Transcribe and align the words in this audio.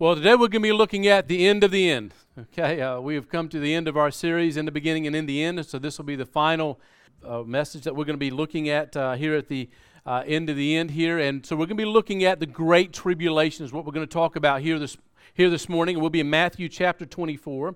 Well, 0.00 0.14
today 0.14 0.30
we're 0.30 0.48
going 0.48 0.52
to 0.52 0.60
be 0.60 0.72
looking 0.72 1.06
at 1.08 1.28
the 1.28 1.46
end 1.46 1.62
of 1.62 1.72
the 1.72 1.90
end. 1.90 2.14
Okay, 2.38 2.80
uh, 2.80 3.00
we 3.00 3.14
have 3.16 3.28
come 3.28 3.50
to 3.50 3.60
the 3.60 3.74
end 3.74 3.86
of 3.86 3.98
our 3.98 4.10
series, 4.10 4.56
in 4.56 4.64
the 4.64 4.72
beginning 4.72 5.06
and 5.06 5.14
in 5.14 5.26
the 5.26 5.42
end. 5.42 5.66
So 5.66 5.78
this 5.78 5.98
will 5.98 6.06
be 6.06 6.16
the 6.16 6.24
final 6.24 6.80
uh, 7.22 7.42
message 7.42 7.82
that 7.82 7.94
we're 7.94 8.06
going 8.06 8.14
to 8.14 8.18
be 8.18 8.30
looking 8.30 8.70
at 8.70 8.96
uh, 8.96 9.12
here 9.12 9.34
at 9.34 9.48
the 9.48 9.68
uh, 10.06 10.22
end 10.26 10.48
of 10.48 10.56
the 10.56 10.74
end 10.74 10.92
here. 10.92 11.18
And 11.18 11.44
so 11.44 11.54
we're 11.54 11.66
going 11.66 11.76
to 11.76 11.82
be 11.82 11.84
looking 11.84 12.24
at 12.24 12.40
the 12.40 12.46
great 12.46 12.94
tribulation 12.94 13.62
is 13.62 13.74
what 13.74 13.84
we're 13.84 13.92
going 13.92 14.06
to 14.06 14.10
talk 14.10 14.36
about 14.36 14.62
here 14.62 14.78
this 14.78 14.96
here 15.34 15.50
this 15.50 15.68
morning. 15.68 16.00
We'll 16.00 16.08
be 16.08 16.20
in 16.20 16.30
Matthew 16.30 16.70
chapter 16.70 17.04
24. 17.04 17.74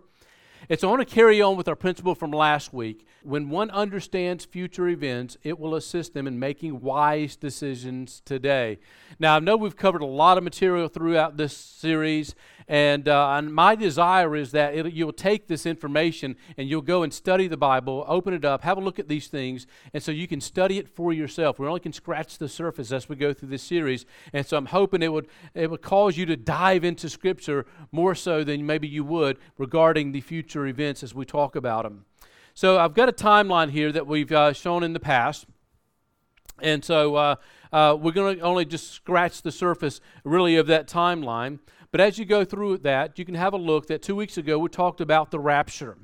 And 0.68 0.80
so 0.80 0.88
I 0.88 0.90
want 0.92 1.06
to 1.06 1.14
carry 1.14 1.42
on 1.42 1.56
with 1.56 1.68
our 1.68 1.76
principle 1.76 2.14
from 2.14 2.30
last 2.30 2.72
week. 2.72 3.06
When 3.22 3.50
one 3.50 3.70
understands 3.70 4.44
future 4.44 4.88
events, 4.88 5.36
it 5.42 5.58
will 5.58 5.74
assist 5.74 6.14
them 6.14 6.26
in 6.26 6.38
making 6.38 6.80
wise 6.80 7.36
decisions 7.36 8.22
today. 8.24 8.79
Now, 9.18 9.36
I 9.36 9.38
know 9.40 9.56
we've 9.56 9.76
covered 9.76 10.02
a 10.02 10.06
lot 10.06 10.38
of 10.38 10.44
material 10.44 10.88
throughout 10.88 11.36
this 11.36 11.56
series, 11.56 12.34
and, 12.66 13.08
uh, 13.08 13.32
and 13.32 13.52
my 13.54 13.74
desire 13.74 14.34
is 14.34 14.52
that 14.52 14.93
you'll 14.93 15.12
take 15.12 15.48
this 15.48 15.66
information 15.66 16.36
and 16.57 16.68
you'll 16.68 16.82
go 16.82 17.02
and 17.02 17.12
study 17.12 17.46
the 17.46 17.56
Bible, 17.56 18.04
open 18.08 18.32
it 18.32 18.44
up, 18.44 18.62
have 18.62 18.79
a 18.79 18.80
look 18.80 18.98
at 18.98 19.08
these 19.08 19.26
things, 19.26 19.66
and 19.93 20.02
so 20.02 20.11
you 20.11 20.26
can 20.26 20.40
study 20.40 20.79
it 20.79 20.89
for 20.89 21.12
yourself. 21.12 21.58
We 21.58 21.66
only 21.66 21.80
can 21.80 21.92
scratch 21.92 22.39
the 22.39 22.48
surface 22.48 22.90
as 22.90 23.08
we 23.08 23.16
go 23.16 23.34
through 23.34 23.50
this 23.50 23.62
series, 23.62 24.06
and 24.32 24.46
so 24.46 24.56
I'm 24.56 24.66
hoping 24.66 25.03
it 25.03 25.12
would 25.12 25.29
it 25.54 25.70
would 25.70 25.82
cause 25.82 26.16
you 26.16 26.25
to 26.26 26.36
dive 26.36 26.84
into 26.84 27.08
Scripture 27.08 27.66
more 27.92 28.14
so 28.14 28.44
than 28.44 28.64
maybe 28.64 28.89
you 28.89 29.04
would 29.04 29.39
regarding 29.58 30.12
the 30.12 30.20
future 30.22 30.67
events 30.67 31.03
as 31.03 31.14
we 31.14 31.25
talk 31.25 31.56
about 31.56 31.84
them. 31.84 32.06
So 32.55 32.78
I've 32.78 32.94
got 32.94 33.08
a 33.08 33.12
timeline 33.12 33.70
here 33.70 33.92
that 33.92 34.06
we've 34.06 34.33
uh, 34.33 34.53
shown 34.53 34.83
in 34.83 34.94
the 34.94 35.00
past, 35.00 35.47
and 36.62 36.84
so. 36.84 37.17
Uh, 37.17 37.34
uh, 37.75 37.92
we're 37.92 38.12
going 38.12 38.36
to 38.36 38.42
only 38.42 38.64
just 38.64 38.92
scratch 38.92 39.42
the 39.42 39.50
surface, 39.50 40.00
really, 40.22 40.55
of 40.55 40.69
that 40.69 40.86
timeline. 40.86 41.58
But 41.94 42.00
as 42.00 42.19
you 42.19 42.25
go 42.25 42.44
through 42.44 42.78
that, 42.78 43.20
you 43.20 43.25
can 43.25 43.36
have 43.36 43.53
a 43.53 43.56
look 43.56 43.86
that 43.86 44.03
two 44.03 44.16
weeks 44.16 44.36
ago 44.36 44.58
we 44.58 44.69
talked 44.69 45.00
about 45.00 45.30
the 45.30 45.39
rapture. 45.39 45.97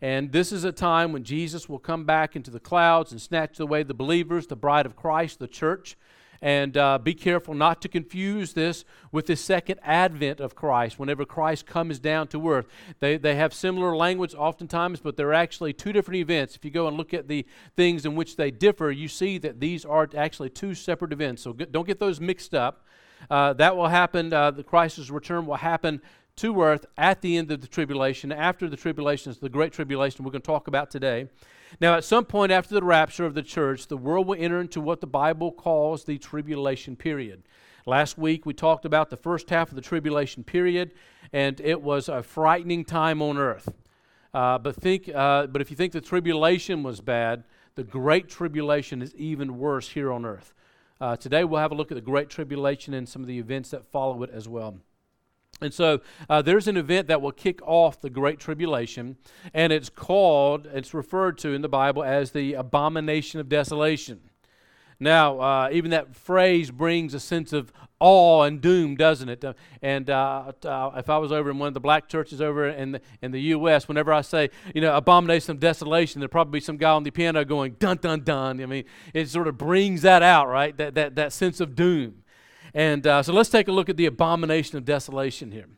And 0.00 0.30
this 0.30 0.52
is 0.52 0.62
a 0.62 0.70
time 0.70 1.12
when 1.12 1.24
Jesus 1.24 1.68
will 1.68 1.80
come 1.80 2.04
back 2.04 2.36
into 2.36 2.52
the 2.52 2.60
clouds 2.60 3.10
and 3.10 3.20
snatch 3.20 3.58
away 3.58 3.82
the 3.82 3.94
believers, 3.94 4.46
the 4.46 4.54
bride 4.54 4.86
of 4.86 4.94
Christ, 4.94 5.40
the 5.40 5.48
church. 5.48 5.96
And 6.40 6.76
uh, 6.76 6.98
be 6.98 7.14
careful 7.14 7.52
not 7.52 7.82
to 7.82 7.88
confuse 7.88 8.52
this 8.52 8.84
with 9.10 9.26
the 9.26 9.34
second 9.34 9.80
advent 9.82 10.38
of 10.38 10.54
Christ, 10.54 11.00
whenever 11.00 11.24
Christ 11.24 11.66
comes 11.66 11.98
down 11.98 12.28
to 12.28 12.48
earth. 12.48 12.68
They, 13.00 13.16
they 13.16 13.34
have 13.34 13.52
similar 13.52 13.96
language 13.96 14.36
oftentimes, 14.36 15.00
but 15.00 15.16
they're 15.16 15.34
actually 15.34 15.72
two 15.72 15.92
different 15.92 16.18
events. 16.18 16.54
If 16.54 16.64
you 16.64 16.70
go 16.70 16.86
and 16.86 16.96
look 16.96 17.12
at 17.12 17.26
the 17.26 17.44
things 17.74 18.06
in 18.06 18.14
which 18.14 18.36
they 18.36 18.52
differ, 18.52 18.92
you 18.92 19.08
see 19.08 19.38
that 19.38 19.58
these 19.58 19.84
are 19.84 20.08
actually 20.16 20.50
two 20.50 20.76
separate 20.76 21.12
events. 21.12 21.42
So 21.42 21.52
don't 21.52 21.88
get 21.88 21.98
those 21.98 22.20
mixed 22.20 22.54
up. 22.54 22.84
Uh, 23.30 23.52
that 23.54 23.76
will 23.76 23.88
happen, 23.88 24.32
uh, 24.32 24.50
the 24.50 24.62
Christ's 24.62 25.10
return 25.10 25.46
will 25.46 25.56
happen 25.56 26.00
to 26.36 26.62
earth 26.62 26.84
at 26.96 27.20
the 27.20 27.36
end 27.36 27.50
of 27.50 27.60
the 27.60 27.66
tribulation. 27.66 28.32
After 28.32 28.68
the 28.68 28.76
tribulation 28.76 29.30
is 29.30 29.38
the 29.38 29.48
great 29.48 29.72
tribulation 29.72 30.24
we're 30.24 30.32
going 30.32 30.42
to 30.42 30.46
talk 30.46 30.68
about 30.68 30.90
today. 30.90 31.28
Now, 31.80 31.94
at 31.94 32.04
some 32.04 32.24
point 32.24 32.52
after 32.52 32.74
the 32.74 32.82
rapture 32.82 33.24
of 33.24 33.34
the 33.34 33.42
church, 33.42 33.86
the 33.86 33.96
world 33.96 34.26
will 34.26 34.36
enter 34.38 34.60
into 34.60 34.80
what 34.80 35.00
the 35.00 35.06
Bible 35.06 35.52
calls 35.52 36.04
the 36.04 36.18
tribulation 36.18 36.96
period. 36.96 37.42
Last 37.86 38.16
week 38.16 38.46
we 38.46 38.54
talked 38.54 38.84
about 38.84 39.10
the 39.10 39.16
first 39.16 39.50
half 39.50 39.70
of 39.70 39.76
the 39.76 39.82
tribulation 39.82 40.42
period, 40.42 40.92
and 41.32 41.60
it 41.60 41.82
was 41.82 42.08
a 42.08 42.22
frightening 42.22 42.84
time 42.84 43.20
on 43.20 43.36
earth. 43.36 43.72
Uh, 44.32 44.58
but 44.58 44.74
think, 44.74 45.08
uh, 45.14 45.46
but 45.46 45.60
if 45.60 45.70
you 45.70 45.76
think 45.76 45.92
the 45.92 46.00
tribulation 46.00 46.82
was 46.82 47.00
bad, 47.00 47.44
the 47.74 47.84
great 47.84 48.28
tribulation 48.28 49.02
is 49.02 49.14
even 49.16 49.58
worse 49.58 49.90
here 49.90 50.12
on 50.12 50.24
earth. 50.24 50.54
Uh, 51.04 51.14
today 51.14 51.44
we'll 51.44 51.60
have 51.60 51.70
a 51.70 51.74
look 51.74 51.92
at 51.92 51.96
the 51.96 52.00
Great 52.00 52.30
Tribulation 52.30 52.94
and 52.94 53.06
some 53.06 53.20
of 53.20 53.28
the 53.28 53.38
events 53.38 53.68
that 53.68 53.84
follow 53.84 54.22
it 54.22 54.30
as 54.30 54.48
well. 54.48 54.78
And 55.60 55.74
so 55.74 56.00
uh, 56.30 56.40
there's 56.40 56.66
an 56.66 56.78
event 56.78 57.08
that 57.08 57.20
will 57.20 57.30
kick 57.30 57.60
off 57.60 58.00
the 58.00 58.08
Great 58.08 58.38
Tribulation, 58.38 59.18
and 59.52 59.70
it's 59.70 59.90
called, 59.90 60.66
it's 60.72 60.94
referred 60.94 61.36
to 61.38 61.52
in 61.52 61.60
the 61.60 61.68
Bible 61.68 62.02
as 62.02 62.30
the 62.30 62.54
abomination 62.54 63.38
of 63.38 63.50
desolation. 63.50 64.30
Now, 65.00 65.40
uh, 65.40 65.68
even 65.72 65.90
that 65.90 66.14
phrase 66.14 66.70
brings 66.70 67.14
a 67.14 67.20
sense 67.20 67.52
of 67.52 67.72
awe 68.00 68.42
and 68.42 68.60
doom, 68.60 68.96
doesn't 68.96 69.28
it? 69.28 69.44
Uh, 69.44 69.54
and 69.82 70.10
uh, 70.10 70.52
uh, 70.64 70.90
if 70.96 71.08
I 71.08 71.18
was 71.18 71.32
over 71.32 71.50
in 71.50 71.58
one 71.58 71.68
of 71.68 71.74
the 71.74 71.80
black 71.80 72.08
churches 72.08 72.40
over 72.40 72.68
in 72.68 72.92
the, 72.92 73.00
in 73.22 73.30
the 73.30 73.40
U.S., 73.40 73.88
whenever 73.88 74.12
I 74.12 74.20
say, 74.20 74.50
you 74.74 74.80
know, 74.80 74.96
abomination 74.96 75.52
of 75.52 75.60
desolation, 75.60 76.20
there'd 76.20 76.30
probably 76.30 76.60
be 76.60 76.64
some 76.64 76.76
guy 76.76 76.90
on 76.90 77.02
the 77.02 77.10
piano 77.10 77.44
going, 77.44 77.76
dun, 77.78 77.98
dun, 77.98 78.22
dun. 78.22 78.60
I 78.60 78.66
mean, 78.66 78.84
it 79.12 79.28
sort 79.28 79.48
of 79.48 79.56
brings 79.56 80.02
that 80.02 80.22
out, 80.22 80.48
right? 80.48 80.76
That, 80.76 80.94
that, 80.94 81.14
that 81.16 81.32
sense 81.32 81.60
of 81.60 81.74
doom. 81.74 82.22
And 82.74 83.06
uh, 83.06 83.22
so 83.22 83.32
let's 83.32 83.50
take 83.50 83.68
a 83.68 83.72
look 83.72 83.88
at 83.88 83.96
the 83.96 84.06
abomination 84.06 84.76
of 84.76 84.84
desolation 84.84 85.52
here. 85.52 85.68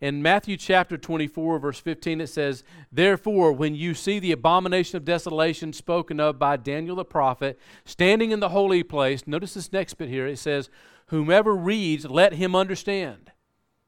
In 0.00 0.22
Matthew 0.22 0.56
chapter 0.56 0.96
24, 0.96 1.58
verse 1.58 1.78
15, 1.78 2.22
it 2.22 2.28
says, 2.28 2.64
Therefore, 2.90 3.52
when 3.52 3.74
you 3.74 3.92
see 3.92 4.18
the 4.18 4.32
abomination 4.32 4.96
of 4.96 5.04
desolation 5.04 5.74
spoken 5.74 6.18
of 6.18 6.38
by 6.38 6.56
Daniel 6.56 6.96
the 6.96 7.04
prophet 7.04 7.58
standing 7.84 8.30
in 8.30 8.40
the 8.40 8.48
holy 8.48 8.82
place, 8.82 9.26
notice 9.26 9.54
this 9.54 9.72
next 9.72 9.94
bit 9.94 10.08
here. 10.08 10.26
It 10.26 10.38
says, 10.38 10.70
Whomever 11.08 11.54
reads, 11.54 12.06
let 12.06 12.34
him 12.34 12.56
understand. 12.56 13.32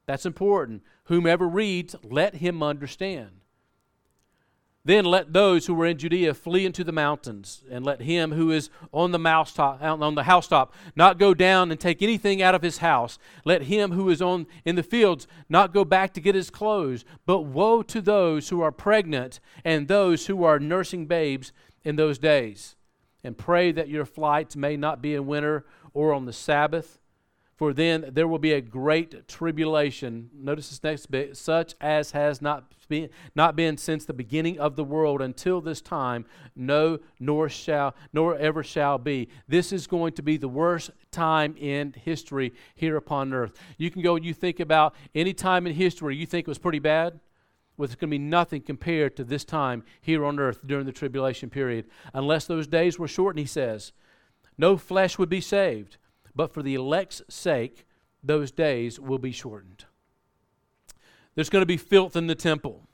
That's 0.05 0.25
important. 0.25 0.83
Whomever 1.05 1.47
reads, 1.47 1.95
let 2.03 2.35
him 2.35 2.61
understand. 2.61 3.42
Then 4.85 5.05
let 5.05 5.31
those 5.31 5.65
who 5.65 5.73
were 5.73 5.85
in 5.85 5.97
Judea 5.97 6.33
flee 6.33 6.65
into 6.65 6.83
the 6.83 6.91
mountains, 6.91 7.63
and 7.71 7.85
let 7.85 8.01
him 8.01 8.33
who 8.33 8.51
is 8.51 8.69
on 8.91 9.11
the 9.11 9.19
mousetop, 9.19 9.81
on 9.81 10.15
the 10.15 10.23
housetop 10.23 10.73
not 10.93 11.17
go 11.17 11.33
down 11.33 11.71
and 11.71 11.79
take 11.79 12.01
anything 12.01 12.41
out 12.41 12.53
of 12.53 12.61
his 12.61 12.79
house. 12.79 13.17
Let 13.45 13.63
him 13.63 13.91
who 13.91 14.09
is 14.09 14.21
on 14.21 14.45
in 14.65 14.75
the 14.75 14.83
fields 14.83 15.25
not 15.47 15.73
go 15.73 15.85
back 15.85 16.13
to 16.15 16.21
get 16.21 16.35
his 16.35 16.49
clothes. 16.49 17.05
But 17.25 17.43
woe 17.43 17.81
to 17.83 18.01
those 18.01 18.49
who 18.49 18.61
are 18.61 18.73
pregnant 18.73 19.39
and 19.63 19.87
those 19.87 20.27
who 20.27 20.43
are 20.43 20.59
nursing 20.59 21.05
babes 21.05 21.53
in 21.85 21.95
those 21.95 22.17
days. 22.17 22.75
And 23.23 23.37
pray 23.37 23.71
that 23.71 23.87
your 23.87 24.05
flights 24.05 24.57
may 24.57 24.75
not 24.75 25.01
be 25.01 25.15
in 25.15 25.25
winter 25.25 25.65
or 25.93 26.11
on 26.11 26.25
the 26.25 26.33
Sabbath 26.33 26.99
for 27.55 27.73
then 27.73 28.09
there 28.11 28.27
will 28.27 28.39
be 28.39 28.53
a 28.53 28.61
great 28.61 29.27
tribulation. 29.27 30.29
Notice 30.33 30.69
this 30.69 30.83
next 30.83 31.05
bit 31.07 31.37
such 31.37 31.75
as 31.79 32.11
has 32.11 32.41
not 32.41 32.71
been, 32.87 33.09
not 33.35 33.55
been 33.55 33.77
since 33.77 34.05
the 34.05 34.13
beginning 34.13 34.59
of 34.59 34.75
the 34.75 34.83
world 34.83 35.21
until 35.21 35.61
this 35.61 35.81
time, 35.81 36.25
no, 36.55 36.99
nor 37.19 37.49
shall, 37.49 37.95
nor 38.11 38.35
ever 38.37 38.63
shall 38.63 38.97
be. 38.97 39.29
This 39.47 39.71
is 39.71 39.87
going 39.87 40.13
to 40.13 40.23
be 40.23 40.37
the 40.37 40.47
worst 40.47 40.91
time 41.11 41.55
in 41.57 41.93
history 42.03 42.53
here 42.75 42.97
upon 42.97 43.33
earth. 43.33 43.53
You 43.77 43.91
can 43.91 44.01
go 44.01 44.15
and 44.15 44.25
you 44.25 44.33
think 44.33 44.59
about 44.59 44.95
any 45.13 45.33
time 45.33 45.67
in 45.67 45.73
history 45.73 46.15
you 46.15 46.25
think 46.25 46.47
it 46.47 46.51
was 46.51 46.57
pretty 46.57 46.79
bad. 46.79 47.19
Well, 47.77 47.85
it's 47.85 47.95
going 47.95 48.09
to 48.09 48.15
be 48.15 48.19
nothing 48.19 48.61
compared 48.61 49.15
to 49.17 49.23
this 49.23 49.43
time 49.43 49.83
here 50.01 50.25
on 50.25 50.39
earth 50.39 50.59
during 50.65 50.85
the 50.85 50.91
tribulation 50.91 51.49
period. 51.49 51.85
Unless 52.13 52.45
those 52.45 52.67
days 52.67 52.99
were 52.99 53.07
shortened, 53.07 53.39
he 53.39 53.47
says, 53.47 53.93
no 54.57 54.77
flesh 54.77 55.17
would 55.17 55.29
be 55.29 55.41
saved 55.41 55.97
but 56.35 56.53
for 56.53 56.63
the 56.63 56.75
elect's 56.75 57.21
sake, 57.29 57.85
those 58.23 58.51
days 58.51 58.99
will 58.99 59.17
be 59.17 59.31
shortened. 59.31 59.85
There's 61.35 61.49
going 61.49 61.61
to 61.61 61.67
be 61.67 61.77
filth 61.77 62.15
in 62.15 62.27
the 62.27 62.35
temple. 62.35 62.87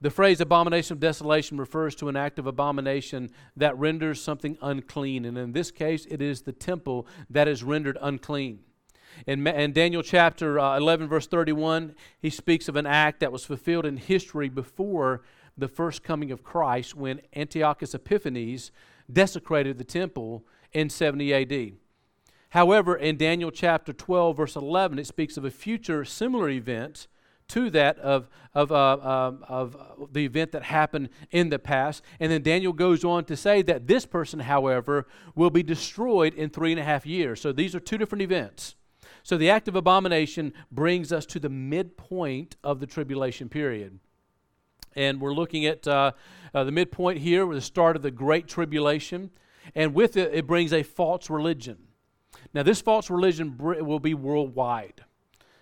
The 0.00 0.10
phrase 0.10 0.40
abomination 0.40 0.92
of 0.92 1.00
desolation 1.00 1.56
refers 1.56 1.94
to 1.96 2.08
an 2.08 2.16
act 2.16 2.38
of 2.38 2.46
abomination 2.46 3.30
that 3.56 3.78
renders 3.78 4.20
something 4.20 4.58
unclean. 4.60 5.24
And 5.24 5.38
in 5.38 5.52
this 5.52 5.70
case, 5.70 6.06
it 6.10 6.20
is 6.20 6.42
the 6.42 6.52
temple 6.52 7.06
that 7.30 7.48
is 7.48 7.64
rendered 7.64 7.96
unclean. 8.02 8.60
In, 9.26 9.46
in 9.46 9.72
Daniel 9.72 10.02
chapter 10.02 10.60
uh, 10.60 10.76
11, 10.76 11.08
verse 11.08 11.26
31, 11.26 11.94
he 12.20 12.28
speaks 12.28 12.68
of 12.68 12.76
an 12.76 12.84
act 12.84 13.20
that 13.20 13.32
was 13.32 13.46
fulfilled 13.46 13.86
in 13.86 13.96
history 13.96 14.50
before 14.50 15.22
the 15.56 15.68
first 15.68 16.02
coming 16.02 16.30
of 16.30 16.42
Christ 16.42 16.94
when 16.94 17.22
Antiochus 17.34 17.94
Epiphanes 17.94 18.70
desecrated 19.10 19.78
the 19.78 19.84
temple 19.84 20.44
in 20.72 20.90
70 20.90 21.32
AD. 21.32 21.72
However, 22.56 22.96
in 22.96 23.18
Daniel 23.18 23.50
chapter 23.50 23.92
12, 23.92 24.34
verse 24.34 24.56
11, 24.56 24.98
it 24.98 25.06
speaks 25.06 25.36
of 25.36 25.44
a 25.44 25.50
future 25.50 26.06
similar 26.06 26.48
event 26.48 27.06
to 27.48 27.68
that 27.68 27.98
of, 27.98 28.30
of, 28.54 28.72
uh, 28.72 28.74
uh, 28.74 29.32
of 29.46 29.76
the 30.10 30.24
event 30.24 30.52
that 30.52 30.62
happened 30.62 31.10
in 31.30 31.50
the 31.50 31.58
past. 31.58 32.02
And 32.18 32.32
then 32.32 32.40
Daniel 32.40 32.72
goes 32.72 33.04
on 33.04 33.26
to 33.26 33.36
say 33.36 33.60
that 33.60 33.86
this 33.86 34.06
person, 34.06 34.40
however, 34.40 35.06
will 35.34 35.50
be 35.50 35.62
destroyed 35.62 36.32
in 36.32 36.48
three 36.48 36.72
and 36.72 36.80
a 36.80 36.82
half 36.82 37.04
years. 37.04 37.42
So 37.42 37.52
these 37.52 37.74
are 37.74 37.78
two 37.78 37.98
different 37.98 38.22
events. 38.22 38.74
So 39.22 39.36
the 39.36 39.50
act 39.50 39.68
of 39.68 39.76
abomination 39.76 40.54
brings 40.72 41.12
us 41.12 41.26
to 41.26 41.38
the 41.38 41.50
midpoint 41.50 42.56
of 42.64 42.80
the 42.80 42.86
tribulation 42.86 43.50
period. 43.50 43.98
And 44.94 45.20
we're 45.20 45.34
looking 45.34 45.66
at 45.66 45.86
uh, 45.86 46.12
uh 46.54 46.64
the 46.64 46.72
midpoint 46.72 47.18
here, 47.18 47.44
with 47.44 47.58
the 47.58 47.60
start 47.60 47.96
of 47.96 48.02
the 48.02 48.10
Great 48.10 48.48
Tribulation. 48.48 49.28
And 49.74 49.92
with 49.92 50.16
it, 50.16 50.32
it 50.32 50.46
brings 50.46 50.72
a 50.72 50.82
false 50.82 51.28
religion. 51.28 51.85
Now, 52.56 52.62
this 52.62 52.80
false 52.80 53.10
religion 53.10 53.58
will 53.58 54.00
be 54.00 54.14
worldwide. 54.14 55.04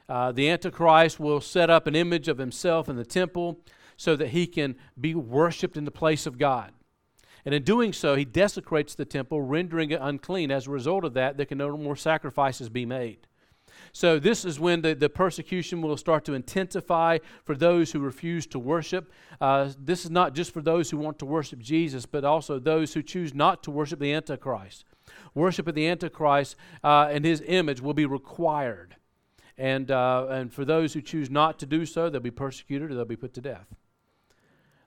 Uh, 0.08 0.31
the 0.31 0.49
Antichrist 0.49 1.19
will 1.19 1.41
set 1.41 1.69
up 1.69 1.88
an 1.88 1.96
image 1.96 2.29
of 2.29 2.38
himself 2.38 2.88
in 2.88 2.94
the 2.94 3.05
temple 3.05 3.58
so 3.96 4.14
that 4.14 4.29
he 4.29 4.46
can 4.46 4.76
be 5.00 5.12
worshiped 5.12 5.76
in 5.76 5.87
the 5.87 5.91
place 5.91 6.25
of 6.25 6.38
God. 6.38 6.70
And 7.44 7.52
in 7.52 7.64
doing 7.64 7.93
so, 7.93 8.14
he 8.14 8.25
desecrates 8.25 8.94
the 8.94 9.05
temple, 9.05 9.43
rendering 9.43 9.91
it 9.91 9.99
unclean. 10.00 10.52
As 10.52 10.69
a 10.69 10.70
result 10.70 11.05
of 11.05 11.14
that, 11.14 11.37
there 11.37 11.46
can 11.46 11.58
no 11.58 11.76
more 11.76 11.96
sacrifices 11.96 12.69
be 12.69 12.87
made. 12.87 13.26
So, 13.91 14.20
this 14.20 14.44
is 14.44 14.61
when 14.61 14.82
the, 14.82 14.94
the 14.94 15.08
persecution 15.08 15.82
will 15.82 15.96
start 15.96 16.25
to 16.26 16.35
intensify 16.35 17.19
for 17.44 17.56
those 17.56 17.91
who 17.91 17.99
refuse 17.99 18.46
to 18.46 18.61
worship. 18.61 19.11
Uh, 19.41 19.70
this 19.81 20.05
is 20.05 20.12
not 20.12 20.32
just 20.32 20.55
for 20.55 20.62
those 20.62 20.91
who 20.91 20.99
want 20.99 21.19
to 21.19 21.26
worship 21.26 21.58
Jesus, 21.58 22.06
but 22.06 22.25
also 22.25 22.61
those 22.61 22.94
who 22.94 23.02
choose 23.02 23.35
not 23.35 23.64
to 23.64 23.73
worship 23.73 23.99
the 23.99 24.12
Antichrist. 24.12 24.85
Worship 25.34 25.66
of 25.66 25.74
the 25.74 25.86
Antichrist 25.88 26.56
uh, 26.82 27.08
and 27.10 27.24
his 27.24 27.42
image 27.46 27.80
will 27.80 27.94
be 27.94 28.06
required. 28.06 28.96
And, 29.56 29.90
uh, 29.90 30.26
and 30.30 30.52
for 30.52 30.64
those 30.64 30.94
who 30.94 31.00
choose 31.00 31.30
not 31.30 31.58
to 31.60 31.66
do 31.66 31.86
so, 31.86 32.10
they'll 32.10 32.20
be 32.20 32.30
persecuted 32.30 32.90
or 32.90 32.94
they'll 32.94 33.04
be 33.04 33.16
put 33.16 33.34
to 33.34 33.40
death. 33.40 33.74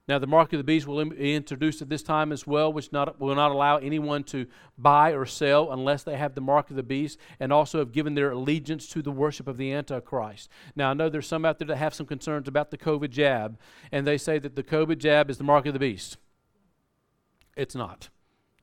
Now, 0.07 0.19
the 0.19 0.27
mark 0.27 0.53
of 0.53 0.57
the 0.57 0.63
beast 0.63 0.87
will 0.87 1.03
be 1.03 1.35
introduced 1.35 1.81
at 1.81 1.89
this 1.89 2.01
time 2.01 2.31
as 2.31 2.47
well, 2.47 2.71
which 2.71 2.93
not, 2.93 3.19
will 3.19 3.35
not 3.35 3.51
allow 3.51 3.75
anyone 3.77 4.23
to 4.25 4.47
buy 4.77 5.11
or 5.11 5.25
sell 5.25 5.73
unless 5.73 6.03
they 6.03 6.15
have 6.15 6.33
the 6.33 6.39
mark 6.39 6.69
of 6.69 6.77
the 6.77 6.83
beast 6.83 7.19
and 7.41 7.51
also 7.51 7.79
have 7.79 7.91
given 7.91 8.15
their 8.15 8.31
allegiance 8.31 8.87
to 8.87 9.01
the 9.01 9.11
worship 9.11 9.49
of 9.49 9.57
the 9.57 9.73
Antichrist. 9.73 10.49
Now, 10.77 10.91
I 10.91 10.93
know 10.93 11.09
there's 11.09 11.27
some 11.27 11.43
out 11.43 11.59
there 11.59 11.67
that 11.67 11.75
have 11.75 11.93
some 11.93 12.05
concerns 12.05 12.47
about 12.47 12.71
the 12.71 12.77
COVID 12.77 13.09
jab, 13.09 13.59
and 13.91 14.07
they 14.07 14.17
say 14.17 14.39
that 14.39 14.55
the 14.55 14.63
COVID 14.63 14.97
jab 14.97 15.29
is 15.29 15.39
the 15.39 15.43
mark 15.43 15.65
of 15.65 15.73
the 15.73 15.79
beast. 15.79 16.15
It's 17.57 17.75
not. 17.75 18.07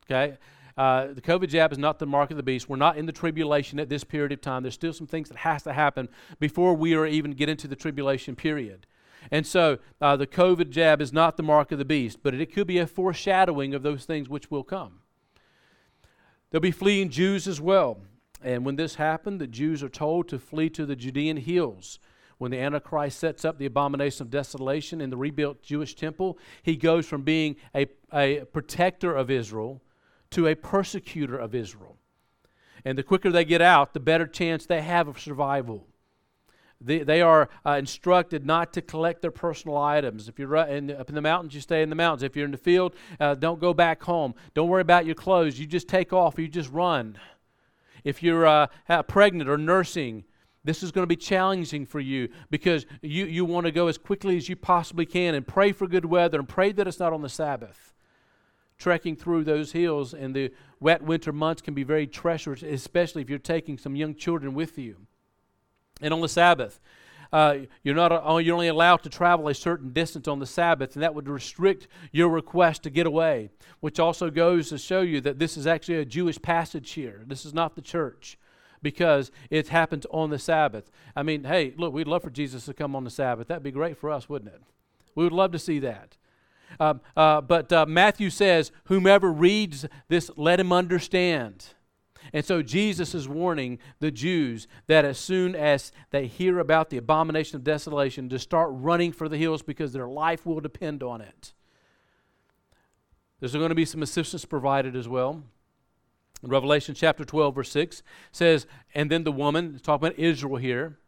Okay? 0.07 0.39
Uh, 0.77 1.09
the 1.13 1.21
COVID 1.21 1.49
jab 1.49 1.73
is 1.73 1.79
not 1.79 1.99
the 1.99 2.07
mark 2.07 2.31
of 2.31 2.37
the 2.37 2.43
beast. 2.43 2.69
We're 2.69 2.77
not 2.77 2.97
in 2.97 3.07
the 3.07 3.13
tribulation 3.13 3.79
at 3.79 3.89
this 3.89 4.03
period 4.03 4.33
of 4.33 4.41
time. 4.41 4.63
There's 4.63 4.75
still 4.75 4.93
some 4.93 5.07
things 5.07 5.29
that 5.29 5.39
has 5.39 5.63
to 5.65 5.73
happen 5.73 6.09
before 6.41 6.75
we 6.75 6.95
are 6.95 7.07
even 7.07 7.33
get 7.33 7.49
into 7.49 7.69
the 7.69 7.77
tribulation 7.77 8.35
period. 8.35 8.87
And 9.31 9.47
so 9.47 9.79
uh, 10.01 10.17
the 10.17 10.27
COVID 10.27 10.71
jab 10.71 11.01
is 11.01 11.13
not 11.13 11.37
the 11.37 11.43
mark 11.43 11.73
of 11.73 11.79
the 11.79 11.85
beast, 11.85 12.19
but 12.23 12.35
it 12.35 12.53
could 12.53 12.67
be 12.67 12.79
a 12.79 12.87
foreshadowing 12.87 13.75
of 13.75 13.83
those 13.83 14.05
things 14.05 14.29
which 14.29 14.51
will 14.51 14.65
come. 14.65 15.01
There'll 16.51 16.61
be 16.61 16.71
fleeing 16.71 17.09
Jews 17.09 17.49
as 17.49 17.61
well. 17.61 17.99
And 18.43 18.65
when 18.65 18.77
this 18.77 18.97
happened, 18.97 19.41
the 19.41 19.47
Jews 19.47 19.83
are 19.83 19.89
told 19.89 20.29
to 20.29 20.39
flee 20.39 20.69
to 20.71 20.85
the 20.85 20.97
Judean 20.97 21.39
hills. 21.39 21.99
When 22.39 22.51
the 22.51 22.61
Antichrist 22.61 23.19
sets 23.19 23.45
up 23.45 23.59
the 23.59 23.67
abomination 23.67 24.23
of 24.23 24.31
desolation 24.31 25.01
in 25.01 25.09
the 25.09 25.17
rebuilt 25.17 25.63
Jewish 25.63 25.95
temple, 25.95 26.37
he 26.63 26.77
goes 26.77 27.07
from 27.07 27.23
being 27.23 27.57
a, 27.75 27.87
a 28.13 28.45
protector 28.53 29.15
of 29.15 29.31
Israel 29.31 29.81
to 30.31 30.47
a 30.47 30.55
persecutor 30.55 31.37
of 31.37 31.55
Israel. 31.55 31.97
And 32.85 32.99
the 32.99 33.03
quicker 33.03 33.31
they 33.31 33.45
get 33.45 33.63
out, 33.63 33.95
the 33.95 34.01
better 34.01 34.27
chance 34.27 34.67
they 34.67 34.83
have 34.83 35.09
of 35.09 35.19
survival. 35.19 35.87
They, 36.81 36.99
they 36.99 37.23
are 37.23 37.49
uh, 37.65 37.73
instructed 37.73 38.45
not 38.45 38.73
to 38.75 38.83
collect 38.83 39.23
their 39.23 39.31
personal 39.31 39.79
items. 39.79 40.29
If 40.29 40.39
you're 40.39 40.55
in, 40.57 40.91
up 40.91 41.09
in 41.09 41.15
the 41.15 41.23
mountains, 41.23 41.55
you 41.55 41.61
stay 41.61 41.83
in 41.83 41.89
the 41.89 41.97
mountains. 41.97 42.23
If 42.23 42.37
you're 42.37 42.45
in 42.45 42.51
the 42.51 42.59
field, 42.59 42.95
uh, 43.19 43.37
don't 43.37 43.59
go 43.59 43.73
back 43.73 44.03
home. 44.03 44.35
Don't 44.53 44.69
worry 44.69 44.83
about 44.83 45.07
your 45.07 45.15
clothes. 45.15 45.59
You 45.59 45.67
just 45.67 45.89
take 45.89 46.13
off. 46.13 46.39
You 46.39 46.47
just 46.47 46.71
run. 46.71 47.19
If 48.03 48.23
you're 48.23 48.47
uh, 48.47 48.67
pregnant 49.05 49.49
or 49.49 49.57
nursing, 49.57 50.25
this 50.63 50.83
is 50.83 50.93
going 50.93 51.05
to 51.05 51.07
be 51.07 51.17
challenging 51.17 51.87
for 51.87 52.01
you 52.01 52.29
because 52.51 52.85
you, 53.01 53.25
you 53.25 53.47
want 53.47 53.65
to 53.65 53.73
go 53.73 53.87
as 53.87 53.97
quickly 53.97 54.37
as 54.37 54.49
you 54.49 54.57
possibly 54.57 55.07
can 55.07 55.35
and 55.35 55.47
pray 55.47 55.73
for 55.73 55.87
good 55.87 56.05
weather 56.05 56.39
and 56.39 56.49
pray 56.49 56.73
that 56.73 56.87
it's 56.87 56.99
not 56.99 57.15
on 57.15 57.23
the 57.23 57.29
Sabbath. 57.31 57.94
Trekking 58.79 59.17
through 59.17 59.45
those 59.45 59.73
hills 59.73 60.15
in 60.15 60.33
the 60.33 60.53
wet 60.81 61.03
winter 61.03 61.33
months 61.33 61.63
can 61.63 61.75
be 61.75 61.85
very 61.85 62.07
treacherous, 62.07 62.63
especially 62.63 63.23
if 63.23 63.31
you're 63.31 63.39
taking 63.39 63.79
some 63.79 63.97
young 63.97 64.15
children 64.15 64.55
with 64.55 64.79
you 64.79 65.07
and 66.01 66.13
on 66.13 66.21
the 66.21 66.29
Sabbath. 66.29 66.81
Uh, 67.33 67.59
you're 67.83 67.95
not 67.95 68.13
uh, 68.13 68.37
you're 68.37 68.55
only 68.55 68.69
allowed 68.69 69.03
to 69.03 69.09
travel 69.09 69.49
a 69.49 69.55
certain 69.55 69.93
distance 69.93 70.29
on 70.29 70.39
the 70.39 70.47
Sabbath, 70.47 70.95
and 70.95 71.03
that 71.03 71.15
would 71.15 71.29
restrict 71.29 71.89
your 72.13 72.29
request 72.29 72.83
to 72.85 72.91
get 72.91 73.07
away. 73.07 73.51
Which 73.81 73.99
also 73.99 74.31
goes 74.31 74.69
to 74.69 74.79
show 74.79 75.01
you 75.01 75.21
that 75.23 75.39
this 75.39 75.57
is 75.57 75.67
actually 75.67 75.97
a 75.97 76.05
Jewish 76.05 76.41
passage 76.41 76.93
here. 76.93 77.23
This 77.27 77.45
is 77.45 77.53
not 77.53 77.75
the 77.75 77.83
church, 77.83 78.39
because 78.83 79.33
it 79.51 79.69
happens 79.69 80.07
on 80.13 80.31
the 80.31 80.39
Sabbath. 80.39 80.93
I 81.17 81.25
mean, 81.25 81.45
hey, 81.45 81.75
look, 81.77 81.93
we'd 81.93 82.07
love 82.07 82.23
for 82.23 82.31
Jesus 82.31 82.67
to 82.67 82.75
come 82.75 82.95
on 82.95 83.03
the 83.03 83.11
Sabbath. 83.11 83.49
That'd 83.49 83.65
be 83.65 83.73
great 83.73 83.97
for 83.97 84.11
us, 84.11 84.29
wouldn't 84.29 84.55
it? 84.55 84.63
We 85.17 85.25
would 85.25 85.33
love 85.33 85.51
to 85.53 85.59
see 85.59 85.81
that. 85.81 86.17
Um, 86.81 87.01
uh, 87.17 87.41
but 87.41 87.73
uh, 87.73 87.87
Matthew 87.87 88.31
says, 88.31 88.73
"Whomever 88.85 89.33
reads 89.33 89.87
this, 90.09 90.31
let 90.37 90.61
him 90.61 90.73
understand." 90.73 91.67
And 92.33 92.45
so 92.45 92.63
Jesus 92.63 93.15
is 93.15 93.29
warning 93.29 93.79
the 94.01 94.11
Jews 94.11 94.67
that 94.87 95.05
as 95.05 95.19
soon 95.19 95.55
as 95.55 95.93
they 96.11 96.27
hear 96.27 96.59
about 96.59 96.91
the 96.91 96.97
abomination 96.97 97.57
of 97.57 97.65
desolation, 97.65 98.29
to 98.31 98.39
start 98.39 98.71
running 98.73 99.13
for 99.13 99.29
the 99.29 99.37
hills 99.37 99.63
because 99.63 99.93
their 99.93 100.09
life 100.09 100.47
will 100.47 100.61
depend 100.61 101.03
on 101.03 101.21
it. 101.21 101.53
There's 103.41 103.53
going 103.53 103.69
to 103.69 103.75
be 103.75 103.85
some 103.85 104.03
assistance 104.03 104.45
provided 104.45 104.97
as 104.97 105.07
well. 105.07 105.43
Revelation 106.43 106.95
chapter 106.95 107.25
12, 107.25 107.55
verse 107.55 107.71
6 107.71 108.03
says, 108.33 108.67
And 108.95 109.11
then 109.11 109.25
the 109.25 109.33
woman, 109.33 109.79
talking 109.83 110.09
about 110.09 110.19
Israel 110.19 110.57
here, 110.57 110.99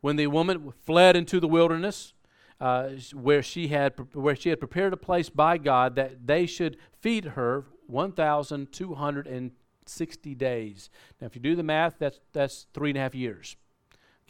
when 0.00 0.16
the 0.16 0.26
woman 0.26 0.72
fled 0.84 1.16
into 1.16 1.40
the 1.40 1.48
wilderness, 1.48 2.14
uh, 2.60 2.90
where 3.14 3.42
she 3.42 3.68
had 3.68 3.94
where 4.12 4.36
she 4.36 4.50
had 4.50 4.58
prepared 4.58 4.92
a 4.92 4.96
place 4.96 5.30
by 5.30 5.56
God 5.58 5.94
that 5.96 6.26
they 6.26 6.46
should 6.46 6.76
feed 7.00 7.24
her 7.24 7.64
1,260 7.86 10.34
days. 10.34 10.90
Now, 11.20 11.26
if 11.26 11.34
you 11.34 11.42
do 11.42 11.56
the 11.56 11.62
math, 11.62 11.94
that's, 11.98 12.20
that's 12.32 12.66
three 12.72 12.90
and 12.90 12.98
a 12.98 13.00
half 13.00 13.14
years. 13.14 13.56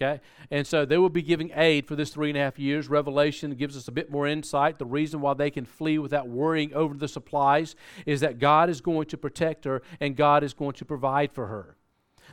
Okay? 0.00 0.20
And 0.50 0.66
so 0.66 0.86
they 0.86 0.96
will 0.96 1.10
be 1.10 1.20
giving 1.20 1.50
aid 1.54 1.86
for 1.86 1.94
this 1.94 2.08
three 2.10 2.30
and 2.30 2.38
a 2.38 2.40
half 2.40 2.58
years. 2.58 2.88
Revelation 2.88 3.54
gives 3.54 3.76
us 3.76 3.86
a 3.86 3.92
bit 3.92 4.10
more 4.10 4.26
insight. 4.26 4.78
The 4.78 4.86
reason 4.86 5.20
why 5.20 5.34
they 5.34 5.50
can 5.50 5.66
flee 5.66 5.98
without 5.98 6.26
worrying 6.26 6.72
over 6.72 6.94
the 6.94 7.08
supplies 7.08 7.76
is 8.06 8.20
that 8.20 8.38
God 8.38 8.70
is 8.70 8.80
going 8.80 9.08
to 9.08 9.18
protect 9.18 9.66
her 9.66 9.82
and 10.00 10.16
God 10.16 10.42
is 10.42 10.54
going 10.54 10.72
to 10.74 10.86
provide 10.86 11.32
for 11.32 11.48
her. 11.48 11.76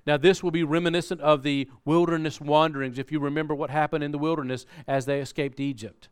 Now, 0.05 0.17
this 0.17 0.44
will 0.44 0.51
be 0.51 0.63
reminiscent 0.63 1.21
of 1.21 1.44
the 1.44 1.69
wilderness 1.85 2.39
wanderings, 2.39 2.99
if 2.99 3.11
you 3.11 3.19
remember 3.19 3.55
what 3.55 3.69
happened 3.69 4.03
in 4.03 4.11
the 4.11 4.17
wilderness 4.17 4.65
as 4.88 5.05
they 5.05 5.19
escaped 5.19 5.59
Egypt. 5.59 6.09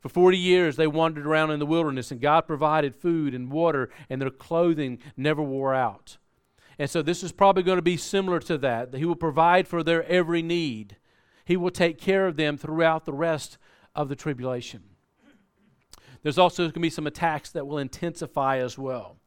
For 0.00 0.08
40 0.08 0.36
years, 0.36 0.76
they 0.76 0.88
wandered 0.88 1.26
around 1.26 1.52
in 1.52 1.60
the 1.60 1.66
wilderness, 1.66 2.10
and 2.10 2.20
God 2.20 2.42
provided 2.42 2.96
food 2.96 3.34
and 3.34 3.52
water, 3.52 3.88
and 4.10 4.20
their 4.20 4.30
clothing 4.30 4.98
never 5.16 5.42
wore 5.42 5.74
out. 5.74 6.18
And 6.78 6.90
so 6.90 7.02
this 7.02 7.22
is 7.22 7.30
probably 7.30 7.62
going 7.62 7.76
to 7.76 7.82
be 7.82 7.96
similar 7.96 8.40
to 8.40 8.58
that. 8.58 8.94
He 8.94 9.04
will 9.04 9.14
provide 9.14 9.68
for 9.68 9.84
their 9.84 10.04
every 10.04 10.42
need. 10.42 10.96
He 11.44 11.56
will 11.56 11.70
take 11.70 11.98
care 11.98 12.26
of 12.26 12.36
them 12.36 12.56
throughout 12.56 13.04
the 13.04 13.12
rest 13.12 13.58
of 13.94 14.08
the 14.08 14.16
tribulation. 14.16 14.82
There's 16.22 16.38
also 16.38 16.64
going 16.64 16.72
to 16.72 16.80
be 16.80 16.90
some 16.90 17.06
attacks 17.06 17.50
that 17.50 17.66
will 17.66 17.78
intensify 17.78 18.58
as 18.58 18.76
well. 18.76 19.18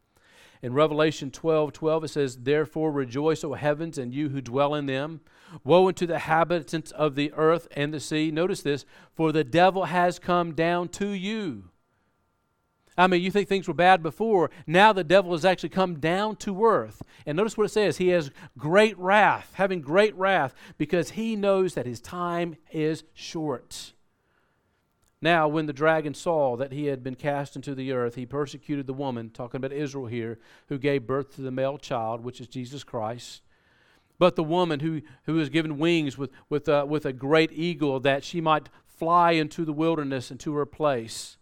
In 0.61 0.73
Revelation 0.73 1.31
12 1.31 1.73
12, 1.73 2.03
it 2.03 2.07
says, 2.09 2.37
Therefore 2.37 2.91
rejoice, 2.91 3.43
O 3.43 3.53
heavens, 3.53 3.97
and 3.97 4.13
you 4.13 4.29
who 4.29 4.41
dwell 4.41 4.75
in 4.75 4.85
them. 4.85 5.21
Woe 5.63 5.87
unto 5.87 6.05
the 6.05 6.15
inhabitants 6.15 6.91
of 6.91 7.15
the 7.15 7.31
earth 7.33 7.67
and 7.75 7.93
the 7.93 7.99
sea. 7.99 8.31
Notice 8.31 8.61
this, 8.61 8.85
for 9.13 9.31
the 9.31 9.43
devil 9.43 9.85
has 9.85 10.19
come 10.19 10.53
down 10.53 10.89
to 10.89 11.09
you 11.09 11.69
I 12.97 13.07
mean, 13.07 13.21
you 13.21 13.31
think 13.31 13.47
things 13.49 13.67
were 13.67 13.73
bad 13.73 14.01
before. 14.01 14.49
Now 14.65 14.93
the 14.93 15.03
devil 15.03 15.33
has 15.33 15.43
actually 15.43 15.69
come 15.69 15.99
down 15.99 16.37
to 16.37 16.65
earth. 16.65 17.01
And 17.25 17.35
notice 17.35 17.57
what 17.57 17.65
it 17.65 17.71
says 17.73 17.97
He 17.97 18.09
has 18.09 18.31
great 18.57 18.97
wrath, 18.97 19.51
having 19.55 19.81
great 19.81 20.15
wrath, 20.15 20.53
because 20.77 21.11
he 21.11 21.35
knows 21.35 21.73
that 21.73 21.85
his 21.85 21.99
time 21.99 22.55
is 22.71 23.03
short. 23.13 23.93
Now, 25.21 25.47
when 25.47 25.65
the 25.65 25.73
dragon 25.73 26.13
saw 26.13 26.55
that 26.57 26.71
he 26.71 26.85
had 26.87 27.03
been 27.03 27.15
cast 27.15 27.55
into 27.55 27.73
the 27.73 27.91
earth, 27.91 28.15
he 28.15 28.25
persecuted 28.25 28.85
the 28.85 28.93
woman, 28.93 29.29
talking 29.29 29.57
about 29.57 29.71
Israel 29.71 30.07
here, 30.07 30.39
who 30.67 30.77
gave 30.77 31.07
birth 31.07 31.35
to 31.35 31.41
the 31.41 31.51
male 31.51 31.77
child, 31.77 32.23
which 32.23 32.41
is 32.41 32.47
Jesus 32.47 32.83
Christ. 32.83 33.41
But 34.19 34.35
the 34.35 34.43
woman 34.43 34.81
who, 34.81 35.01
who 35.23 35.35
was 35.35 35.49
given 35.49 35.77
wings 35.77 36.17
with, 36.17 36.31
with, 36.49 36.69
uh, 36.69 36.85
with 36.87 37.05
a 37.05 37.13
great 37.13 37.51
eagle 37.51 37.99
that 38.01 38.23
she 38.23 38.39
might 38.39 38.69
fly 38.85 39.31
into 39.31 39.65
the 39.65 39.73
wilderness 39.73 40.31
and 40.31 40.39
to 40.41 40.55
her 40.55 40.65
place 40.65 41.37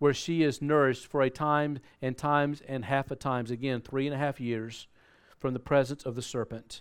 where 0.00 0.14
she 0.14 0.42
is 0.42 0.62
nourished 0.62 1.06
for 1.06 1.22
a 1.22 1.30
time 1.30 1.78
and 2.00 2.16
times 2.16 2.62
and 2.66 2.86
half 2.86 3.10
a 3.10 3.16
times, 3.16 3.50
again, 3.50 3.80
three 3.80 4.06
and 4.06 4.14
a 4.14 4.18
half 4.18 4.40
years 4.40 4.88
from 5.38 5.52
the 5.52 5.60
presence 5.60 6.04
of 6.04 6.14
the 6.14 6.22
serpent. 6.22 6.80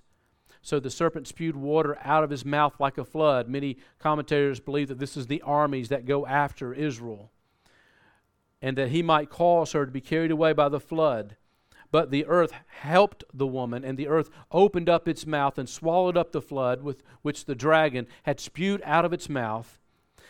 So 0.61 0.79
the 0.79 0.89
serpent 0.89 1.27
spewed 1.27 1.55
water 1.55 1.97
out 2.03 2.23
of 2.23 2.29
his 2.29 2.45
mouth 2.45 2.79
like 2.79 2.97
a 2.97 3.05
flood. 3.05 3.47
Many 3.47 3.77
commentators 3.97 4.59
believe 4.59 4.89
that 4.89 4.99
this 4.99 5.15
is 5.15 5.27
the 5.27 5.41
armies 5.41 5.89
that 5.89 6.05
go 6.05 6.25
after 6.25 6.73
Israel, 6.73 7.31
and 8.61 8.77
that 8.77 8.89
he 8.89 9.01
might 9.01 9.29
cause 9.29 9.71
her 9.71 9.85
to 9.85 9.91
be 9.91 10.01
carried 10.01 10.31
away 10.31 10.53
by 10.53 10.69
the 10.69 10.79
flood. 10.79 11.37
But 11.91 12.11
the 12.11 12.25
earth 12.25 12.51
helped 12.67 13.23
the 13.33 13.47
woman, 13.47 13.83
and 13.83 13.97
the 13.97 14.07
earth 14.07 14.29
opened 14.51 14.89
up 14.89 15.07
its 15.07 15.25
mouth 15.25 15.57
and 15.57 15.67
swallowed 15.67 16.17
up 16.17 16.31
the 16.31 16.41
flood 16.41 16.83
with 16.83 17.01
which 17.21 17.45
the 17.45 17.55
dragon 17.55 18.05
had 18.23 18.39
spewed 18.39 18.81
out 18.85 19.05
of 19.05 19.13
its 19.13 19.27
mouth. 19.27 19.79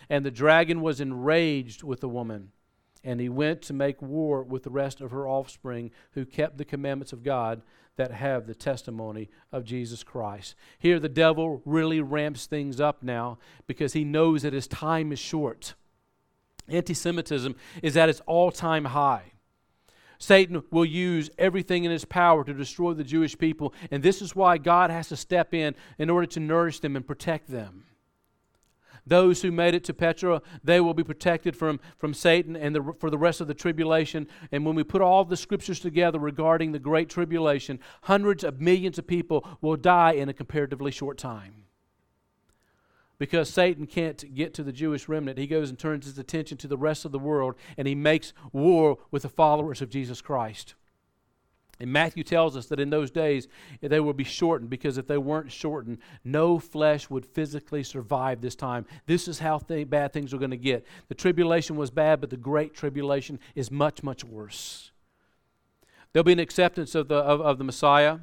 And 0.10 0.26
the 0.26 0.32
dragon 0.32 0.82
was 0.82 1.02
enraged 1.02 1.84
with 1.84 2.00
the 2.00 2.10
woman 2.10 2.52
and 3.04 3.20
he 3.20 3.30
went 3.30 3.62
to 3.64 3.74
make 3.74 4.02
war 4.02 4.44
with 4.44 4.64
the 4.64 4.70
rest 4.70 5.02
of 5.02 5.12
her 5.12 5.28
offspring 5.28 5.92
who 6.12 6.26
kept 6.26 6.58
the 6.58 6.66
commandments 6.66 7.14
of 7.14 7.24
God 7.24 7.62
that 7.96 8.12
have 8.12 8.48
the 8.48 8.56
testimony 8.56 9.30
of 9.52 9.66
Jesus 9.66 10.04
Christ. 10.04 10.56
Here, 10.80 11.00
the 11.00 11.10
devil 11.10 11.62
really 11.66 12.02
ramps 12.02 12.46
things 12.46 12.80
up 12.80 13.04
now 13.04 13.40
because 13.68 13.94
he 13.94 14.06
knows 14.06 14.44
that 14.44 14.54
his 14.54 14.68
time 14.68 15.12
is 15.12 15.20
short. 15.20 15.74
Anti 16.70 16.94
Semitism 16.94 17.56
is 17.84 17.98
at 17.98 18.10
its 18.10 18.22
all 18.26 18.52
time 18.52 18.86
high. 18.86 19.34
Satan 20.18 20.64
will 20.70 20.86
use 20.86 21.30
everything 21.38 21.86
in 21.86 21.92
his 21.92 22.06
power 22.06 22.44
to 22.44 22.54
destroy 22.54 22.94
the 22.94 23.06
Jewish 23.06 23.38
people, 23.38 23.74
and 23.90 24.04
this 24.04 24.22
is 24.22 24.36
why 24.36 24.58
God 24.58 24.90
has 24.92 25.08
to 25.10 25.16
step 25.16 25.54
in 25.54 25.76
in 25.98 26.10
order 26.10 26.28
to 26.28 26.40
nourish 26.42 26.82
them 26.82 26.96
and 26.98 27.08
protect 27.08 27.50
them. 27.50 27.86
Those 29.10 29.42
who 29.42 29.52
made 29.52 29.74
it 29.74 29.84
to 29.86 29.94
Petra, 29.94 30.42
they 30.64 30.80
will 30.80 30.94
be 30.94 31.04
protected 31.04 31.56
from, 31.56 31.80
from 31.98 32.14
Satan 32.14 32.56
and 32.56 32.76
the, 32.76 32.94
for 33.00 33.10
the 33.10 33.18
rest 33.18 33.42
of 33.42 33.48
the 33.48 33.56
tribulation. 33.56 34.28
And 34.52 34.66
when 34.66 34.76
we 34.76 34.84
put 34.84 35.02
all 35.02 35.26
the 35.26 35.36
scriptures 35.36 35.80
together 35.80 36.20
regarding 36.20 36.72
the 36.72 36.80
great 36.80 37.10
tribulation, 37.10 37.80
hundreds 38.04 38.44
of 38.44 38.62
millions 38.62 39.00
of 39.00 39.08
people 39.08 39.46
will 39.62 39.76
die 39.78 40.12
in 40.12 40.30
a 40.30 40.34
comparatively 40.34 40.92
short 40.92 41.18
time. 41.18 41.66
Because 43.18 43.50
Satan 43.50 43.88
can't 43.88 44.34
get 44.34 44.54
to 44.54 44.64
the 44.64 44.72
Jewish 44.72 45.10
remnant, 45.10 45.40
he 45.40 45.48
goes 45.48 45.70
and 45.70 45.78
turns 45.78 46.06
his 46.06 46.20
attention 46.20 46.58
to 46.60 46.68
the 46.68 46.78
rest 46.78 47.04
of 47.04 47.12
the 47.12 47.20
world 47.20 47.56
and 47.78 47.88
he 47.88 47.96
makes 47.96 48.32
war 48.54 49.00
with 49.10 49.24
the 49.24 49.30
followers 49.30 49.82
of 49.82 49.90
Jesus 49.90 50.22
Christ. 50.22 50.76
And 51.80 51.94
Matthew 51.94 52.24
tells 52.24 52.58
us 52.58 52.66
that 52.68 52.80
in 52.80 52.90
those 52.90 53.10
days 53.10 53.48
they 53.82 54.02
will 54.02 54.14
be 54.14 54.26
shortened 54.26 54.70
because 54.70 54.98
if 54.98 55.08
they 55.08 55.18
weren't 55.18 55.52
shortened, 55.52 56.00
no 56.26 56.60
flesh 56.60 57.10
would 57.10 57.26
physically 57.26 57.84
survive 57.84 58.42
this 58.42 58.56
time. 58.56 58.86
This 59.06 59.28
is 59.30 59.40
how 59.40 59.60
th- 59.60 59.90
bad 59.90 60.12
things 60.12 60.34
are 60.34 60.38
going 60.38 60.52
to 60.52 60.58
get. 60.58 60.86
The 61.08 61.16
tribulation 61.16 61.78
was 61.78 61.90
bad, 61.90 62.20
but 62.20 62.30
the 62.30 62.38
great 62.38 62.74
tribulation 62.74 63.40
is 63.56 63.72
much, 63.72 64.04
much 64.04 64.26
worse. 64.26 64.92
There'll 66.12 66.26
be 66.26 66.34
an 66.34 66.40
acceptance 66.40 66.96
of 66.96 67.08
the, 67.08 67.16
of, 67.16 67.40
of 67.40 67.58
the 67.60 67.64
Messiah, 67.64 68.20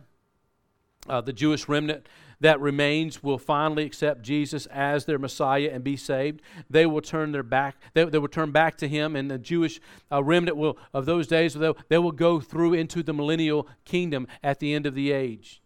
uh, 1.09 1.23
the 1.23 1.33
Jewish 1.33 1.69
remnant 1.69 2.07
that 2.41 2.61
remains 2.61 3.23
will 3.23 3.39
finally 3.39 3.85
accept 3.85 4.23
Jesus 4.23 4.67
as 4.67 5.05
their 5.05 5.19
Messiah 5.19 5.71
and 5.73 5.83
be 5.83 5.97
saved. 5.97 6.43
They 6.69 6.87
will 6.87 7.01
turn 7.01 7.33
their 7.33 7.43
back. 7.43 7.77
They, 7.95 8.05
they 8.05 8.19
will 8.19 8.29
turn 8.29 8.51
back 8.51 8.77
to 8.79 8.89
Him, 8.89 9.17
and 9.17 9.31
the 9.31 9.39
Jewish 9.39 9.81
uh, 10.13 10.23
remnant 10.23 10.57
will 10.57 10.77
of 10.93 11.07
those 11.07 11.27
days 11.27 11.55
they, 11.55 11.73
they 11.89 11.99
will 11.99 12.13
go 12.13 12.41
through 12.41 12.75
into 12.75 13.03
the 13.03 13.13
millennial 13.13 13.69
kingdom 13.85 14.27
at 14.43 14.61
the 14.61 14.75
end 14.75 14.87
of 14.87 14.95
the 14.95 15.13
age. 15.13 15.63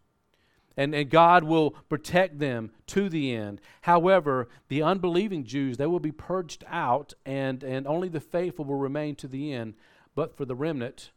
And, 0.76 0.94
and 0.94 1.10
God 1.10 1.44
will 1.44 1.72
protect 1.88 2.38
them 2.38 2.70
to 2.86 3.08
the 3.08 3.34
end. 3.34 3.60
However, 3.82 4.48
the 4.68 4.82
unbelieving 4.82 5.44
Jews, 5.44 5.76
they 5.76 5.86
will 5.86 6.00
be 6.00 6.12
purged 6.12 6.64
out, 6.68 7.12
and, 7.26 7.62
and 7.62 7.86
only 7.86 8.08
the 8.08 8.20
faithful 8.20 8.64
will 8.64 8.76
remain 8.76 9.16
to 9.16 9.28
the 9.28 9.52
end. 9.52 9.74
But 10.14 10.36
for 10.36 10.44
the 10.44 10.54
remnant, 10.54 11.10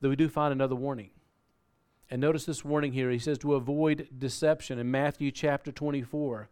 that 0.00 0.08
we 0.08 0.16
do 0.16 0.28
find 0.28 0.52
another 0.52 0.74
warning. 0.74 1.10
And 2.10 2.20
notice 2.20 2.44
this 2.44 2.64
warning 2.64 2.92
here. 2.92 3.10
He 3.10 3.18
says 3.18 3.38
to 3.38 3.54
avoid 3.54 4.08
deception 4.18 4.78
in 4.78 4.90
Matthew 4.90 5.30
chapter 5.30 5.70
24. 5.70 6.48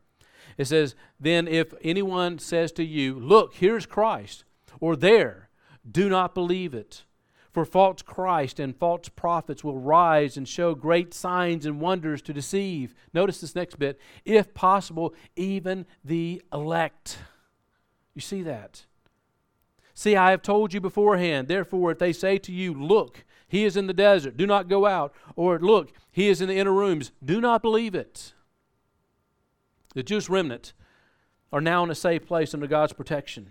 It 0.56 0.66
says, 0.66 0.94
Then 1.18 1.48
if 1.48 1.74
anyone 1.82 2.38
says 2.38 2.70
to 2.72 2.84
you, 2.84 3.18
Look, 3.18 3.54
here's 3.54 3.86
Christ, 3.86 4.44
or 4.80 4.94
there, 4.94 5.48
do 5.90 6.08
not 6.08 6.34
believe 6.34 6.74
it. 6.74 7.04
For 7.50 7.64
false 7.64 8.02
Christ 8.02 8.60
and 8.60 8.76
false 8.76 9.08
prophets 9.08 9.64
will 9.64 9.78
rise 9.78 10.36
and 10.36 10.46
show 10.46 10.74
great 10.74 11.12
signs 11.12 11.66
and 11.66 11.80
wonders 11.80 12.22
to 12.22 12.32
deceive. 12.32 12.94
Notice 13.12 13.40
this 13.40 13.56
next 13.56 13.78
bit. 13.78 13.98
If 14.24 14.54
possible, 14.54 15.14
even 15.34 15.86
the 16.04 16.42
elect. 16.52 17.18
You 18.14 18.20
see 18.20 18.42
that? 18.42 18.84
See, 19.94 20.14
I 20.14 20.30
have 20.30 20.42
told 20.42 20.72
you 20.72 20.80
beforehand. 20.80 21.48
Therefore, 21.48 21.90
if 21.90 21.98
they 21.98 22.12
say 22.12 22.38
to 22.38 22.52
you, 22.52 22.72
Look, 22.72 23.24
he 23.48 23.64
is 23.64 23.76
in 23.76 23.86
the 23.86 23.94
desert. 23.94 24.36
Do 24.36 24.46
not 24.46 24.68
go 24.68 24.86
out. 24.86 25.12
Or 25.34 25.58
look, 25.58 25.92
he 26.10 26.28
is 26.28 26.40
in 26.40 26.48
the 26.48 26.56
inner 26.56 26.72
rooms. 26.72 27.12
Do 27.24 27.40
not 27.40 27.62
believe 27.62 27.94
it. 27.94 28.34
The 29.94 30.02
Jewish 30.02 30.28
remnant 30.28 30.74
are 31.50 31.60
now 31.60 31.82
in 31.82 31.90
a 31.90 31.94
safe 31.94 32.26
place 32.26 32.52
under 32.52 32.66
God's 32.66 32.92
protection. 32.92 33.50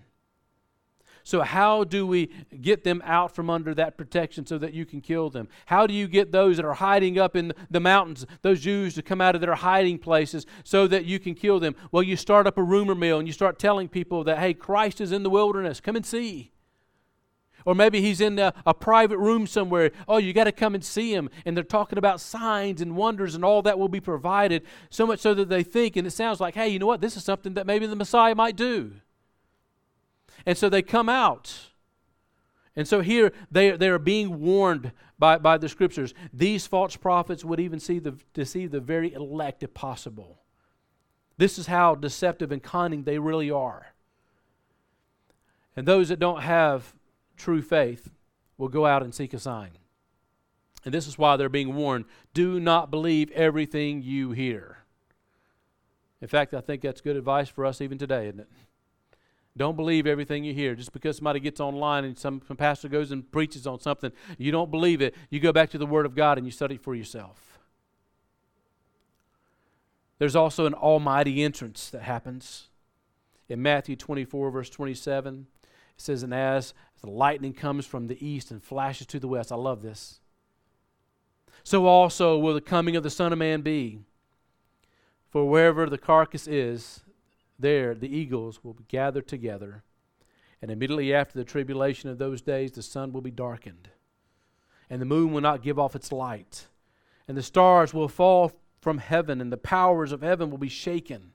So, 1.23 1.41
how 1.41 1.83
do 1.83 2.07
we 2.07 2.27
get 2.61 2.85
them 2.85 3.01
out 3.03 3.35
from 3.35 3.49
under 3.49 3.73
that 3.73 3.97
protection 3.97 4.45
so 4.45 4.57
that 4.59 4.73
you 4.73 4.85
can 4.85 5.01
kill 5.01 5.29
them? 5.29 5.49
How 5.65 5.85
do 5.85 5.93
you 5.93 6.07
get 6.07 6.31
those 6.31 6.55
that 6.55 6.65
are 6.65 6.75
hiding 6.75 7.19
up 7.19 7.35
in 7.35 7.51
the 7.69 7.81
mountains, 7.81 8.25
those 8.43 8.61
Jews, 8.61 8.93
to 8.95 9.01
come 9.01 9.19
out 9.19 9.35
of 9.35 9.41
their 9.41 9.55
hiding 9.55 9.99
places 9.99 10.45
so 10.63 10.87
that 10.87 11.03
you 11.03 11.19
can 11.19 11.35
kill 11.35 11.59
them? 11.59 11.75
Well, 11.91 12.01
you 12.01 12.15
start 12.15 12.47
up 12.47 12.57
a 12.57 12.63
rumor 12.63 12.95
mill 12.95 13.19
and 13.19 13.27
you 13.27 13.33
start 13.33 13.59
telling 13.59 13.89
people 13.89 14.23
that, 14.23 14.39
hey, 14.39 14.53
Christ 14.53 15.01
is 15.01 15.11
in 15.11 15.23
the 15.23 15.29
wilderness. 15.29 15.81
Come 15.81 15.97
and 15.97 16.05
see. 16.05 16.53
Or 17.67 17.75
maybe 17.75 17.99
he's 17.99 18.21
in 18.21 18.39
a, 18.39 18.53
a 18.65 18.73
private 18.73 19.17
room 19.17 19.45
somewhere. 19.45 19.91
Oh, 20.07 20.19
you 20.19 20.31
got 20.31 20.45
to 20.45 20.53
come 20.53 20.73
and 20.73 20.81
see 20.81 21.13
him. 21.13 21.29
And 21.45 21.55
they're 21.55 21.65
talking 21.65 21.97
about 21.97 22.21
signs 22.21 22.79
and 22.79 22.95
wonders 22.95 23.35
and 23.35 23.43
all 23.43 23.61
that 23.63 23.77
will 23.77 23.89
be 23.89 23.99
provided, 23.99 24.63
so 24.89 25.05
much 25.05 25.19
so 25.19 25.33
that 25.33 25.49
they 25.49 25.63
think, 25.63 25.97
and 25.97 26.07
it 26.07 26.11
sounds 26.11 26.39
like, 26.39 26.55
hey, 26.55 26.69
you 26.69 26.79
know 26.79 26.85
what? 26.85 27.01
This 27.01 27.17
is 27.17 27.25
something 27.25 27.55
that 27.55 27.67
maybe 27.67 27.85
the 27.85 27.97
Messiah 27.97 28.35
might 28.35 28.55
do. 28.55 28.93
And 30.45 30.57
so 30.57 30.69
they 30.69 30.81
come 30.81 31.09
out. 31.09 31.57
And 32.73 32.87
so 32.87 33.01
here 33.01 33.33
they, 33.51 33.71
they 33.71 33.89
are 33.89 33.99
being 33.99 34.39
warned 34.39 34.93
by, 35.19 35.37
by 35.37 35.57
the 35.57 35.67
scriptures. 35.67 36.13
These 36.31 36.65
false 36.65 36.95
prophets 36.95 37.43
would 37.43 37.59
even 37.59 37.81
see 37.81 37.99
the, 37.99 38.15
deceive 38.33 38.71
the 38.71 38.79
very 38.79 39.11
elect 39.11 39.61
if 39.61 39.73
possible. 39.73 40.39
This 41.35 41.59
is 41.59 41.67
how 41.67 41.95
deceptive 41.95 42.53
and 42.53 42.63
cunning 42.63 43.03
they 43.03 43.19
really 43.19 43.51
are. 43.51 43.87
And 45.75 45.85
those 45.85 46.07
that 46.07 46.19
don't 46.19 46.43
have 46.43 46.93
true 47.37 47.61
faith 47.61 48.11
will 48.57 48.67
go 48.67 48.85
out 48.85 49.03
and 49.03 49.13
seek 49.13 49.33
a 49.33 49.39
sign. 49.39 49.71
And 50.83 50.93
this 50.93 51.07
is 51.07 51.17
why 51.17 51.37
they're 51.37 51.49
being 51.49 51.75
warned 51.75 52.05
do 52.33 52.59
not 52.59 52.91
believe 52.91 53.31
everything 53.31 54.01
you 54.01 54.31
hear. 54.31 54.79
In 56.21 56.27
fact, 56.27 56.53
I 56.53 56.61
think 56.61 56.81
that's 56.81 57.01
good 57.01 57.15
advice 57.15 57.49
for 57.49 57.65
us 57.65 57.79
even 57.79 57.97
today, 57.97 58.27
isn't 58.27 58.39
it? 58.39 58.49
Don't 59.55 59.75
believe 59.75 60.05
everything 60.05 60.43
you 60.43 60.53
hear. 60.53 60.75
Just 60.75 60.93
because 60.93 61.17
somebody 61.17 61.39
gets 61.39 61.59
online 61.59 62.05
and 62.05 62.17
some, 62.17 62.41
some 62.47 62.57
pastor 62.57 62.87
goes 62.87 63.11
and 63.11 63.29
preaches 63.31 63.65
on 63.65 63.79
something, 63.79 64.11
you 64.37 64.51
don't 64.51 64.69
believe 64.69 65.01
it. 65.01 65.15
You 65.29 65.39
go 65.39 65.51
back 65.51 65.71
to 65.71 65.77
the 65.77 65.85
Word 65.85 66.05
of 66.05 66.15
God 66.15 66.37
and 66.37 66.45
you 66.45 66.51
study 66.51 66.77
for 66.77 66.93
yourself. 66.95 67.59
There's 70.19 70.35
also 70.35 70.65
an 70.65 70.73
almighty 70.73 71.43
entrance 71.43 71.89
that 71.89 72.03
happens. 72.03 72.67
In 73.49 73.61
Matthew 73.61 73.95
24, 73.95 74.51
verse 74.51 74.69
27, 74.69 75.47
it 75.63 75.69
says, 75.97 76.23
And 76.23 76.33
as 76.33 76.73
the 77.01 77.09
lightning 77.09 77.53
comes 77.53 77.85
from 77.85 78.07
the 78.07 78.25
east 78.25 78.51
and 78.51 78.63
flashes 78.63 79.07
to 79.07 79.19
the 79.19 79.27
west. 79.27 79.51
I 79.51 79.55
love 79.55 79.81
this. 79.81 80.19
So 81.63 81.85
also 81.85 82.37
will 82.37 82.53
the 82.53 82.61
coming 82.61 82.95
of 82.95 83.03
the 83.03 83.09
Son 83.09 83.31
of 83.31 83.39
Man 83.39 83.61
be. 83.61 83.99
For 85.29 85.47
wherever 85.47 85.87
the 85.87 85.97
carcass 85.97 86.47
is, 86.47 87.01
there 87.59 87.93
the 87.93 88.15
eagles 88.15 88.63
will 88.63 88.73
be 88.73 88.85
gathered 88.87 89.27
together. 89.27 89.83
And 90.61 90.71
immediately 90.71 91.13
after 91.13 91.37
the 91.37 91.43
tribulation 91.43 92.09
of 92.09 92.17
those 92.17 92.41
days, 92.41 92.71
the 92.71 92.81
sun 92.81 93.13
will 93.13 93.21
be 93.21 93.31
darkened, 93.31 93.89
and 94.89 94.99
the 94.99 95.05
moon 95.05 95.31
will 95.31 95.41
not 95.41 95.61
give 95.61 95.77
off 95.77 95.95
its 95.95 96.11
light, 96.11 96.67
and 97.27 97.37
the 97.37 97.43
stars 97.43 97.93
will 97.93 98.07
fall 98.07 98.53
from 98.81 98.97
heaven, 98.97 99.39
and 99.39 99.51
the 99.51 99.57
powers 99.57 100.11
of 100.11 100.21
heaven 100.21 100.49
will 100.49 100.57
be 100.57 100.69
shaken. 100.69 101.33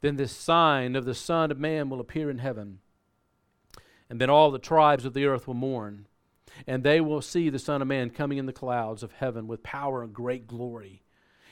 Then 0.00 0.16
this 0.16 0.32
sign 0.32 0.96
of 0.96 1.04
the 1.04 1.14
Son 1.14 1.50
of 1.50 1.58
Man 1.58 1.90
will 1.90 2.00
appear 2.00 2.30
in 2.30 2.38
heaven 2.38 2.78
and 4.08 4.20
then 4.20 4.30
all 4.30 4.50
the 4.50 4.58
tribes 4.58 5.04
of 5.04 5.14
the 5.14 5.26
earth 5.26 5.46
will 5.46 5.54
mourn. 5.54 6.06
And 6.66 6.82
they 6.82 7.00
will 7.00 7.20
see 7.20 7.50
the 7.50 7.58
Son 7.58 7.82
of 7.82 7.88
Man 7.88 8.10
coming 8.10 8.38
in 8.38 8.46
the 8.46 8.52
clouds 8.52 9.02
of 9.02 9.12
heaven 9.12 9.46
with 9.46 9.62
power 9.62 10.02
and 10.02 10.12
great 10.12 10.46
glory. 10.46 11.02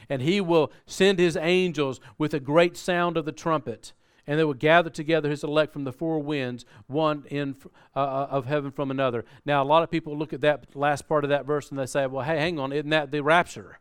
And 0.09 0.23
he 0.23 0.41
will 0.41 0.73
send 0.87 1.19
his 1.19 1.37
angels 1.37 2.01
with 2.19 2.35
a 2.35 2.41
great 2.41 2.77
sound 2.77 3.17
of 3.17 3.25
the 3.25 3.33
trumpet. 3.33 3.93
And 4.27 4.39
they 4.39 4.45
will 4.45 4.55
gather 4.55 4.89
together 4.89 5.29
his 5.29 5.45
elect 5.45 5.73
from 5.73 5.85
the 5.85 5.93
four 5.93 6.19
winds, 6.21 6.65
one 6.87 7.25
in 7.29 7.57
uh, 7.95 7.99
uh, 7.99 8.29
of 8.31 8.47
heaven 8.47 8.71
from 8.71 8.91
another. 8.91 9.25
Now, 9.45 9.63
a 9.63 9.65
lot 9.65 9.83
of 9.83 9.91
people 9.91 10.17
look 10.17 10.33
at 10.33 10.41
that 10.41 10.75
last 10.75 11.07
part 11.07 11.25
of 11.25 11.31
that 11.31 11.45
verse 11.45 11.71
and 11.71 11.79
they 11.79 11.87
say, 11.87 12.07
well, 12.07 12.25
hey, 12.25 12.39
hang 12.39 12.59
on, 12.59 12.73
isn't 12.73 12.91
that 12.91 13.11
the 13.11 13.23
rapture? 13.23 13.79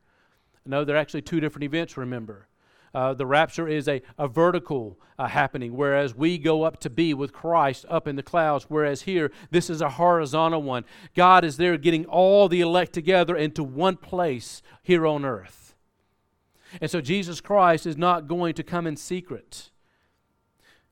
No, 0.65 0.83
they're 0.83 0.97
actually 0.97 1.21
two 1.21 1.39
different 1.39 1.63
events, 1.63 1.95
remember. 1.95 2.47
Uh, 2.93 3.13
the 3.13 3.25
rapture 3.25 3.67
is 3.67 3.87
a, 3.87 4.01
a 4.19 4.27
vertical 4.27 4.99
uh, 5.17 5.27
happening, 5.27 5.75
whereas 5.75 6.15
we 6.15 6.37
go 6.37 6.63
up 6.63 6.79
to 6.79 6.89
be 6.89 7.13
with 7.13 7.33
Christ 7.33 7.85
up 7.89 8.07
in 8.07 8.15
the 8.15 8.23
clouds, 8.23 8.65
whereas 8.67 9.03
here, 9.03 9.31
this 9.49 9.69
is 9.69 9.81
a 9.81 9.89
horizontal 9.89 10.61
one. 10.61 10.85
God 11.15 11.43
is 11.43 11.57
there 11.57 11.77
getting 11.77 12.05
all 12.05 12.47
the 12.47 12.61
elect 12.61 12.93
together 12.93 13.35
into 13.35 13.63
one 13.63 13.97
place 13.97 14.61
here 14.83 15.07
on 15.07 15.25
earth. 15.25 15.75
And 16.81 16.89
so 16.89 17.01
Jesus 17.01 17.41
Christ 17.41 17.85
is 17.85 17.97
not 17.97 18.27
going 18.27 18.53
to 18.55 18.63
come 18.63 18.85
in 18.85 18.95
secret. 18.95 19.71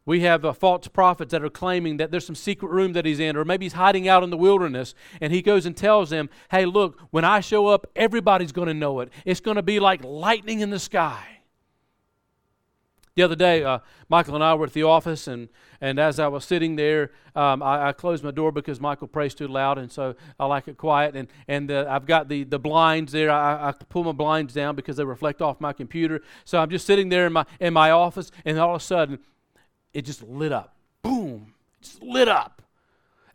We 0.04 0.22
have 0.22 0.44
uh, 0.44 0.54
false 0.54 0.88
prophets 0.88 1.32
that 1.32 1.44
are 1.44 1.50
claiming 1.50 1.98
that 1.98 2.10
there's 2.10 2.26
some 2.26 2.36
secret 2.36 2.72
room 2.72 2.94
that 2.94 3.06
he's 3.06 3.20
in, 3.20 3.36
or 3.36 3.46
maybe 3.46 3.66
he's 3.66 3.74
hiding 3.74 4.08
out 4.08 4.24
in 4.24 4.32
the 4.32 4.38
wilderness, 4.38 4.96
and 5.20 5.32
he 5.32 5.44
goes 5.44 5.68
and 5.68 5.78
tells 5.78 6.10
them, 6.10 6.30
Hey, 6.50 6.66
look, 6.66 7.00
when 7.12 7.24
I 7.24 7.40
show 7.40 7.68
up, 7.68 7.86
everybody's 7.96 8.52
going 8.52 8.68
to 8.68 8.74
know 8.74 9.02
it. 9.02 9.10
It's 9.26 9.40
going 9.40 9.56
to 9.56 9.62
be 9.62 9.80
like 9.80 10.04
lightning 10.04 10.62
in 10.62 10.72
the 10.72 10.80
sky. 10.80 11.41
The 13.16 13.24
other 13.24 13.36
day, 13.36 13.62
uh, 13.64 13.80
Michael 14.08 14.36
and 14.36 14.44
I 14.44 14.54
were 14.54 14.68
at 14.68 14.74
the 14.74 14.84
office, 14.84 15.28
and, 15.28 15.50
and 15.82 16.00
as 16.00 16.18
I 16.18 16.30
was 16.30 16.46
sitting 16.46 16.78
there, 16.78 17.12
um, 17.36 17.62
I, 17.62 17.90
I, 17.90 17.92
closed 17.92 18.24
my 18.24 18.32
door 18.32 18.54
because 18.54 18.80
Michael 18.80 19.08
prays 19.08 19.34
too 19.34 19.50
loud, 19.50 19.78
and 19.78 19.92
so 19.92 20.16
I 20.40 20.46
like 20.46 20.70
it 20.70 20.78
quiet. 20.78 21.18
And, 21.18 21.28
and 21.46 21.70
uh, 21.70 21.88
I've 21.90 22.06
got 22.06 22.30
the, 22.30 22.46
the 22.46 22.58
blinds 22.58 23.12
there. 23.12 23.30
I, 23.30 23.70
I 23.70 23.72
pull 23.74 24.06
my 24.06 24.14
blinds 24.14 24.54
down 24.54 24.78
because 24.78 24.96
they 24.96 25.04
reflect 25.04 25.42
off 25.42 25.60
my 25.60 25.74
computer. 25.74 26.22
So 26.46 26.60
I'm 26.60 26.70
just 26.70 26.88
sitting 26.88 27.10
there 27.10 27.28
in 27.28 27.34
my, 27.34 27.46
in 27.60 27.74
my 27.74 27.92
office, 27.92 28.32
and 28.46 28.58
all 28.58 28.76
of 28.76 28.82
a 28.82 28.84
sudden, 28.84 29.20
it 29.94 30.04
just 30.04 30.24
lit 30.24 30.54
up. 30.54 30.78
Boom! 31.02 31.54
Just 31.82 32.02
lit 32.02 32.30
up. 32.30 32.61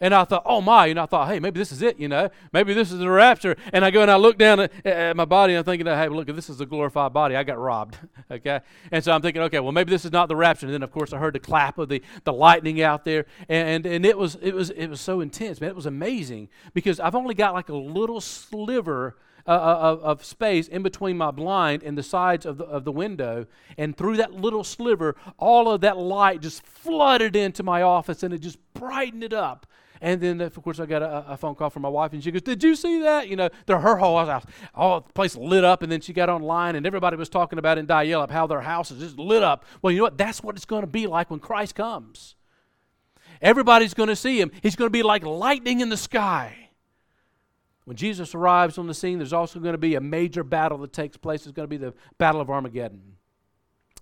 And 0.00 0.14
I 0.14 0.24
thought, 0.24 0.42
oh 0.44 0.60
my, 0.60 0.86
and 0.86 0.98
I 1.00 1.06
thought, 1.06 1.28
hey, 1.28 1.40
maybe 1.40 1.58
this 1.58 1.72
is 1.72 1.82
it, 1.82 1.98
you 1.98 2.08
know, 2.08 2.28
maybe 2.52 2.74
this 2.74 2.92
is 2.92 2.98
the 2.98 3.10
rapture. 3.10 3.56
And 3.72 3.84
I 3.84 3.90
go 3.90 4.02
and 4.02 4.10
I 4.10 4.16
look 4.16 4.38
down 4.38 4.60
at, 4.60 4.86
at 4.86 5.16
my 5.16 5.24
body, 5.24 5.54
and 5.54 5.58
I'm 5.58 5.64
thinking, 5.64 5.86
hey, 5.86 6.08
look, 6.08 6.26
this 6.26 6.50
is 6.50 6.60
a 6.60 6.66
glorified 6.66 7.12
body. 7.12 7.36
I 7.36 7.44
got 7.44 7.58
robbed, 7.58 7.96
okay? 8.30 8.60
And 8.92 9.02
so 9.02 9.12
I'm 9.12 9.22
thinking, 9.22 9.42
okay, 9.42 9.60
well, 9.60 9.72
maybe 9.72 9.90
this 9.90 10.04
is 10.04 10.12
not 10.12 10.28
the 10.28 10.36
rapture. 10.36 10.66
And 10.66 10.74
then, 10.74 10.82
of 10.82 10.90
course, 10.90 11.12
I 11.12 11.18
heard 11.18 11.34
the 11.34 11.40
clap 11.40 11.78
of 11.78 11.88
the, 11.88 12.02
the 12.24 12.32
lightning 12.32 12.82
out 12.82 13.04
there, 13.04 13.26
and, 13.48 13.86
and 13.86 14.04
it 14.04 14.18
was 14.18 14.36
it 14.36 14.54
was 14.54 14.70
it 14.70 14.88
was 14.88 15.00
so 15.00 15.20
intense, 15.20 15.60
man. 15.60 15.70
It 15.70 15.76
was 15.76 15.86
amazing 15.86 16.48
because 16.74 17.00
I've 17.00 17.14
only 17.14 17.34
got 17.34 17.54
like 17.54 17.68
a 17.68 17.76
little 17.76 18.20
sliver 18.20 19.16
uh, 19.48 19.52
uh, 19.52 19.78
of, 19.80 20.00
of, 20.02 20.24
space 20.24 20.66
in 20.66 20.82
between 20.82 21.16
my 21.16 21.30
blind 21.30 21.84
and 21.84 21.96
the 21.96 22.02
sides 22.02 22.44
of 22.44 22.58
the, 22.58 22.64
of 22.64 22.82
the 22.84 22.90
window. 22.90 23.46
And 23.78 23.96
through 23.96 24.16
that 24.16 24.32
little 24.32 24.64
sliver, 24.64 25.14
all 25.38 25.70
of 25.70 25.82
that 25.82 25.96
light 25.96 26.40
just 26.40 26.66
flooded 26.66 27.36
into 27.36 27.62
my 27.62 27.82
office 27.82 28.24
and 28.24 28.34
it 28.34 28.38
just 28.38 28.58
brightened 28.74 29.22
it 29.22 29.32
up. 29.32 29.64
And 30.00 30.20
then, 30.20 30.40
of 30.40 30.62
course, 30.62 30.78
I 30.78 30.86
got 30.86 31.02
a, 31.02 31.32
a, 31.32 31.36
phone 31.36 31.54
call 31.54 31.70
from 31.70 31.82
my 31.82 31.88
wife, 31.88 32.12
and 32.12 32.22
she 32.22 32.30
goes, 32.30 32.42
"Did 32.42 32.62
you 32.62 32.74
see 32.74 33.00
that? 33.02 33.28
You 33.28 33.36
know, 33.36 33.48
the, 33.66 33.78
her 33.78 33.96
whole 33.96 34.24
house, 34.24 34.44
all 34.74 35.00
the 35.00 35.12
place 35.12 35.36
lit 35.36 35.64
up." 35.64 35.82
And 35.82 35.90
then 35.90 36.00
she 36.00 36.12
got 36.12 36.28
online, 36.28 36.76
and 36.76 36.86
everybody 36.86 37.16
was 37.16 37.28
talking 37.28 37.58
about 37.58 37.78
in 37.78 37.86
Dial-Up 37.86 38.30
how 38.30 38.46
their 38.46 38.60
house 38.60 38.90
is 38.90 39.00
just 39.00 39.18
lit 39.18 39.42
up. 39.42 39.64
Well, 39.82 39.90
you 39.90 39.98
know 39.98 40.04
what? 40.04 40.18
That's 40.18 40.42
what 40.42 40.56
it's 40.56 40.64
going 40.64 40.82
to 40.82 40.86
be 40.86 41.06
like 41.06 41.30
when 41.30 41.40
Christ 41.40 41.74
comes. 41.74 42.34
Everybody's 43.40 43.94
going 43.94 44.08
to 44.08 44.16
see 44.16 44.40
him. 44.40 44.50
He's 44.62 44.76
going 44.76 44.86
to 44.86 44.92
be 44.92 45.02
like 45.02 45.24
lightning 45.24 45.80
in 45.80 45.88
the 45.88 45.96
sky. 45.96 46.70
When 47.84 47.96
Jesus 47.96 48.34
arrives 48.34 48.78
on 48.78 48.88
the 48.88 48.94
scene, 48.94 49.18
there's 49.18 49.32
also 49.32 49.60
going 49.60 49.74
to 49.74 49.78
be 49.78 49.94
a 49.94 50.00
major 50.00 50.42
battle 50.42 50.78
that 50.78 50.92
takes 50.92 51.16
place. 51.16 51.46
It's 51.46 51.54
going 51.54 51.68
to 51.68 51.70
be 51.70 51.76
the 51.76 51.94
Battle 52.18 52.40
of 52.40 52.50
Armageddon. 52.50 53.15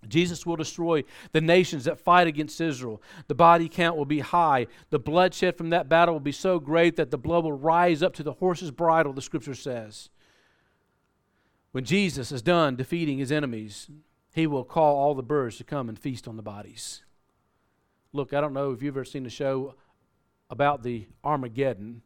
Jesus 0.08 0.44
will 0.44 0.56
destroy 0.56 1.04
the 1.32 1.40
nations 1.40 1.84
that 1.84 1.98
fight 1.98 2.26
against 2.26 2.60
Israel. 2.60 3.02
The 3.28 3.34
body 3.34 3.68
count 3.68 3.96
will 3.96 4.04
be 4.04 4.20
high. 4.20 4.66
The 4.90 4.98
bloodshed 4.98 5.56
from 5.56 5.70
that 5.70 5.88
battle 5.88 6.14
will 6.14 6.20
be 6.20 6.32
so 6.32 6.58
great 6.58 6.96
that 6.96 7.10
the 7.10 7.18
blood 7.18 7.44
will 7.44 7.52
rise 7.52 8.02
up 8.02 8.14
to 8.14 8.22
the 8.22 8.34
horse's 8.34 8.70
bridle, 8.70 9.12
the 9.12 9.22
scripture 9.22 9.54
says. 9.54 10.10
When 11.72 11.84
Jesus 11.84 12.30
is 12.30 12.42
done 12.42 12.76
defeating 12.76 13.18
his 13.18 13.32
enemies, 13.32 13.88
he 14.32 14.46
will 14.46 14.64
call 14.64 14.96
all 14.96 15.14
the 15.14 15.22
birds 15.22 15.56
to 15.58 15.64
come 15.64 15.88
and 15.88 15.98
feast 15.98 16.28
on 16.28 16.36
the 16.36 16.42
bodies. 16.42 17.02
Look, 18.12 18.32
I 18.32 18.40
don't 18.40 18.52
know 18.52 18.72
if 18.72 18.82
you've 18.82 18.96
ever 18.96 19.04
seen 19.04 19.26
a 19.26 19.30
show 19.30 19.74
about 20.50 20.82
the 20.82 21.06
Armageddon 21.24 22.02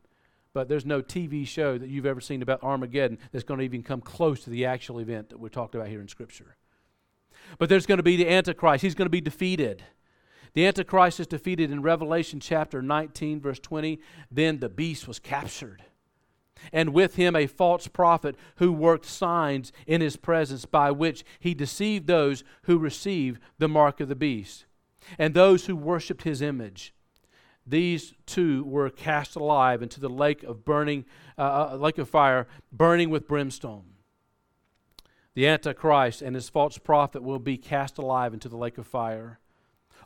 but 0.58 0.68
there's 0.68 0.84
no 0.84 1.00
TV 1.00 1.46
show 1.46 1.78
that 1.78 1.88
you've 1.88 2.04
ever 2.04 2.20
seen 2.20 2.42
about 2.42 2.64
Armageddon 2.64 3.18
that's 3.30 3.44
going 3.44 3.58
to 3.58 3.64
even 3.64 3.82
come 3.82 4.00
close 4.00 4.42
to 4.42 4.50
the 4.50 4.64
actual 4.64 4.98
event 4.98 5.28
that 5.28 5.38
we're 5.38 5.48
talking 5.48 5.80
about 5.80 5.88
here 5.88 6.00
in 6.00 6.08
Scripture. 6.08 6.56
But 7.58 7.68
there's 7.68 7.86
going 7.86 7.98
to 7.98 8.02
be 8.02 8.16
the 8.16 8.28
Antichrist. 8.28 8.82
He's 8.82 8.94
going 8.94 9.06
to 9.06 9.10
be 9.10 9.20
defeated. 9.20 9.84
The 10.54 10.66
Antichrist 10.66 11.20
is 11.20 11.26
defeated 11.26 11.70
in 11.70 11.82
Revelation 11.82 12.40
chapter 12.40 12.82
19, 12.82 13.40
verse 13.40 13.58
20. 13.58 14.00
Then 14.30 14.58
the 14.58 14.68
beast 14.68 15.06
was 15.06 15.18
captured, 15.18 15.84
and 16.72 16.92
with 16.92 17.16
him 17.16 17.36
a 17.36 17.46
false 17.46 17.86
prophet 17.86 18.34
who 18.56 18.72
worked 18.72 19.06
signs 19.06 19.72
in 19.86 20.00
his 20.00 20.16
presence 20.16 20.64
by 20.64 20.90
which 20.90 21.24
he 21.38 21.54
deceived 21.54 22.06
those 22.06 22.44
who 22.62 22.78
received 22.78 23.40
the 23.58 23.68
mark 23.68 24.00
of 24.00 24.08
the 24.08 24.16
beast 24.16 24.64
and 25.18 25.32
those 25.32 25.66
who 25.66 25.76
worshiped 25.76 26.24
his 26.24 26.42
image 26.42 26.92
these 27.68 28.14
two 28.24 28.64
were 28.64 28.88
cast 28.88 29.36
alive 29.36 29.82
into 29.82 30.00
the 30.00 30.08
lake 30.08 30.42
of 30.42 30.64
burning, 30.64 31.04
uh, 31.36 31.70
uh, 31.72 31.76
lake 31.76 31.98
of 31.98 32.08
fire, 32.08 32.48
burning 32.72 33.10
with 33.10 33.28
brimstone. 33.28 33.84
The 35.34 35.46
Antichrist 35.46 36.22
and 36.22 36.34
his 36.34 36.48
false 36.48 36.78
prophet 36.78 37.22
will 37.22 37.38
be 37.38 37.56
cast 37.56 37.98
alive 37.98 38.34
into 38.34 38.48
the 38.48 38.56
lake 38.56 38.78
of 38.78 38.86
fire. 38.86 39.38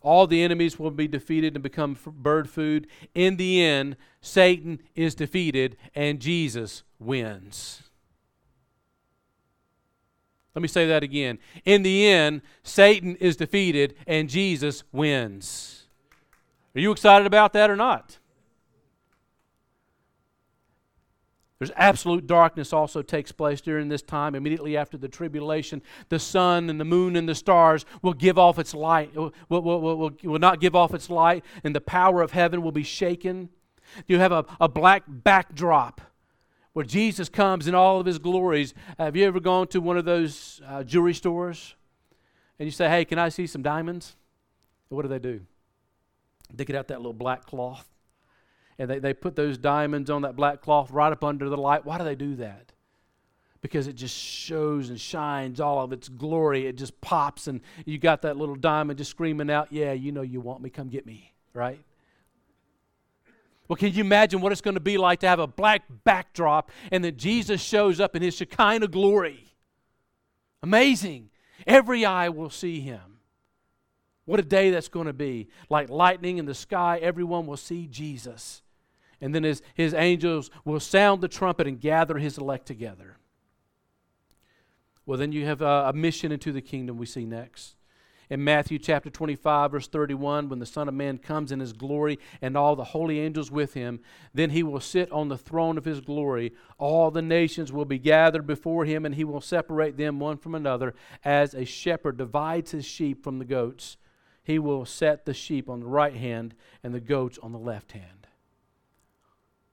All 0.03 0.27
the 0.27 0.43
enemies 0.43 0.79
will 0.79 0.91
be 0.91 1.07
defeated 1.07 1.55
and 1.55 1.63
become 1.63 1.97
bird 2.07 2.51
food. 2.51 2.89
In 3.15 3.37
the 3.37 3.63
end, 3.63 3.97
Satan 4.21 4.81
is 4.95 5.15
defeated 5.15 5.77
and 5.95 6.21
Jesus 6.21 6.83
wins. 6.99 7.83
Let 10.55 10.63
me 10.63 10.69
say 10.69 10.87
that 10.87 11.03
again. 11.03 11.39
In 11.65 11.83
the 11.83 12.07
end, 12.07 12.43
Satan 12.63 13.17
is 13.17 13.37
defeated 13.37 13.95
and 14.07 14.29
Jesus 14.29 14.85
wins. 14.93 15.87
Are 16.75 16.81
you 16.81 16.93
excited 16.93 17.27
about 17.27 17.53
that 17.53 17.71
or 17.71 17.77
not? 17.77 18.19
There's 21.63 21.71
absolute 21.77 22.27
darkness 22.27 22.73
also 22.73 23.03
takes 23.03 23.31
place 23.31 23.61
during 23.61 23.89
this 23.89 24.03
time. 24.03 24.35
Immediately 24.35 24.77
after 24.77 24.99
the 24.99 25.07
tribulation, 25.07 25.81
the 26.09 26.19
sun 26.19 26.69
and 26.69 26.81
the 26.81 26.85
moon 26.85 27.15
and 27.15 27.29
the 27.29 27.37
stars 27.37 27.87
will 28.03 28.15
give 28.15 28.37
off 28.37 28.59
its 28.59 28.75
light, 28.75 29.15
will, 29.15 29.33
will, 29.49 29.63
will, 29.63 30.11
will, 30.25 30.39
not 30.41 30.59
give 30.61 30.75
off 30.75 30.93
its 30.93 31.09
light, 31.09 31.45
and 31.63 31.73
the 31.73 31.81
power 31.81 32.21
of 32.21 32.33
heaven 32.33 32.63
will 32.63 32.73
be 32.73 32.83
shaken. 32.83 33.49
You 34.09 34.19
have 34.19 34.33
a, 34.33 34.45
a 34.61 34.69
black 34.69 35.05
backdrop 35.07 36.01
where 36.73 36.85
Jesus 36.85 37.29
comes 37.29 37.69
in 37.69 37.77
all 37.77 38.01
of 38.01 38.07
his 38.07 38.19
glories. 38.19 38.75
Have 38.99 39.15
you 39.15 39.25
ever 39.25 39.39
gone 39.39 39.69
to 39.69 39.81
one 39.81 39.97
of 39.97 40.05
those 40.05 40.61
uh, 40.67 40.83
jewelry 40.83 41.15
stores 41.15 41.77
and 42.59 42.67
you 42.67 42.73
say, 42.73 42.89
Hey, 42.89 43.05
can 43.05 43.21
I 43.21 43.29
see 43.29 43.47
some 43.47 43.63
diamonds? 43.63 44.17
what 44.89 45.03
do 45.03 45.09
they 45.09 45.21
do? 45.21 45.43
They 46.53 46.65
get 46.65 46.75
out 46.75 46.89
that 46.89 46.99
little 46.99 47.13
black 47.13 47.47
cloth 47.47 47.92
and 48.79 48.91
they, 48.91 48.99
they 48.99 49.15
put 49.15 49.37
those 49.37 49.59
diamonds 49.59 50.11
on 50.11 50.23
that 50.23 50.37
black 50.37 50.61
cloth 50.61 50.91
right 50.91 51.13
up 51.13 51.25
under 51.25 51.49
the 51.49 51.57
light. 51.57 51.85
Why 51.85 51.99
do 51.99 52.05
they 52.05 52.15
do 52.15 52.37
that? 52.37 52.73
Because 53.61 53.87
it 53.87 53.95
just 53.95 54.17
shows 54.17 54.91
and 54.91 55.01
shines 55.01 55.61
all 55.61 55.81
of 55.81 55.93
its 55.93 56.09
glory. 56.09 56.67
It 56.67 56.77
just 56.77 57.01
pops, 57.01 57.47
and 57.47 57.61
you 57.85 57.99
got 57.99 58.23
that 58.23 58.37
little 58.37 58.57
diamond 58.57 58.99
just 58.99 59.11
screaming 59.11 59.51
out, 59.51 59.69
Yeah, 59.71 59.93
you 59.93 60.11
know 60.13 60.23
you 60.23 60.41
want 60.41 60.63
me, 60.63 60.71
come 60.71 60.89
get 60.89 61.07
me, 61.07 61.33
right? 61.55 61.81
Well, 63.69 63.77
can 63.77 63.93
you 63.93 64.03
imagine 64.03 64.41
what 64.41 64.53
it's 64.53 64.61
going 64.61 64.75
to 64.75 64.81
be 64.81 64.99
like 64.99 65.21
to 65.21 65.29
have 65.29 65.39
a 65.39 65.47
black 65.47 65.85
backdrop 66.05 66.71
and 66.91 67.05
that 67.05 67.17
Jesus 67.17 67.63
shows 67.63 68.01
up 68.01 68.15
in 68.17 68.23
his 68.23 68.35
Shekinah 68.35 68.89
glory? 68.89 69.55
Amazing. 70.63 71.31
Every 71.67 72.05
eye 72.05 72.29
will 72.29 72.51
see 72.51 72.81
him. 72.81 73.12
What 74.33 74.41
a 74.41 74.45
day 74.45 74.71
that's 74.71 74.89
going 74.89 75.09
to 75.09 75.13
be. 75.13 75.49
Like 75.69 75.91
lightning 75.91 76.39
in 76.39 76.47
the 76.47 76.55
sky, 76.55 76.99
everyone 77.03 77.47
will 77.47 77.59
see 77.59 77.87
Jesus. 77.87 78.63
And 79.21 79.35
then 79.35 79.43
his, 79.43 79.61
his 79.75 79.93
angels 79.93 80.51
will 80.65 80.81
sound 80.81 81.21
the 81.21 81.29
trumpet 81.29 81.67
and 81.67 81.79
gather 81.79 82.17
his 82.17 82.39
elect 82.39 82.65
together. 82.65 83.19
Well, 85.05 85.19
then 85.19 85.33
you 85.33 85.45
have 85.45 85.61
a, 85.61 85.91
a 85.91 85.93
mission 85.93 86.33
into 86.33 86.51
the 86.51 86.63
kingdom 86.63 86.97
we 86.97 87.05
see 87.05 87.27
next. 87.27 87.77
In 88.31 88.43
Matthew 88.43 88.79
chapter 88.79 89.11
25, 89.11 89.73
verse 89.73 89.87
31, 89.87 90.49
when 90.49 90.61
the 90.61 90.65
Son 90.65 90.89
of 90.89 90.95
Man 90.95 91.19
comes 91.19 91.53
in 91.53 91.61
his 91.61 91.75
glory 91.75 92.19
and 92.41 92.57
all 92.57 92.75
the 92.75 92.85
holy 92.85 93.21
angels 93.21 93.51
with 93.51 93.75
him, 93.75 94.01
then 94.33 94.49
he 94.49 94.63
will 94.63 94.81
sit 94.81 95.13
on 95.13 95.29
the 95.29 95.37
throne 95.37 95.77
of 95.77 95.85
his 95.85 96.01
glory. 96.01 96.55
All 96.79 97.11
the 97.11 97.21
nations 97.21 97.71
will 97.71 97.85
be 97.85 97.99
gathered 97.99 98.47
before 98.47 98.87
him, 98.87 99.05
and 99.05 99.15
he 99.15 99.25
will 99.25 99.43
separate 99.43 99.99
them 99.99 100.19
one 100.19 100.39
from 100.39 100.55
another, 100.55 100.95
as 101.23 101.53
a 101.53 101.67
shepherd 101.67 102.17
divides 102.17 102.71
his 102.71 102.87
sheep 102.87 103.23
from 103.23 103.39
the 103.39 103.45
goats 103.45 103.99
he 104.43 104.59
will 104.59 104.85
set 104.85 105.25
the 105.25 105.35
sheep 105.35 105.69
on 105.69 105.81
the 105.81 105.87
right 105.87 106.15
hand 106.15 106.55
and 106.83 106.95
the 106.95 107.01
goats 107.01 107.39
on 107.43 107.53
the 107.53 107.59
left 107.59 107.93
hand. 107.93 108.27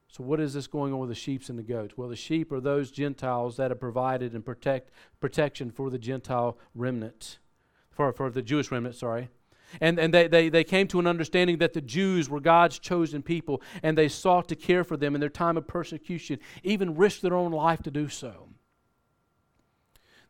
So, 0.08 0.24
what 0.24 0.40
is 0.40 0.54
this 0.54 0.68
going 0.68 0.92
on 0.92 1.00
with 1.00 1.10
the 1.10 1.16
sheep 1.16 1.48
and 1.50 1.58
the 1.58 1.64
goats? 1.64 1.98
Well, 1.98 2.10
the 2.10 2.16
sheep 2.16 2.52
are 2.52 2.60
those 2.60 2.92
Gentiles 2.92 3.58
that 3.58 3.72
have 3.72 3.80
provided 3.80 4.34
and 4.34 4.44
protect 4.44 4.92
protection 5.20 5.72
for 5.72 5.90
the 5.90 6.00
Gentile 6.00 6.58
remnant, 6.74 7.38
for, 7.92 8.12
for 8.12 8.30
the 8.30 8.42
Jewish 8.42 8.72
remnant, 8.72 8.96
sorry. 8.96 9.30
And, 9.80 10.00
and 10.00 10.12
they, 10.12 10.28
they, 10.28 10.50
they 10.50 10.64
came 10.64 10.88
to 10.88 11.00
an 11.00 11.06
understanding 11.06 11.60
that 11.60 11.74
the 11.74 11.82
Jews 11.82 12.28
were 12.28 12.40
God's 12.40 12.80
chosen 12.80 13.22
people, 13.22 13.62
and 13.84 13.96
they 13.96 14.08
sought 14.08 14.48
to 14.50 14.56
care 14.56 14.84
for 14.84 14.98
them 14.98 15.14
in 15.14 15.22
their 15.22 15.30
time 15.30 15.58
of 15.58 15.68
persecution, 15.68 16.40
even 16.64 16.96
risked 16.96 17.22
their 17.22 17.36
own 17.36 17.52
life 17.52 17.84
to 17.84 17.92
do 17.92 18.10
so. 18.10 18.50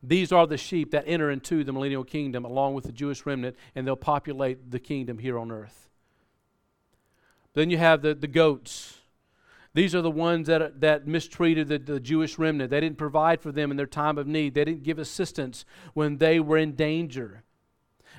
These 0.02 0.32
are 0.32 0.48
the 0.48 0.58
sheep 0.58 0.92
that 0.92 1.04
enter 1.08 1.30
into 1.30 1.64
the 1.64 1.74
millennial 1.74 2.04
kingdom 2.04 2.46
along 2.46 2.74
with 2.74 2.86
the 2.86 2.92
Jewish 2.92 3.26
remnant, 3.26 3.56
and 3.76 3.86
they'll 3.86 3.98
populate 3.98 4.72
the 4.72 4.80
kingdom 4.80 5.20
here 5.20 5.38
on 5.38 5.52
earth. 5.52 5.90
Then 7.54 7.70
you 7.70 7.78
have 7.78 8.02
the, 8.02 8.16
the 8.16 8.28
goats. 8.28 9.00
These 9.74 9.94
are 9.94 10.02
the 10.02 10.10
ones 10.12 10.48
that, 10.48 10.80
that 10.82 11.08
mistreated 11.08 11.68
the, 11.68 11.78
the 11.78 12.00
Jewish 12.00 12.40
remnant. 12.40 12.72
They 12.72 12.80
didn't 12.80 12.98
provide 12.98 13.42
for 13.42 13.52
them 13.52 13.72
in 13.72 13.78
their 13.78 13.86
time 13.86 14.18
of 14.18 14.28
need, 14.28 14.54
they 14.54 14.66
didn't 14.66 14.84
give 14.84 15.00
assistance 15.00 15.66
when 15.94 16.18
they 16.18 16.40
were 16.40 16.58
in 16.58 16.74
danger. 16.76 17.44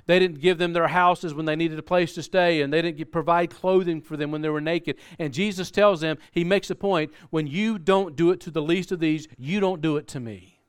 They 0.06 0.18
didn't 0.18 0.40
give 0.40 0.58
them 0.58 0.72
their 0.72 0.88
houses 0.88 1.34
when 1.34 1.46
they 1.46 1.56
needed 1.56 1.78
a 1.78 1.82
place 1.82 2.14
to 2.14 2.22
stay, 2.22 2.62
and 2.62 2.72
they 2.72 2.80
didn't 2.82 2.96
give, 2.96 3.10
provide 3.10 3.50
clothing 3.50 4.00
for 4.00 4.16
them 4.16 4.30
when 4.30 4.40
they 4.40 4.48
were 4.48 4.60
naked. 4.60 4.96
And 5.18 5.32
Jesus 5.32 5.70
tells 5.70 6.00
them, 6.00 6.18
He 6.32 6.44
makes 6.44 6.70
a 6.70 6.74
point 6.74 7.12
when 7.30 7.46
you 7.46 7.78
don't 7.78 8.16
do 8.16 8.30
it 8.30 8.40
to 8.40 8.50
the 8.50 8.62
least 8.62 8.92
of 8.92 9.00
these, 9.00 9.28
you 9.36 9.60
don't 9.60 9.80
do 9.80 9.96
it 9.96 10.06
to 10.08 10.20
me. 10.20 10.59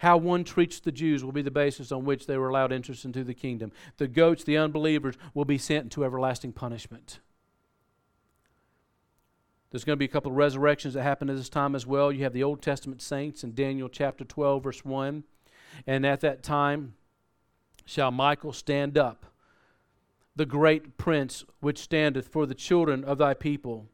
How 0.00 0.16
one 0.16 0.44
treats 0.44 0.80
the 0.80 0.92
Jews 0.92 1.22
will 1.22 1.30
be 1.30 1.42
the 1.42 1.50
basis 1.50 1.92
on 1.92 2.06
which 2.06 2.26
they 2.26 2.38
were 2.38 2.48
allowed 2.48 2.72
entrance 2.72 3.04
into 3.04 3.22
the 3.22 3.34
kingdom. 3.34 3.70
The 3.98 4.08
goats, 4.08 4.42
the 4.42 4.56
unbelievers, 4.56 5.16
will 5.34 5.44
be 5.44 5.58
sent 5.58 5.84
into 5.84 6.06
everlasting 6.06 6.54
punishment. 6.54 7.20
There's 9.70 9.84
going 9.84 9.96
to 9.96 10.00
be 10.00 10.06
a 10.06 10.08
couple 10.08 10.30
of 10.30 10.38
resurrections 10.38 10.94
that 10.94 11.02
happen 11.02 11.28
at 11.28 11.36
this 11.36 11.50
time 11.50 11.74
as 11.74 11.86
well. 11.86 12.10
You 12.10 12.24
have 12.24 12.32
the 12.32 12.42
Old 12.42 12.62
Testament 12.62 13.02
saints 13.02 13.44
in 13.44 13.54
Daniel 13.54 13.90
chapter 13.90 14.24
12, 14.24 14.62
verse 14.62 14.84
1. 14.86 15.22
And 15.86 16.06
at 16.06 16.20
that 16.22 16.42
time 16.42 16.94
shall 17.84 18.10
Michael 18.10 18.54
stand 18.54 18.96
up, 18.96 19.26
the 20.34 20.46
great 20.46 20.96
prince 20.96 21.44
which 21.60 21.76
standeth 21.76 22.26
for 22.26 22.46
the 22.46 22.54
children 22.54 23.04
of 23.04 23.18
thy 23.18 23.34
people. 23.34 23.86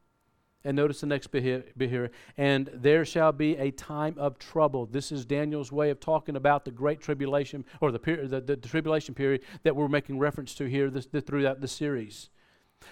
And 0.66 0.74
notice 0.74 1.00
the 1.00 1.06
next 1.06 1.30
here. 1.32 2.10
And 2.36 2.68
there 2.74 3.04
shall 3.04 3.30
be 3.30 3.56
a 3.56 3.70
time 3.70 4.16
of 4.18 4.36
trouble. 4.36 4.84
This 4.84 5.12
is 5.12 5.24
Daniel's 5.24 5.70
way 5.70 5.90
of 5.90 6.00
talking 6.00 6.34
about 6.34 6.64
the 6.64 6.72
great 6.72 7.00
tribulation, 7.00 7.64
or 7.80 7.92
the, 7.92 8.00
period, 8.00 8.30
the, 8.30 8.40
the, 8.40 8.56
the 8.56 8.68
tribulation 8.68 9.14
period 9.14 9.42
that 9.62 9.76
we're 9.76 9.86
making 9.86 10.18
reference 10.18 10.56
to 10.56 10.64
here 10.64 10.90
this, 10.90 11.06
the, 11.06 11.20
throughout 11.20 11.60
the 11.60 11.68
series. 11.68 12.30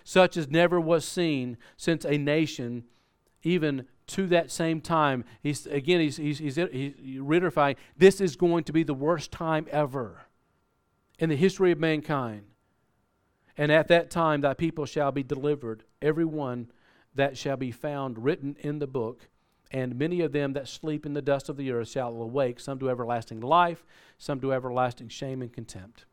Such 0.04 0.36
as 0.36 0.48
never 0.48 0.80
was 0.80 1.04
seen 1.04 1.56
since 1.76 2.04
a 2.04 2.16
nation, 2.16 2.84
even 3.42 3.86
to 4.06 4.28
that 4.28 4.52
same 4.52 4.80
time. 4.80 5.24
He's, 5.42 5.66
again, 5.66 5.98
he's, 5.98 6.16
he's, 6.16 6.38
he's, 6.38 6.54
he's 6.54 6.94
reiterating 7.18 7.82
this 7.96 8.20
is 8.20 8.36
going 8.36 8.62
to 8.64 8.72
be 8.72 8.84
the 8.84 8.94
worst 8.94 9.32
time 9.32 9.66
ever 9.72 10.26
in 11.18 11.28
the 11.28 11.36
history 11.36 11.72
of 11.72 11.80
mankind. 11.80 12.44
And 13.58 13.72
at 13.72 13.88
that 13.88 14.12
time, 14.12 14.42
thy 14.42 14.54
people 14.54 14.86
shall 14.86 15.10
be 15.10 15.24
delivered, 15.24 15.82
every 16.00 16.24
one 16.24 16.70
that 17.14 17.36
shall 17.36 17.56
be 17.56 17.70
found 17.70 18.24
written 18.24 18.56
in 18.60 18.78
the 18.78 18.86
book, 18.86 19.28
and 19.70 19.98
many 19.98 20.20
of 20.20 20.32
them 20.32 20.52
that 20.52 20.68
sleep 20.68 21.04
in 21.06 21.14
the 21.14 21.22
dust 21.22 21.48
of 21.48 21.56
the 21.56 21.70
earth 21.70 21.88
shall 21.88 22.12
awake, 22.22 22.60
some 22.60 22.78
to 22.78 22.90
everlasting 22.90 23.40
life, 23.40 23.84
some 24.18 24.40
to 24.40 24.52
everlasting 24.52 25.08
shame 25.08 25.42
and 25.42 25.52
contempt. 25.52 26.04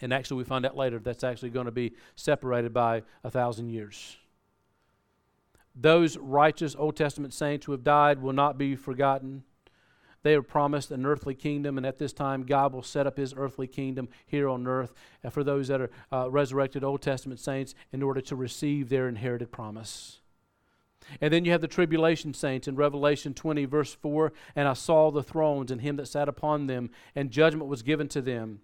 And 0.00 0.12
actually, 0.12 0.38
we 0.38 0.44
find 0.44 0.64
out 0.64 0.76
later 0.76 0.98
that's 0.98 1.24
actually 1.24 1.50
going 1.50 1.66
to 1.66 1.72
be 1.72 1.94
separated 2.14 2.72
by 2.72 3.02
a 3.24 3.30
thousand 3.30 3.70
years. 3.70 4.16
Those 5.74 6.16
righteous 6.16 6.74
Old 6.76 6.96
Testament 6.96 7.32
saints 7.32 7.66
who 7.66 7.72
have 7.72 7.84
died 7.84 8.20
will 8.20 8.32
not 8.32 8.58
be 8.58 8.76
forgotten. 8.76 9.44
They 10.22 10.34
are 10.34 10.42
promised 10.42 10.90
an 10.90 11.06
earthly 11.06 11.34
kingdom, 11.34 11.76
and 11.76 11.86
at 11.86 11.98
this 11.98 12.12
time, 12.12 12.42
God 12.42 12.72
will 12.72 12.82
set 12.82 13.06
up 13.06 13.16
his 13.16 13.34
earthly 13.36 13.66
kingdom 13.66 14.08
here 14.26 14.48
on 14.48 14.66
earth 14.66 14.92
for 15.30 15.44
those 15.44 15.68
that 15.68 15.80
are 15.80 15.90
uh, 16.12 16.30
resurrected 16.30 16.82
Old 16.82 17.02
Testament 17.02 17.40
saints 17.40 17.74
in 17.92 18.02
order 18.02 18.20
to 18.22 18.36
receive 18.36 18.88
their 18.88 19.08
inherited 19.08 19.52
promise. 19.52 20.20
And 21.20 21.32
then 21.32 21.44
you 21.44 21.52
have 21.52 21.60
the 21.60 21.68
tribulation 21.68 22.34
saints 22.34 22.68
in 22.68 22.76
Revelation 22.76 23.34
20, 23.34 23.64
verse 23.64 23.94
4 23.94 24.32
And 24.54 24.68
I 24.68 24.74
saw 24.74 25.10
the 25.10 25.22
thrones 25.22 25.70
and 25.70 25.80
him 25.80 25.96
that 25.96 26.06
sat 26.06 26.28
upon 26.28 26.66
them, 26.66 26.90
and 27.14 27.30
judgment 27.30 27.68
was 27.68 27.82
given 27.82 28.08
to 28.08 28.20
them. 28.20 28.60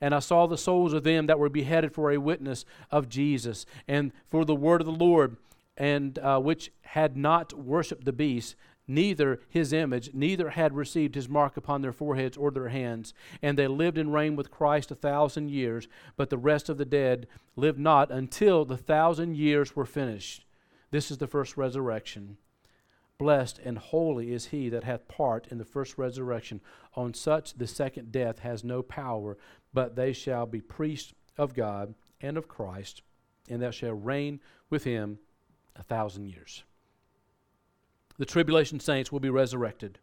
And 0.00 0.14
I 0.14 0.18
saw 0.18 0.46
the 0.46 0.58
souls 0.58 0.92
of 0.92 1.04
them 1.04 1.26
that 1.26 1.38
were 1.38 1.48
beheaded 1.48 1.92
for 1.92 2.10
a 2.10 2.18
witness 2.18 2.64
of 2.90 3.08
Jesus 3.08 3.64
and 3.86 4.12
for 4.28 4.44
the 4.44 4.54
word 4.54 4.80
of 4.80 4.86
the 4.86 4.92
Lord, 4.92 5.36
and 5.76 6.18
uh, 6.18 6.38
which 6.40 6.70
had 6.82 7.16
not 7.16 7.54
worshipped 7.54 8.04
the 8.04 8.12
beast, 8.12 8.54
neither 8.88 9.40
his 9.48 9.72
image, 9.72 10.10
neither 10.14 10.50
had 10.50 10.74
received 10.74 11.14
his 11.14 11.28
mark 11.28 11.56
upon 11.56 11.82
their 11.82 11.92
foreheads 11.92 12.36
or 12.36 12.50
their 12.50 12.70
hands. 12.70 13.12
And 13.42 13.56
they 13.56 13.68
lived 13.68 13.98
and 13.98 14.12
reigned 14.12 14.38
with 14.38 14.50
Christ 14.50 14.90
a 14.90 14.96
thousand 14.96 15.50
years, 15.50 15.86
but 16.16 16.30
the 16.30 16.38
rest 16.38 16.68
of 16.68 16.78
the 16.78 16.86
dead 16.86 17.28
lived 17.54 17.78
not 17.78 18.10
until 18.10 18.64
the 18.64 18.78
thousand 18.78 19.36
years 19.36 19.76
were 19.76 19.84
finished. 19.84 20.46
This 20.90 21.10
is 21.10 21.18
the 21.18 21.26
first 21.26 21.56
resurrection. 21.56 22.38
Blessed 23.18 23.58
and 23.64 23.78
holy 23.78 24.32
is 24.32 24.46
he 24.46 24.68
that 24.70 24.84
hath 24.84 25.08
part 25.08 25.48
in 25.48 25.58
the 25.58 25.64
first 25.64 25.98
resurrection. 25.98 26.60
On 26.94 27.12
such 27.12 27.54
the 27.54 27.66
second 27.66 28.10
death 28.10 28.38
has 28.38 28.64
no 28.64 28.82
power, 28.82 29.36
but 29.74 29.96
they 29.96 30.12
shall 30.12 30.46
be 30.46 30.60
priests 30.60 31.12
of 31.36 31.54
God 31.54 31.94
and 32.20 32.38
of 32.38 32.48
Christ, 32.48 33.02
and 33.48 33.60
thou 33.60 33.70
shall 33.70 33.92
reign 33.92 34.40
with 34.70 34.84
him 34.84 35.18
a 35.76 35.82
thousand 35.82 36.26
years 36.26 36.64
the 38.18 38.26
tribulation 38.26 38.80
saints 38.80 39.10
will 39.10 39.20
be 39.20 39.30
resurrected. 39.30 39.98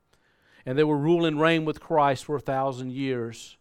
And 0.65 0.77
they 0.77 0.83
will 0.83 0.95
rule 0.95 1.25
and 1.25 1.39
reign 1.39 1.65
with 1.65 1.79
Christ 1.79 2.25
for 2.25 2.37
a 2.37 2.41
thousand 2.41 2.91
years. 2.91 3.57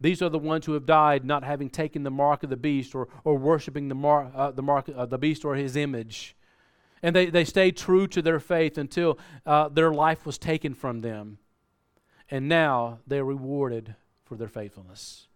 These 0.00 0.22
are 0.22 0.28
the 0.28 0.38
ones 0.38 0.66
who 0.66 0.72
have 0.72 0.86
died 0.86 1.24
not 1.24 1.44
having 1.44 1.70
taken 1.70 2.02
the 2.02 2.10
mark 2.10 2.42
of 2.42 2.50
the 2.50 2.56
beast 2.56 2.94
or, 2.94 3.08
or 3.24 3.36
worshiping 3.36 3.88
the, 3.88 3.94
mar, 3.94 4.32
uh, 4.34 4.50
the 4.50 4.62
mark 4.62 4.88
of 4.88 5.10
the 5.10 5.18
beast 5.18 5.44
or 5.44 5.54
his 5.54 5.76
image. 5.76 6.36
And 7.02 7.14
they, 7.14 7.26
they 7.26 7.44
stayed 7.44 7.76
true 7.76 8.08
to 8.08 8.22
their 8.22 8.40
faith 8.40 8.76
until 8.76 9.18
uh, 9.46 9.68
their 9.68 9.92
life 9.92 10.26
was 10.26 10.38
taken 10.38 10.74
from 10.74 11.00
them. 11.00 11.38
And 12.30 12.48
now 12.48 12.98
they're 13.06 13.24
rewarded 13.24 13.94
for 14.24 14.36
their 14.36 14.48
faithfulness. 14.48 15.27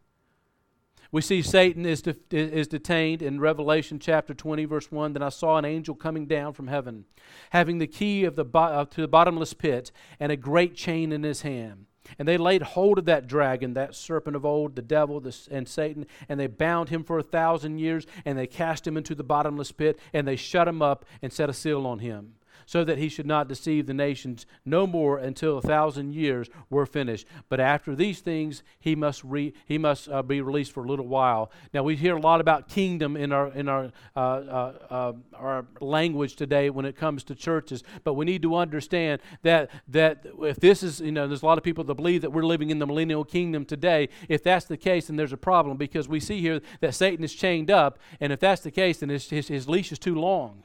We 1.12 1.20
see 1.20 1.42
Satan 1.42 1.85
is, 1.85 2.01
de- 2.01 2.16
is 2.31 2.66
detained 2.68 3.20
in 3.20 3.38
Revelation 3.38 3.98
chapter 3.98 4.33
20, 4.33 4.64
verse 4.64 4.90
1. 4.90 5.12
Then 5.12 5.22
I 5.22 5.29
saw 5.29 5.59
an 5.59 5.66
angel 5.66 5.94
coming 5.94 6.25
down 6.25 6.55
from 6.55 6.68
heaven, 6.68 7.05
having 7.51 7.77
the 7.77 7.87
key 7.87 8.25
of 8.25 8.35
the 8.35 8.46
bo- 8.46 8.61
uh, 8.61 8.85
to 8.87 9.03
the 9.03 9.09
bottomless 9.09 9.53
pit 9.53 9.92
and 10.18 10.33
a 10.33 10.37
great 10.37 10.75
chain 10.75 11.12
in 11.12 11.22
his 11.22 11.42
hand. 11.42 11.85
And 12.18 12.27
they 12.27 12.38
laid 12.38 12.62
hold 12.62 12.98
of 12.98 13.05
that 13.05 13.27
dragon, 13.27 13.75
that 13.75 13.94
serpent 13.94 14.37
of 14.37 14.46
old, 14.46 14.75
the 14.75 14.83
devil 14.83 15.20
the, 15.20 15.37
and 15.51 15.68
Satan, 15.68 16.07
and 16.31 16.40
they 16.40 16.46
bound 16.46 16.88
him 16.88 17.05
for 17.05 17.18
a 17.18 17.22
thousand 17.22 17.79
years, 17.79 18.07
and 18.25 18.38
they 18.38 18.46
cast 18.46 18.87
him 18.87 18.96
into 18.96 19.14
the 19.14 19.22
bottomless 19.22 19.70
pit, 19.70 19.98
and 20.14 20.27
they 20.27 20.37
shut 20.37 20.66
him 20.66 20.81
up 20.81 21.05
and 21.20 21.31
set 21.31 21.51
a 21.51 21.55
seal 21.55 21.87
on 21.87 21.98
him 21.98 22.37
so 22.66 22.85
that 22.85 22.98
he 22.98 23.09
should 23.09 23.27
not 23.27 23.48
deceive 23.48 23.87
the 23.87 23.94
nations 23.94 24.46
no 24.64 24.87
more 24.87 25.18
until 25.18 25.59
a 25.59 25.62
thousand 25.62 26.14
years 26.14 26.48
were 26.70 26.87
finished. 26.87 27.27
But 27.48 27.61
after 27.61 27.94
these 27.94 28.20
things, 28.20 28.62
he 28.81 28.94
must 28.94 29.22
re, 29.25 29.53
he 29.66 29.79
must 29.79 30.09
uh, 30.09 30.22
be 30.22 30.40
released 30.40 30.72
for 30.72 30.85
a 30.85 30.88
little 30.88 31.07
while. 31.07 31.51
Now 31.72 31.83
we 31.83 31.96
hear 31.96 32.16
a 32.16 32.20
lot 32.20 32.40
about 32.40 32.68
kingdom 32.68 33.16
in 33.16 33.33
our 33.33 33.48
in 33.53 33.68
our 33.68 33.92
uh, 34.16 34.18
uh, 34.18 34.72
uh, 34.90 35.12
our 35.35 35.66
language 35.81 36.37
today 36.37 36.70
when 36.70 36.85
it 36.85 36.96
comes 36.96 37.25
to 37.25 37.35
churches, 37.35 37.83
but 38.05 38.14
we 38.14 38.25
need 38.25 38.42
to 38.42 38.57
understand 38.57 39.20
that 39.42 39.70
that 39.88 40.27
if 40.40 40.59
this 40.61 40.83
is 40.83 41.01
you 41.01 41.12
know 41.12 41.27
there's 41.27 41.42
a 41.42 41.46
lot 41.46 41.59
of 41.59 41.64
people 41.64 41.85
that 41.85 41.94
believe 41.94 42.22
that 42.22 42.31
we're 42.31 42.42
living 42.44 42.70
in 42.70 42.79
the 42.79 42.87
millennial 42.87 43.25
kingdom 43.25 43.64
today. 43.64 44.09
If 44.29 44.42
that's 44.42 44.66
the 44.66 44.77
case, 44.77 45.07
then 45.07 45.16
there's 45.16 45.33
a 45.33 45.37
problem 45.37 45.77
because 45.77 46.09
we 46.09 46.20
see 46.20 46.40
here 46.40 46.61
that 46.81 46.94
Satan 46.94 47.25
is 47.25 47.35
chained 47.35 47.70
up, 47.70 47.98
and 48.20 48.33
if 48.33 48.40
that's 48.40 48.62
the 48.62 48.70
case, 48.70 48.98
then 48.98 49.09
his, 49.09 49.29
his, 49.29 49.48
his 49.48 49.68
leash 49.68 49.92
is 49.92 49.98
too 49.98 50.14
long. 50.14 50.64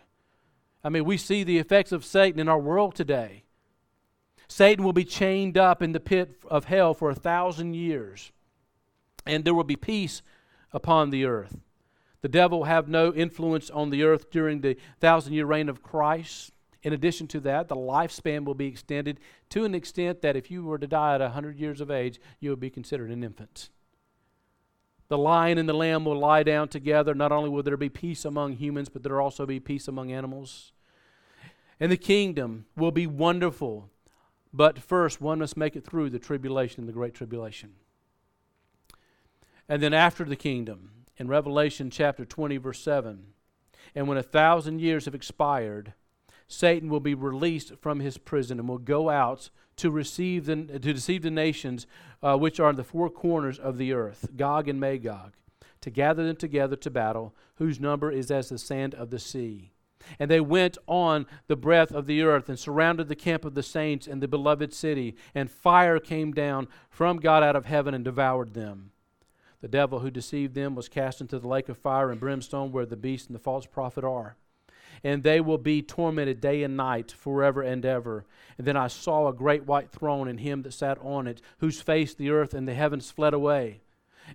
I 0.83 0.89
mean, 0.89 1.05
we 1.05 1.17
see 1.17 1.43
the 1.43 1.57
effects 1.57 1.91
of 1.91 2.05
Satan 2.05 2.39
in 2.39 2.47
our 2.47 2.59
world 2.59 2.95
today. 2.95 3.43
Satan 4.47 4.85
will 4.85 4.93
be 4.93 5.03
chained 5.03 5.57
up 5.57 5.81
in 5.81 5.91
the 5.91 5.99
pit 5.99 6.37
of 6.49 6.65
hell 6.65 6.93
for 6.93 7.09
a 7.09 7.15
thousand 7.15 7.73
years, 7.73 8.31
and 9.25 9.43
there 9.43 9.53
will 9.53 9.63
be 9.63 9.75
peace 9.75 10.21
upon 10.71 11.09
the 11.09 11.25
earth. 11.25 11.57
The 12.21 12.29
devil 12.29 12.59
will 12.59 12.65
have 12.65 12.87
no 12.87 13.13
influence 13.13 13.69
on 13.69 13.89
the 13.89 14.03
earth 14.03 14.31
during 14.31 14.61
the 14.61 14.77
thousand 14.99 15.33
year 15.33 15.45
reign 15.45 15.69
of 15.69 15.83
Christ. 15.83 16.51
In 16.83 16.93
addition 16.93 17.27
to 17.27 17.39
that, 17.41 17.67
the 17.67 17.75
lifespan 17.75 18.45
will 18.45 18.53
be 18.53 18.67
extended 18.67 19.19
to 19.49 19.65
an 19.65 19.75
extent 19.75 20.21
that 20.21 20.35
if 20.35 20.49
you 20.49 20.63
were 20.63 20.77
to 20.77 20.87
die 20.87 21.15
at 21.15 21.21
100 21.21 21.59
years 21.59 21.81
of 21.81 21.91
age, 21.91 22.19
you 22.39 22.49
would 22.49 22.59
be 22.59 22.69
considered 22.69 23.11
an 23.11 23.23
infant. 23.23 23.69
The 25.09 25.17
lion 25.17 25.57
and 25.57 25.69
the 25.69 25.73
lamb 25.73 26.03
will 26.05 26.19
lie 26.19 26.43
down 26.43 26.67
together. 26.67 27.13
Not 27.13 27.31
only 27.31 27.49
will 27.49 27.63
there 27.63 27.77
be 27.77 27.89
peace 27.89 28.25
among 28.25 28.53
humans, 28.53 28.89
but 28.89 29.03
there 29.03 29.15
will 29.15 29.21
also 29.23 29.45
be 29.45 29.59
peace 29.59 29.87
among 29.87 30.11
animals. 30.11 30.73
And 31.79 31.91
the 31.91 31.97
kingdom 31.97 32.65
will 32.75 32.91
be 32.91 33.07
wonderful. 33.07 33.89
But 34.51 34.79
first, 34.79 35.21
one 35.21 35.39
must 35.39 35.55
make 35.55 35.75
it 35.75 35.85
through 35.85 36.09
the 36.09 36.19
tribulation, 36.19 36.85
the 36.85 36.91
great 36.91 37.13
tribulation. 37.13 37.75
And 39.69 39.81
then 39.81 39.93
after 39.93 40.23
the 40.23 40.35
kingdom, 40.35 40.91
in 41.17 41.27
Revelation 41.27 41.89
chapter 41.89 42.25
20, 42.25 42.57
verse 42.57 42.79
7, 42.79 43.27
and 43.95 44.07
when 44.07 44.17
a 44.17 44.23
thousand 44.23 44.79
years 44.79 45.05
have 45.05 45.15
expired, 45.15 45.93
Satan 46.47 46.89
will 46.89 46.99
be 46.99 47.13
released 47.13 47.73
from 47.77 47.99
his 47.99 48.17
prison 48.17 48.59
and 48.59 48.67
will 48.67 48.77
go 48.77 49.09
out 49.09 49.49
to 49.77 49.91
receive 49.91 50.45
the, 50.45 50.55
to 50.55 50.79
deceive 50.79 51.21
the 51.21 51.31
nations 51.31 51.87
uh, 52.21 52.37
which 52.37 52.59
are 52.59 52.69
in 52.69 52.75
the 52.75 52.83
four 52.83 53.09
corners 53.09 53.59
of 53.59 53.77
the 53.77 53.93
earth, 53.93 54.29
Gog 54.35 54.67
and 54.67 54.79
Magog, 54.79 55.33
to 55.81 55.89
gather 55.89 56.25
them 56.25 56.35
together 56.35 56.75
to 56.75 56.89
battle, 56.89 57.33
whose 57.55 57.79
number 57.79 58.11
is 58.11 58.29
as 58.31 58.49
the 58.49 58.57
sand 58.57 58.93
of 58.95 59.09
the 59.09 59.19
sea. 59.19 59.71
And 60.19 60.31
they 60.31 60.39
went 60.39 60.77
on 60.87 61.25
the 61.47 61.55
breadth 61.55 61.91
of 61.91 62.05
the 62.05 62.21
earth 62.21 62.49
and 62.49 62.57
surrounded 62.57 63.07
the 63.07 63.15
camp 63.15 63.45
of 63.45 63.55
the 63.55 63.63
saints 63.63 64.07
and 64.07 64.21
the 64.21 64.27
beloved 64.27 64.73
city. 64.73 65.15
And 65.35 65.51
fire 65.51 65.99
came 65.99 66.31
down 66.31 66.67
from 66.89 67.17
God 67.17 67.43
out 67.43 67.55
of 67.55 67.65
heaven 67.65 67.93
and 67.93 68.05
devoured 68.05 68.53
them. 68.53 68.91
The 69.61 69.67
devil 69.67 69.99
who 69.99 70.11
deceived 70.11 70.53
them 70.53 70.75
was 70.75 70.87
cast 70.87 71.19
into 71.19 71.39
the 71.39 71.47
lake 71.47 71.67
of 71.67 71.77
fire 71.77 72.11
and 72.11 72.19
brimstone 72.19 72.71
where 72.71 72.85
the 72.85 72.95
beast 72.95 73.27
and 73.27 73.35
the 73.35 73.39
false 73.39 73.65
prophet 73.65 74.03
are. 74.03 74.37
And 75.03 75.23
they 75.23 75.39
will 75.41 75.57
be 75.57 75.81
tormented 75.81 76.41
day 76.41 76.63
and 76.63 76.77
night 76.77 77.11
forever 77.11 77.61
and 77.61 77.85
ever. 77.85 78.25
And 78.57 78.65
then 78.65 78.77
I 78.77 78.87
saw 78.87 79.27
a 79.27 79.33
great 79.33 79.65
white 79.65 79.91
throne 79.91 80.27
and 80.27 80.39
him 80.39 80.63
that 80.63 80.73
sat 80.73 80.97
on 80.99 81.27
it, 81.27 81.41
whose 81.59 81.81
face 81.81 82.13
the 82.13 82.29
earth 82.29 82.53
and 82.53 82.67
the 82.67 82.73
heavens 82.73 83.11
fled 83.11 83.33
away 83.33 83.81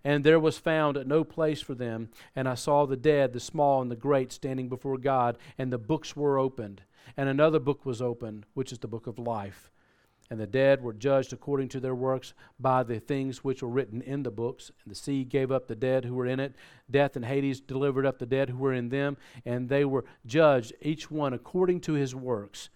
and 0.04 0.24
there 0.24 0.40
was 0.40 0.58
found 0.58 1.02
no 1.06 1.24
place 1.24 1.60
for 1.60 1.74
them. 1.74 2.08
And 2.34 2.48
I 2.48 2.54
saw 2.54 2.86
the 2.86 2.96
dead, 2.96 3.32
the 3.32 3.40
small 3.40 3.82
and 3.82 3.90
the 3.90 3.96
great, 3.96 4.32
standing 4.32 4.68
before 4.68 4.98
God, 4.98 5.38
and 5.58 5.72
the 5.72 5.78
books 5.78 6.16
were 6.16 6.38
opened. 6.38 6.82
And 7.16 7.28
another 7.28 7.58
book 7.58 7.84
was 7.84 8.00
opened, 8.00 8.46
which 8.54 8.72
is 8.72 8.78
the 8.78 8.88
book 8.88 9.06
of 9.06 9.18
life. 9.18 9.70
And 10.32 10.40
the 10.40 10.46
dead 10.46 10.82
were 10.82 10.94
judged 10.94 11.34
according 11.34 11.68
to 11.68 11.78
their 11.78 11.94
works 11.94 12.32
by 12.58 12.84
the 12.84 12.98
things 12.98 13.44
which 13.44 13.62
were 13.62 13.68
written 13.68 14.00
in 14.00 14.22
the 14.22 14.30
books. 14.30 14.72
And 14.82 14.90
the 14.90 14.98
sea 14.98 15.24
gave 15.24 15.52
up 15.52 15.68
the 15.68 15.76
dead 15.76 16.06
who 16.06 16.14
were 16.14 16.24
in 16.24 16.40
it. 16.40 16.54
Death 16.90 17.16
and 17.16 17.26
Hades 17.26 17.60
delivered 17.60 18.06
up 18.06 18.18
the 18.18 18.24
dead 18.24 18.48
who 18.48 18.56
were 18.56 18.72
in 18.72 18.88
them. 18.88 19.18
And 19.44 19.68
they 19.68 19.84
were 19.84 20.06
judged, 20.24 20.72
each 20.80 21.10
one 21.10 21.34
according 21.34 21.82
to 21.82 21.92
his 21.92 22.14
works. 22.14 22.70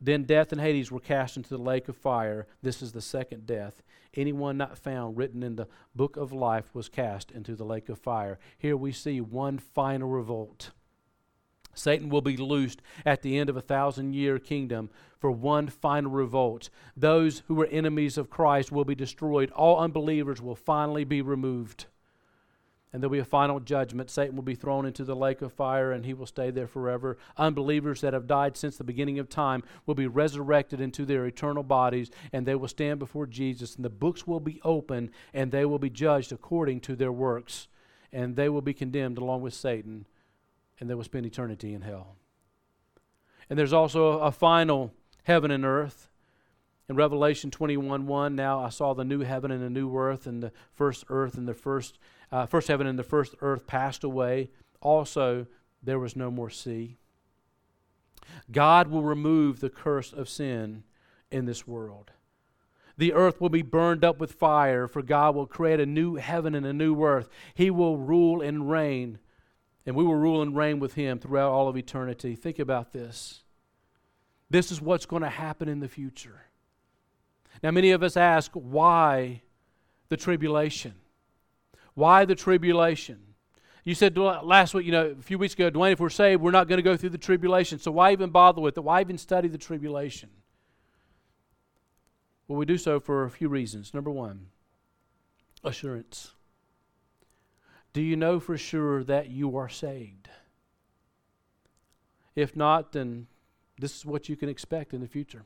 Then 0.00 0.24
death 0.24 0.52
and 0.52 0.60
Hades 0.62 0.90
were 0.90 1.00
cast 1.00 1.36
into 1.36 1.50
the 1.50 1.62
lake 1.62 1.86
of 1.86 1.98
fire. 1.98 2.46
This 2.62 2.80
is 2.80 2.92
the 2.92 3.02
second 3.02 3.46
death. 3.46 3.82
Anyone 4.14 4.56
not 4.56 4.78
found 4.78 5.18
written 5.18 5.42
in 5.42 5.56
the 5.56 5.68
book 5.94 6.16
of 6.16 6.32
life 6.32 6.74
was 6.74 6.88
cast 6.88 7.30
into 7.30 7.54
the 7.54 7.66
lake 7.66 7.90
of 7.90 7.98
fire. 7.98 8.38
Here 8.56 8.74
we 8.74 8.90
see 8.90 9.20
one 9.20 9.58
final 9.58 10.08
revolt. 10.08 10.70
Satan 11.74 12.08
will 12.08 12.20
be 12.20 12.36
loosed 12.36 12.82
at 13.04 13.22
the 13.22 13.38
end 13.38 13.48
of 13.48 13.56
a 13.56 13.62
thousand 13.62 14.14
year 14.14 14.38
kingdom 14.38 14.90
for 15.18 15.30
one 15.30 15.68
final 15.68 16.10
revolt. 16.10 16.68
Those 16.96 17.42
who 17.46 17.54
were 17.54 17.66
enemies 17.66 18.18
of 18.18 18.30
Christ 18.30 18.72
will 18.72 18.84
be 18.84 18.94
destroyed. 18.94 19.50
All 19.52 19.78
unbelievers 19.78 20.42
will 20.42 20.56
finally 20.56 21.04
be 21.04 21.22
removed 21.22 21.86
and 22.92 23.02
there'll 23.02 23.12
be 23.12 23.18
a 23.18 23.24
final 23.24 23.58
judgment. 23.58 24.10
Satan 24.10 24.36
will 24.36 24.42
be 24.42 24.54
thrown 24.54 24.84
into 24.84 25.04
the 25.04 25.16
lake 25.16 25.40
of 25.40 25.52
fire 25.52 25.92
and 25.92 26.04
he 26.04 26.12
will 26.12 26.26
stay 26.26 26.50
there 26.50 26.66
forever. 26.66 27.16
Unbelievers 27.38 28.02
that 28.02 28.12
have 28.12 28.26
died 28.26 28.56
since 28.56 28.76
the 28.76 28.84
beginning 28.84 29.18
of 29.18 29.28
time 29.28 29.62
will 29.86 29.94
be 29.94 30.06
resurrected 30.06 30.80
into 30.80 31.06
their 31.06 31.24
eternal 31.24 31.62
bodies 31.62 32.10
and 32.32 32.44
they 32.44 32.54
will 32.54 32.68
stand 32.68 32.98
before 32.98 33.26
Jesus 33.26 33.76
and 33.76 33.84
the 33.84 33.90
books 33.90 34.26
will 34.26 34.40
be 34.40 34.60
opened 34.62 35.10
and 35.32 35.50
they 35.50 35.64
will 35.64 35.78
be 35.78 35.90
judged 35.90 36.32
according 36.32 36.80
to 36.80 36.94
their 36.94 37.12
works 37.12 37.68
and 38.12 38.36
they 38.36 38.48
will 38.48 38.60
be 38.60 38.74
condemned 38.74 39.16
along 39.16 39.40
with 39.40 39.54
Satan 39.54 40.04
and 40.82 40.90
they 40.90 40.96
will 40.96 41.04
spend 41.04 41.24
eternity 41.24 41.74
in 41.74 41.82
hell. 41.82 42.16
And 43.48 43.56
there's 43.56 43.72
also 43.72 44.18
a 44.18 44.32
final 44.32 44.92
heaven 45.22 45.52
and 45.52 45.64
earth. 45.64 46.08
In 46.88 46.96
Revelation 46.96 47.52
21 47.52 48.08
1, 48.08 48.34
now 48.34 48.58
I 48.58 48.68
saw 48.68 48.92
the 48.92 49.04
new 49.04 49.20
heaven 49.20 49.52
and 49.52 49.62
the 49.62 49.70
new 49.70 49.96
earth, 49.96 50.26
and 50.26 50.42
the 50.42 50.50
first 50.72 51.04
earth 51.08 51.38
and 51.38 51.46
the 51.46 51.54
first 51.54 52.00
uh, 52.32 52.46
first 52.46 52.66
heaven 52.66 52.88
and 52.88 52.98
the 52.98 53.04
first 53.04 53.36
earth 53.40 53.64
passed 53.68 54.02
away. 54.02 54.50
Also, 54.80 55.46
there 55.80 56.00
was 56.00 56.16
no 56.16 56.32
more 56.32 56.50
sea. 56.50 56.96
God 58.50 58.88
will 58.88 59.04
remove 59.04 59.60
the 59.60 59.70
curse 59.70 60.12
of 60.12 60.28
sin 60.28 60.82
in 61.30 61.44
this 61.44 61.64
world. 61.64 62.10
The 62.98 63.12
earth 63.12 63.40
will 63.40 63.50
be 63.50 63.62
burned 63.62 64.04
up 64.04 64.18
with 64.18 64.32
fire, 64.32 64.88
for 64.88 65.00
God 65.00 65.36
will 65.36 65.46
create 65.46 65.78
a 65.78 65.86
new 65.86 66.16
heaven 66.16 66.56
and 66.56 66.66
a 66.66 66.72
new 66.72 67.00
earth. 67.04 67.28
He 67.54 67.70
will 67.70 67.98
rule 67.98 68.42
and 68.42 68.68
reign, 68.68 69.20
and 69.86 69.96
we 69.96 70.04
will 70.04 70.14
rule 70.14 70.42
and 70.42 70.56
reign 70.56 70.78
with 70.78 70.94
Him 70.94 71.18
throughout 71.18 71.50
all 71.50 71.68
of 71.68 71.76
eternity. 71.76 72.36
Think 72.36 72.58
about 72.58 72.92
this. 72.92 73.42
This 74.50 74.70
is 74.70 74.80
what's 74.80 75.06
going 75.06 75.22
to 75.22 75.28
happen 75.28 75.68
in 75.68 75.80
the 75.80 75.88
future. 75.88 76.42
Now, 77.62 77.70
many 77.70 77.90
of 77.92 78.02
us 78.02 78.16
ask, 78.16 78.50
why 78.52 79.42
the 80.08 80.16
tribulation? 80.16 80.94
Why 81.94 82.24
the 82.24 82.34
tribulation? 82.34 83.18
You 83.84 83.94
said 83.94 84.16
last 84.16 84.74
week, 84.74 84.86
you 84.86 84.92
know, 84.92 85.14
a 85.18 85.22
few 85.22 85.38
weeks 85.38 85.54
ago, 85.54 85.70
Dwayne, 85.70 85.92
if 85.92 86.00
we're 86.00 86.08
saved, 86.08 86.40
we're 86.40 86.52
not 86.52 86.68
going 86.68 86.78
to 86.78 86.82
go 86.82 86.96
through 86.96 87.10
the 87.10 87.18
tribulation. 87.18 87.78
So 87.78 87.90
why 87.90 88.12
even 88.12 88.30
bother 88.30 88.60
with 88.60 88.76
it? 88.76 88.84
Why 88.84 89.00
even 89.00 89.18
study 89.18 89.48
the 89.48 89.58
tribulation? 89.58 90.30
Well, 92.46 92.58
we 92.58 92.66
do 92.66 92.78
so 92.78 93.00
for 93.00 93.24
a 93.24 93.30
few 93.30 93.48
reasons. 93.48 93.92
Number 93.94 94.10
one, 94.10 94.46
assurance. 95.64 96.32
Do 97.92 98.00
you 98.00 98.16
know 98.16 98.40
for 98.40 98.56
sure 98.56 99.04
that 99.04 99.30
you 99.30 99.56
are 99.56 99.68
saved? 99.68 100.28
If 102.34 102.56
not, 102.56 102.92
then 102.92 103.26
this 103.78 103.96
is 103.96 104.06
what 104.06 104.28
you 104.28 104.36
can 104.36 104.48
expect 104.48 104.94
in 104.94 105.00
the 105.00 105.08
future. 105.08 105.44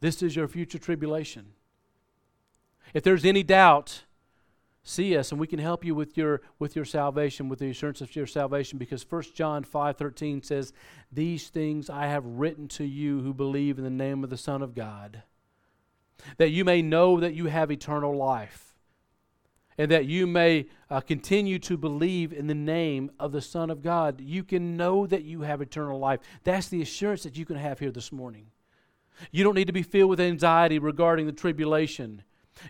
This 0.00 0.22
is 0.22 0.34
your 0.34 0.48
future 0.48 0.78
tribulation. 0.78 1.52
If 2.92 3.02
there's 3.02 3.24
any 3.24 3.42
doubt, 3.42 4.04
see 4.82 5.16
us 5.16 5.32
and 5.32 5.40
we 5.40 5.46
can 5.46 5.58
help 5.58 5.84
you 5.84 5.94
with 5.94 6.16
your 6.16 6.40
with 6.58 6.76
your 6.76 6.84
salvation 6.84 7.48
with 7.48 7.58
the 7.58 7.68
assurance 7.68 8.00
of 8.00 8.14
your 8.14 8.26
salvation 8.26 8.78
because 8.78 9.04
1 9.08 9.22
john 9.34 9.64
5.13 9.64 10.44
says 10.44 10.72
these 11.10 11.48
things 11.48 11.90
i 11.90 12.06
have 12.06 12.24
written 12.24 12.68
to 12.68 12.84
you 12.84 13.20
who 13.20 13.34
believe 13.34 13.78
in 13.78 13.84
the 13.84 13.90
name 13.90 14.22
of 14.22 14.30
the 14.30 14.36
son 14.36 14.62
of 14.62 14.76
god 14.76 15.24
that 16.36 16.50
you 16.50 16.64
may 16.64 16.82
know 16.82 17.18
that 17.18 17.34
you 17.34 17.46
have 17.46 17.72
eternal 17.72 18.16
life 18.16 18.65
and 19.78 19.90
that 19.90 20.06
you 20.06 20.26
may 20.26 20.66
uh, 20.90 21.00
continue 21.00 21.58
to 21.58 21.76
believe 21.76 22.32
in 22.32 22.46
the 22.46 22.54
name 22.54 23.10
of 23.18 23.32
the 23.32 23.40
son 23.40 23.70
of 23.70 23.82
god 23.82 24.20
you 24.20 24.42
can 24.42 24.76
know 24.76 25.06
that 25.06 25.24
you 25.24 25.42
have 25.42 25.60
eternal 25.60 25.98
life 25.98 26.20
that's 26.44 26.68
the 26.68 26.82
assurance 26.82 27.22
that 27.22 27.36
you 27.36 27.44
can 27.44 27.56
have 27.56 27.78
here 27.78 27.90
this 27.90 28.12
morning 28.12 28.46
you 29.30 29.42
don't 29.42 29.54
need 29.54 29.66
to 29.66 29.72
be 29.72 29.82
filled 29.82 30.10
with 30.10 30.20
anxiety 30.20 30.78
regarding 30.78 31.26
the 31.26 31.32
tribulation 31.32 32.22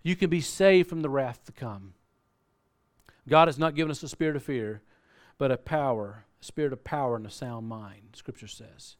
you 0.02 0.16
can 0.16 0.30
be 0.30 0.40
saved 0.40 0.88
from 0.88 1.02
the 1.02 1.10
wrath 1.10 1.44
to 1.44 1.52
come 1.52 1.94
God 3.28 3.48
has 3.48 3.58
not 3.58 3.74
given 3.74 3.90
us 3.90 4.02
a 4.02 4.08
spirit 4.08 4.36
of 4.36 4.42
fear, 4.42 4.82
but 5.38 5.50
a 5.50 5.56
power, 5.56 6.24
a 6.40 6.44
spirit 6.44 6.72
of 6.72 6.84
power 6.84 7.16
and 7.16 7.26
a 7.26 7.30
sound 7.30 7.68
mind, 7.68 8.14
Scripture 8.14 8.46
says. 8.46 8.96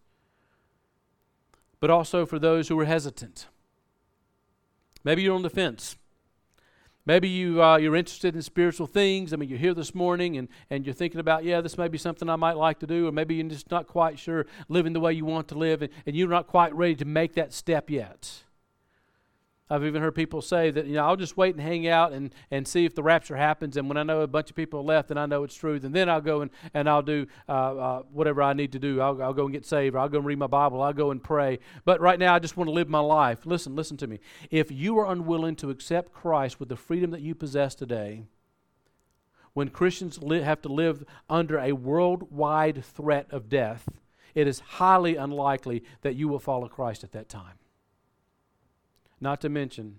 But 1.79 1.91
also 1.91 2.27
for 2.27 2.39
those 2.39 2.69
who 2.69 2.79
are 2.81 2.85
hesitant. 2.85 3.47
Maybe 5.05 5.23
you're 5.23 5.35
on 5.35 5.43
the 5.43 5.51
fence. 5.51 5.97
Maybe 7.07 7.29
you, 7.29 7.63
uh, 7.63 7.77
you're 7.77 7.95
interested 7.95 8.35
in 8.35 8.43
spiritual 8.43 8.89
things. 8.89 9.33
I 9.33 9.37
mean, 9.37 9.49
you're 9.49 9.61
here 9.61 9.75
this 9.75 9.95
morning 9.95 10.37
and, 10.37 10.49
and 10.71 10.85
you're 10.85 10.93
thinking 10.93 11.21
about, 11.21 11.45
yeah, 11.45 11.61
this 11.61 11.79
may 11.79 11.87
be 11.87 11.99
something 11.99 12.29
I 12.29 12.35
might 12.35 12.57
like 12.57 12.81
to 12.81 12.87
do, 12.87 13.07
or 13.07 13.13
maybe 13.13 13.37
you're 13.37 13.49
just 13.49 13.71
not 13.71 13.87
quite 13.87 14.19
sure 14.19 14.47
living 14.69 14.93
the 14.93 15.01
way 15.01 15.13
you 15.13 15.25
want 15.25 15.47
to 15.49 15.55
live, 15.57 15.83
and, 15.83 15.93
and 16.05 16.17
you're 16.17 16.29
not 16.29 16.49
quite 16.49 16.75
ready 16.75 16.97
to 16.97 17.05
make 17.05 17.35
that 17.35 17.53
step 17.53 17.91
yet. 17.91 18.43
I've 19.69 19.85
even 19.85 20.01
heard 20.01 20.15
people 20.15 20.43
say 20.43 20.71
that, 20.71 20.87
you 20.87 20.95
know, 20.95 21.05
I'll 21.05 21.17
just 21.17 21.37
wait 21.37 21.57
and 21.57 21.63
hang 21.63 21.89
out 21.89 22.13
and, 22.13 22.33
and 22.53 22.69
see 22.69 22.85
if 22.85 22.95
the 22.95 23.03
rapture 23.03 23.35
happens. 23.35 23.77
And 23.77 23.89
when 23.89 23.97
I 23.97 24.05
know 24.05 24.21
a 24.21 24.27
bunch 24.29 24.49
of 24.49 24.55
people 24.55 24.85
left 24.85 25.11
and 25.11 25.19
I 25.19 25.27
know 25.27 25.43
it's 25.43 25.57
truth, 25.57 25.83
and 25.83 25.93
then 25.93 26.09
I'll 26.09 26.21
go 26.21 26.43
and, 26.43 26.53
and 26.73 26.89
I'll 26.89 27.03
do 27.03 27.27
uh, 27.49 27.53
uh, 27.53 28.03
whatever 28.13 28.43
I 28.43 28.53
need 28.53 28.73
to 28.73 28.79
do. 28.79 29.01
I'll, 29.01 29.21
I'll 29.21 29.33
go 29.33 29.45
and 29.45 29.53
get 29.53 29.67
saved, 29.67 29.97
or 29.97 29.99
I'll 29.99 30.09
go 30.09 30.19
and 30.19 30.27
read 30.27 30.39
my 30.39 30.47
Bible, 30.47 30.83
I'll 30.83 30.93
go 30.93 31.11
and 31.11 31.21
pray. 31.21 31.59
But 31.85 32.01
right 32.01 32.19
now, 32.19 32.33
I 32.33 32.39
just 32.39 32.57
want 32.57 32.69
to 32.69 32.73
live 32.73 32.89
my 32.89 33.01
life. 33.01 33.45
Listen, 33.45 33.75
listen 33.75 33.97
to 33.97 34.07
me. 34.07 34.21
If 34.53 34.71
you 34.71 34.99
are 35.01 35.11
unwilling 35.11 35.57
to 35.57 35.71
accept 35.71 36.13
Christ 36.13 36.61
with 36.61 36.69
the 36.69 36.77
freedom 36.77 37.11
that 37.11 37.21
you 37.21 37.35
possess 37.35 37.75
today, 37.75 38.23
when 39.53 39.71
Christians 39.71 40.23
li- 40.23 40.43
have 40.43 40.63
to 40.63 40.69
live 40.69 41.05
under 41.29 41.59
a 41.59 41.73
worldwide 41.73 42.85
threat 42.85 43.27
of 43.31 43.49
death, 43.49 43.89
it 44.33 44.47
is 44.47 44.61
highly 44.61 45.17
unlikely 45.17 45.83
that 46.03 46.15
you 46.15 46.29
will 46.29 46.39
follow 46.39 46.69
Christ 46.69 47.03
at 47.03 47.13
that 47.13 47.29
time. 47.29 47.55
Not 49.21 49.41
to 49.43 49.49
mention, 49.49 49.99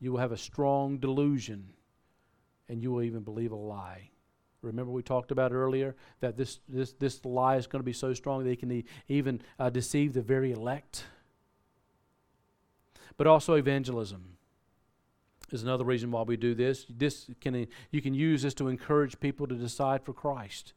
you 0.00 0.12
will 0.12 0.18
have 0.18 0.32
a 0.32 0.36
strong 0.36 0.98
delusion 0.98 1.70
and 2.68 2.82
you 2.82 2.90
will 2.90 3.02
even 3.02 3.22
believe 3.22 3.52
a 3.52 3.56
lie. 3.56 4.10
Remember, 4.62 4.92
we 4.92 5.02
talked 5.02 5.30
about 5.30 5.52
earlier 5.52 5.96
that 6.20 6.36
this, 6.36 6.60
this, 6.68 6.92
this 6.92 7.24
lie 7.24 7.56
is 7.56 7.66
going 7.66 7.80
to 7.80 7.84
be 7.84 7.92
so 7.92 8.14
strong 8.14 8.44
that 8.44 8.50
it 8.50 8.60
can 8.60 8.84
even 9.08 9.42
uh, 9.58 9.70
deceive 9.70 10.12
the 10.12 10.22
very 10.22 10.52
elect. 10.52 11.04
But 13.16 13.26
also, 13.26 13.54
evangelism 13.54 14.36
is 15.50 15.62
another 15.62 15.84
reason 15.84 16.10
why 16.10 16.22
we 16.22 16.36
do 16.36 16.54
this. 16.54 16.86
This 16.88 17.28
can, 17.40 17.66
you 17.90 18.00
can 18.00 18.14
use 18.14 18.42
this 18.42 18.54
to 18.54 18.68
encourage 18.68 19.18
people 19.20 19.46
to 19.48 19.54
decide 19.54 20.04
for 20.04 20.12
Christ. 20.12 20.72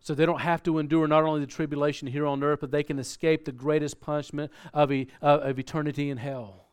So 0.00 0.14
they 0.14 0.26
don't 0.26 0.40
have 0.40 0.62
to 0.64 0.78
endure 0.78 1.06
not 1.06 1.24
only 1.24 1.40
the 1.40 1.46
tribulation 1.46 2.08
here 2.08 2.26
on 2.26 2.42
earth, 2.42 2.60
but 2.60 2.70
they 2.70 2.82
can 2.82 2.98
escape 2.98 3.44
the 3.44 3.52
greatest 3.52 4.00
punishment 4.00 4.50
of, 4.72 4.90
e, 4.90 5.08
uh, 5.22 5.40
of 5.42 5.58
eternity 5.58 6.10
in 6.10 6.18
hell 6.18 6.63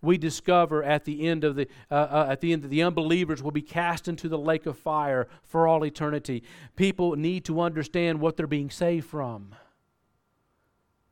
we 0.00 0.18
discover 0.18 0.82
at 0.82 1.04
the 1.04 1.26
end 1.26 1.44
of 1.44 1.56
the 1.56 1.66
uh, 1.90 1.94
uh, 1.94 2.26
at 2.30 2.40
the 2.40 2.52
end 2.52 2.62
that 2.62 2.68
the 2.68 2.82
unbelievers 2.82 3.42
will 3.42 3.50
be 3.50 3.62
cast 3.62 4.08
into 4.08 4.28
the 4.28 4.38
lake 4.38 4.66
of 4.66 4.78
fire 4.78 5.28
for 5.42 5.66
all 5.66 5.84
eternity. 5.84 6.42
People 6.76 7.16
need 7.16 7.44
to 7.46 7.60
understand 7.60 8.20
what 8.20 8.36
they're 8.36 8.46
being 8.46 8.70
saved 8.70 9.06
from. 9.06 9.54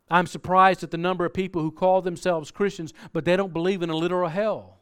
I'm 0.08 0.26
surprised 0.26 0.84
at 0.84 0.92
the 0.92 0.98
number 0.98 1.24
of 1.24 1.34
people 1.34 1.62
who 1.62 1.72
call 1.72 2.00
themselves 2.00 2.52
Christians, 2.52 2.92
but 3.12 3.24
they 3.24 3.36
don't 3.36 3.52
believe 3.52 3.82
in 3.82 3.90
a 3.90 3.96
literal 3.96 4.28
hell. 4.28 4.78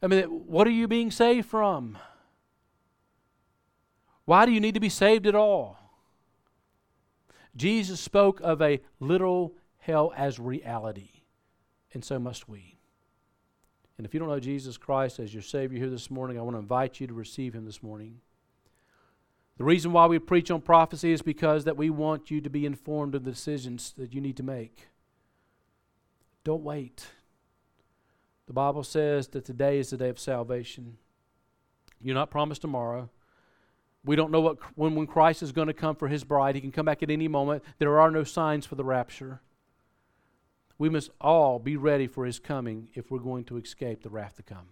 I 0.00 0.06
mean, 0.06 0.24
what 0.24 0.66
are 0.68 0.72
you 0.72 0.86
being 0.86 1.10
saved 1.10 1.48
from? 1.48 1.98
Why 4.26 4.46
do 4.46 4.52
you 4.52 4.60
need 4.60 4.74
to 4.74 4.80
be 4.80 4.88
saved 4.88 5.26
at 5.26 5.34
all? 5.34 5.76
Jesus 7.56 7.98
spoke 7.98 8.40
of 8.40 8.62
a 8.62 8.80
literal 9.00 9.54
hell 9.78 10.12
as 10.16 10.38
reality 10.38 11.17
and 11.92 12.04
so 12.04 12.18
must 12.18 12.48
we. 12.48 12.78
And 13.96 14.06
if 14.06 14.14
you 14.14 14.20
don't 14.20 14.28
know 14.28 14.40
Jesus 14.40 14.76
Christ 14.76 15.18
as 15.18 15.34
your 15.34 15.42
Savior 15.42 15.78
here 15.78 15.90
this 15.90 16.10
morning, 16.10 16.38
I 16.38 16.42
want 16.42 16.54
to 16.54 16.60
invite 16.60 17.00
you 17.00 17.06
to 17.08 17.14
receive 17.14 17.54
Him 17.54 17.64
this 17.64 17.82
morning. 17.82 18.20
The 19.56 19.64
reason 19.64 19.92
why 19.92 20.06
we 20.06 20.20
preach 20.20 20.52
on 20.52 20.60
prophecy 20.60 21.12
is 21.12 21.20
because 21.20 21.64
that 21.64 21.76
we 21.76 21.90
want 21.90 22.30
you 22.30 22.40
to 22.40 22.48
be 22.48 22.64
informed 22.64 23.16
of 23.16 23.24
the 23.24 23.32
decisions 23.32 23.92
that 23.98 24.14
you 24.14 24.20
need 24.20 24.36
to 24.36 24.44
make. 24.44 24.86
Don't 26.44 26.62
wait. 26.62 27.08
The 28.46 28.52
Bible 28.52 28.84
says 28.84 29.28
that 29.28 29.44
today 29.44 29.78
is 29.78 29.90
the 29.90 29.96
day 29.96 30.08
of 30.08 30.18
salvation. 30.18 30.96
You're 32.00 32.14
not 32.14 32.30
promised 32.30 32.62
tomorrow. 32.62 33.10
We 34.04 34.14
don't 34.14 34.30
know 34.30 34.40
what 34.40 34.58
when, 34.76 34.94
when 34.94 35.08
Christ 35.08 35.42
is 35.42 35.50
going 35.50 35.66
to 35.66 35.74
come 35.74 35.96
for 35.96 36.06
his 36.06 36.22
bride. 36.22 36.54
He 36.54 36.60
can 36.60 36.72
come 36.72 36.86
back 36.86 37.02
at 37.02 37.10
any 37.10 37.28
moment. 37.28 37.64
There 37.78 38.00
are 38.00 38.10
no 38.10 38.22
signs 38.22 38.64
for 38.64 38.76
the 38.76 38.84
rapture. 38.84 39.40
We 40.78 40.88
must 40.88 41.10
all 41.20 41.58
be 41.58 41.76
ready 41.76 42.06
for 42.06 42.24
his 42.24 42.38
coming 42.38 42.88
if 42.94 43.10
we're 43.10 43.18
going 43.18 43.44
to 43.44 43.56
escape 43.56 44.02
the 44.02 44.10
wrath 44.10 44.36
to 44.36 44.42
come. 44.42 44.68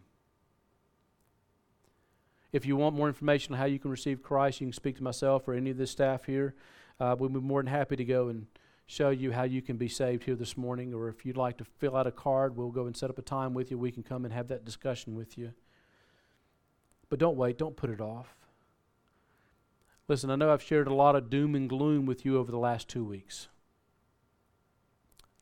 If 2.53 2.64
you 2.64 2.77
want 2.77 2.97
more 2.97 3.09
information 3.09 3.55
on 3.55 3.59
how 3.59 3.66
you 3.66 3.79
can 3.79 3.90
receive 3.90 4.23
Christ, 4.23 4.61
you 4.61 4.69
can 4.69 4.73
speak 4.73 4.97
to 4.97 5.03
myself 5.03 5.47
or 5.49 5.55
any 5.55 5.71
of 5.71 5.79
the 5.79 5.87
staff 5.87 6.25
here. 6.25 6.55
Uh, 6.99 7.16
we'd 7.19 7.33
be 7.33 7.40
more 7.40 7.62
than 7.62 7.73
happy 7.73 7.97
to 7.97 8.05
go 8.05 8.29
and 8.29 8.47
show 8.87 9.11
you 9.11 9.33
how 9.33 9.42
you 9.42 9.61
can 9.61 9.77
be 9.77 9.88
saved 9.88 10.25
here 10.25 10.37
this 10.37 10.57
morning, 10.57 10.95
or 10.95 11.09
if 11.09 11.27
you'd 11.27 11.37
like 11.37 11.59
to 11.59 11.64
fill 11.64 11.97
out 11.97 12.07
a 12.07 12.12
card, 12.12 12.57
we'll 12.57 12.71
go 12.71 12.87
and 12.87 12.97
set 12.97 13.11
up 13.11 13.19
a 13.19 13.23
time 13.23 13.53
with 13.53 13.71
you. 13.71 13.77
We 13.77 13.90
can 13.90 14.05
come 14.05 14.25
and 14.25 14.33
have 14.33 14.49
that 14.49 14.64
discussion 14.64 15.16
with 15.16 15.37
you. 15.37 15.53
But 17.09 17.19
don't 17.19 17.37
wait, 17.37 17.59
don't 17.59 17.77
put 17.77 17.90
it 17.90 18.01
off. 18.01 18.37
Listen, 20.09 20.31
I 20.31 20.37
know 20.37 20.53
I've 20.53 20.62
shared 20.62 20.87
a 20.87 20.95
lot 20.95 21.16
of 21.16 21.29
doom 21.29 21.57
and 21.57 21.69
gloom 21.69 22.07
with 22.07 22.25
you 22.25 22.38
over 22.38 22.53
the 22.53 22.59
last 22.59 22.88
two 22.88 23.05
weeks. 23.05 23.49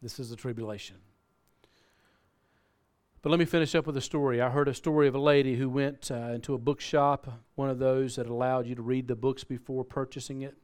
This 0.05 0.21
is 0.21 0.29
the 0.29 0.37
tribulation. 0.37 0.97
But 3.23 3.31
let 3.31 3.39
me 3.39 3.47
finish 3.47 3.75
up 3.75 3.87
with 3.87 3.97
a 3.97 4.03
story. 4.03 4.43
I 4.43 4.51
heard 4.51 4.69
a 4.69 4.75
story 4.75 5.09
of 5.09 5.15
a 5.15 5.19
lady 5.19 5.57
who 5.57 5.71
went 5.71 6.11
uh, 6.11 6.33
into 6.35 6.53
a 6.53 6.59
bookshop, 6.59 7.27
one 7.55 7.71
of 7.71 7.79
those 7.79 8.17
that 8.17 8.27
allowed 8.27 8.67
you 8.67 8.75
to 8.75 8.83
read 8.83 9.09
the 9.09 9.17
books 9.17 9.45
before 9.45 9.83
purchasing 9.83 10.43
it. 10.43 10.59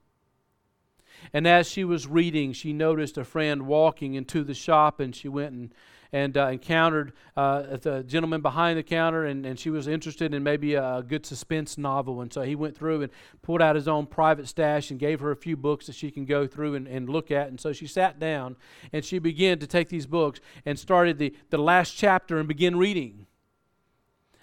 And 1.33 1.47
as 1.47 1.71
she 1.71 1.85
was 1.85 2.07
reading, 2.07 2.53
she 2.53 2.73
noticed 2.73 3.19
a 3.19 3.25
friend 3.25 3.67
walking 3.67 4.15
into 4.15 4.45
the 4.45 4.55
shop, 4.55 5.01
and 5.01 5.15
she 5.15 5.29
went 5.29 5.53
and, 5.53 5.75
and 6.13 6.37
uh, 6.37 6.49
encountered 6.49 7.13
uh, 7.37 7.77
the 7.77 8.03
gentleman 8.03 8.41
behind 8.41 8.79
the 8.79 8.83
counter, 8.83 9.25
and, 9.25 9.47
and 9.47 9.59
she 9.59 9.71
was 9.71 9.87
interested 9.87 10.35
in 10.35 10.43
maybe 10.43 10.75
a 10.75 11.05
good 11.07 11.25
suspense 11.25 11.79
novel. 11.79 12.21
And 12.21 12.33
so 12.33 12.43
he 12.43 12.55
went 12.55 12.77
through 12.77 13.03
and 13.03 13.13
pulled 13.43 13.63
out 13.63 13.77
his 13.77 13.89
own 13.89 14.07
private 14.07 14.49
stash 14.49 14.91
and 14.91 14.99
gave 14.99 15.21
her 15.21 15.31
a 15.31 15.37
few 15.37 15.57
books 15.57 15.87
that 15.87 15.95
she 15.95 16.11
can 16.11 16.25
go 16.25 16.47
through 16.47 16.75
and, 16.75 16.89
and 16.89 17.09
look 17.09 17.31
at. 17.31 17.49
And 17.49 17.61
so 17.61 17.73
she 17.73 17.87
sat 17.87 18.19
down 18.19 18.57
and 18.93 19.05
she 19.05 19.19
began 19.19 19.59
to 19.61 19.67
take 19.67 19.89
these 19.89 20.07
books 20.07 20.41
and 20.65 20.79
started 20.79 21.19
the, 21.19 21.35
the 21.51 21.59
last 21.59 21.93
chapter 21.97 22.39
and 22.39 22.49
began 22.49 22.77
reading. 22.77 23.27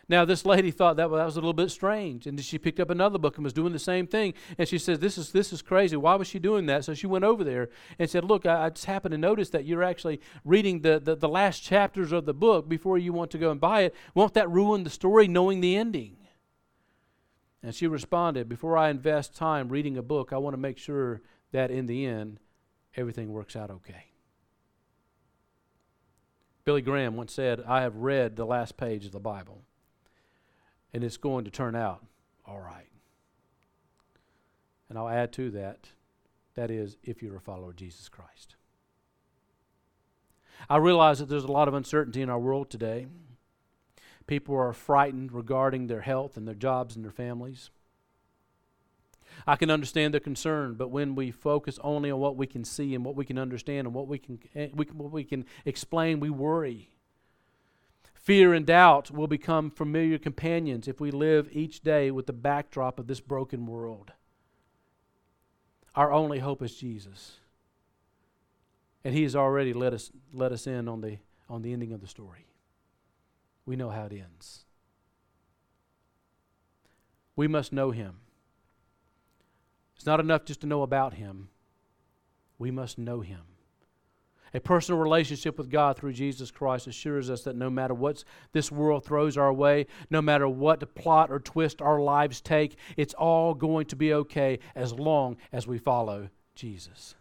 Now, 0.09 0.23
this 0.23 0.45
lady 0.45 0.71
thought 0.71 0.95
that, 0.95 1.09
well, 1.09 1.19
that 1.19 1.25
was 1.25 1.35
a 1.35 1.41
little 1.41 1.51
bit 1.51 1.69
strange. 1.69 2.27
And 2.27 2.41
she 2.43 2.57
picked 2.57 2.79
up 2.79 2.89
another 2.89 3.19
book 3.19 3.35
and 3.35 3.43
was 3.43 3.51
doing 3.51 3.73
the 3.73 3.79
same 3.79 4.07
thing. 4.07 4.33
And 4.57 4.65
she 4.65 4.77
says, 4.77 4.99
this 4.99 5.17
is, 5.17 5.33
this 5.33 5.51
is 5.51 5.61
crazy. 5.61 5.97
Why 5.97 6.15
was 6.15 6.29
she 6.29 6.39
doing 6.39 6.65
that? 6.67 6.85
So 6.85 6.93
she 6.93 7.07
went 7.07 7.25
over 7.25 7.43
there 7.43 7.69
and 7.99 8.09
said, 8.09 8.23
Look, 8.23 8.45
I, 8.45 8.65
I 8.65 8.69
just 8.69 8.85
happened 8.85 9.11
to 9.11 9.17
notice 9.17 9.49
that 9.49 9.65
you're 9.65 9.83
actually 9.83 10.21
reading 10.45 10.81
the, 10.81 10.99
the, 10.99 11.15
the 11.15 11.27
last 11.27 11.61
chapters 11.61 12.13
of 12.13 12.25
the 12.25 12.33
book 12.33 12.69
before 12.69 12.97
you 12.97 13.11
want 13.11 13.31
to 13.31 13.37
go 13.37 13.51
and 13.51 13.59
buy 13.59 13.81
it. 13.81 13.95
Won't 14.15 14.33
that 14.35 14.49
ruin 14.49 14.85
the 14.85 14.89
story 14.89 15.27
knowing 15.27 15.59
the 15.59 15.75
ending? 15.75 16.15
And 17.61 17.75
she 17.75 17.87
responded, 17.87 18.47
Before 18.47 18.77
I 18.77 18.89
invest 18.89 19.35
time 19.35 19.67
reading 19.67 19.97
a 19.97 20.03
book, 20.03 20.31
I 20.31 20.37
want 20.37 20.53
to 20.53 20.57
make 20.57 20.77
sure 20.77 21.21
that 21.51 21.69
in 21.69 21.85
the 21.85 22.05
end, 22.05 22.39
everything 22.95 23.33
works 23.33 23.57
out 23.57 23.71
okay. 23.71 24.05
Billy 26.63 26.81
Graham 26.81 27.17
once 27.17 27.33
said, 27.33 27.61
I 27.67 27.81
have 27.81 27.95
read 27.97 28.37
the 28.37 28.45
last 28.45 28.77
page 28.77 29.05
of 29.05 29.11
the 29.11 29.19
Bible 29.19 29.63
and 30.93 31.03
it's 31.03 31.17
going 31.17 31.45
to 31.45 31.51
turn 31.51 31.75
out 31.75 32.03
all 32.45 32.59
right. 32.59 32.89
And 34.89 34.97
I'll 34.97 35.09
add 35.09 35.33
to 35.33 35.51
that 35.51 35.89
that 36.55 36.71
is, 36.71 36.97
if 37.03 37.21
you're 37.21 37.35
a 37.35 37.41
follower 37.41 37.69
of 37.69 37.75
Jesus 37.75 38.09
Christ. 38.09 38.55
I 40.69 40.77
realize 40.77 41.19
that 41.19 41.29
there's 41.29 41.43
a 41.43 41.51
lot 41.51 41.67
of 41.67 41.75
uncertainty 41.75 42.21
in 42.21 42.31
our 42.31 42.39
world 42.39 42.71
today. 42.71 43.05
People 44.25 44.55
are 44.55 44.73
frightened 44.73 45.31
regarding 45.31 45.85
their 45.85 46.01
health 46.01 46.35
and 46.35 46.47
their 46.47 46.55
jobs 46.55 46.95
and 46.95 47.05
their 47.05 47.11
families. 47.11 47.69
I 49.45 49.55
can 49.55 49.69
understand 49.69 50.13
their 50.13 50.19
concern, 50.19 50.73
but 50.73 50.89
when 50.89 51.13
we 51.13 51.29
focus 51.29 51.79
only 51.83 52.09
on 52.09 52.19
what 52.19 52.37
we 52.37 52.47
can 52.47 52.63
see 52.63 52.95
and 52.95 53.05
what 53.05 53.15
we 53.15 53.23
can 53.23 53.37
understand 53.37 53.85
and 53.85 53.93
what 53.93 54.07
we 54.07 54.17
can, 54.17 54.39
eh, 54.55 54.69
what 54.73 55.11
we 55.11 55.23
can 55.23 55.45
explain, 55.63 56.19
we 56.19 56.31
worry. 56.31 56.89
Fear 58.27 58.55
and 58.55 58.65
doubt 58.65 59.09
will 59.09 59.27
become 59.27 59.71
familiar 59.71 60.17
companions 60.17 60.89
if 60.89 60.99
we 60.99 61.11
live 61.11 61.47
each 61.53 61.79
day 61.79 62.11
with 62.11 62.25
the 62.25 62.33
backdrop 62.33 62.99
of 62.99 63.07
this 63.07 63.21
broken 63.21 63.65
world. 63.65 64.11
Our 65.95 66.11
only 66.11 66.39
hope 66.39 66.61
is 66.61 66.75
Jesus. 66.75 67.37
And 69.05 69.15
he 69.15 69.23
has 69.23 69.33
already 69.33 69.71
let 69.71 69.93
us 69.93 70.11
let 70.33 70.51
us 70.51 70.67
in 70.67 70.89
on 70.89 70.99
the 70.99 71.19
on 71.49 71.61
the 71.61 71.71
ending 71.71 71.93
of 71.93 72.01
the 72.01 72.07
story. 72.07 72.47
We 73.65 73.77
know 73.77 73.91
how 73.91 74.07
it 74.07 74.11
ends. 74.11 74.65
We 77.37 77.47
must 77.47 77.71
know 77.71 77.91
him. 77.91 78.17
It's 79.95 80.05
not 80.05 80.19
enough 80.19 80.43
just 80.43 80.59
to 80.59 80.67
know 80.67 80.81
about 80.81 81.13
him. 81.13 81.47
We 82.59 82.71
must 82.71 82.97
know 82.97 83.21
him. 83.21 83.43
A 84.53 84.59
personal 84.59 84.99
relationship 84.99 85.57
with 85.57 85.69
God 85.69 85.97
through 85.97 86.13
Jesus 86.13 86.51
Christ 86.51 86.87
assures 86.87 87.29
us 87.29 87.43
that 87.43 87.55
no 87.55 87.69
matter 87.69 87.93
what 87.93 88.23
this 88.53 88.71
world 88.71 89.05
throws 89.05 89.37
our 89.37 89.51
way, 89.51 89.87
no 90.09 90.21
matter 90.21 90.47
what 90.47 90.95
plot 90.95 91.31
or 91.31 91.39
twist 91.39 91.81
our 91.81 91.99
lives 91.99 92.39
take, 92.41 92.77
it's 92.95 93.13
all 93.13 93.53
going 93.53 93.85
to 93.87 93.95
be 93.95 94.13
okay 94.13 94.59
as 94.75 94.93
long 94.93 95.37
as 95.51 95.67
we 95.67 95.77
follow 95.77 96.29
Jesus. 96.55 97.15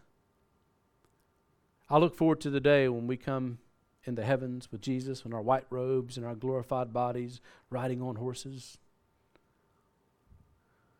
I 1.89 1.97
look 1.97 2.15
forward 2.15 2.41
to 2.41 2.49
the 2.49 2.59
day 2.59 2.87
when 2.87 3.07
we 3.07 3.17
come 3.17 3.59
in 4.05 4.15
the 4.15 4.23
heavens 4.23 4.71
with 4.71 4.81
Jesus 4.81 5.23
in 5.25 5.33
our 5.33 5.41
white 5.41 5.65
robes 5.69 6.17
and 6.17 6.25
our 6.25 6.35
glorified 6.35 6.93
bodies, 6.93 7.41
riding 7.69 8.01
on 8.01 8.15
horses. 8.15 8.77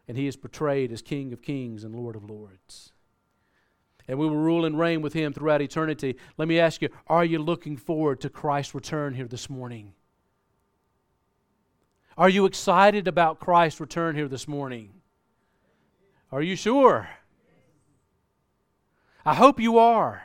And 0.08 0.18
he 0.18 0.28
is 0.28 0.36
portrayed 0.36 0.92
as 0.92 1.02
King 1.02 1.32
of 1.32 1.42
Kings 1.42 1.84
and 1.84 1.96
Lord 1.96 2.16
of 2.16 2.30
Lords 2.30 2.92
and 4.08 4.18
we 4.18 4.26
will 4.26 4.38
rule 4.38 4.66
and 4.66 4.80
reign 4.80 5.02
with 5.02 5.14
him 5.14 5.34
throughout 5.34 5.62
eternity. 5.62 6.16
Let 6.38 6.48
me 6.48 6.60
ask 6.60 6.82
you, 6.82 6.90
are 7.08 7.26
you 7.26 7.40
looking 7.40 7.78
forward 7.78 8.22
to 8.22 8.30
Christ's 8.30 8.74
return 8.74 9.14
here 9.14 9.28
this 9.28 9.50
morning? 9.50 9.94
Are 12.18 12.30
you 12.30 12.46
excited 12.46 13.08
about 13.08 13.40
Christ's 13.40 13.80
return 13.80 14.16
here 14.16 14.28
this 14.28 14.48
morning? 14.48 14.94
Are 16.32 16.42
you 16.42 16.56
sure? 16.56 17.10
I 19.26 19.36
hope 19.36 19.60
you 19.60 19.78
are. 19.78 20.24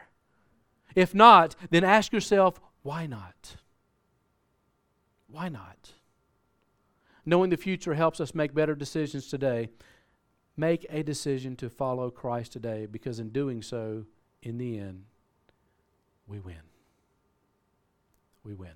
If 0.95 1.15
not, 1.15 1.57
then 1.71 1.85
ask 1.85 2.13
yourself, 2.13 2.61
why 2.83 3.07
not? 3.07 3.57
Why 5.27 5.49
not? 5.49 5.93
Knowing 7.25 7.51
the 7.51 7.57
future 7.57 7.95
helps 7.95 8.21
us 8.21 8.35
make 8.35 8.55
better 8.55 8.75
decisions 8.75 9.29
today. 9.29 9.69
Make 10.57 10.87
a 10.91 11.03
decision 11.03 11.57
to 11.57 11.71
follow 11.71 12.11
Christ 12.11 12.53
today 12.53 12.87
because 12.87 13.19
in 13.19 13.31
doing 13.31 13.63
so, 13.63 14.05
in 14.43 14.59
the 14.59 14.79
end, 14.79 15.05
we 16.27 16.41
win. 16.41 16.57
We 18.45 18.55
win. 18.55 18.73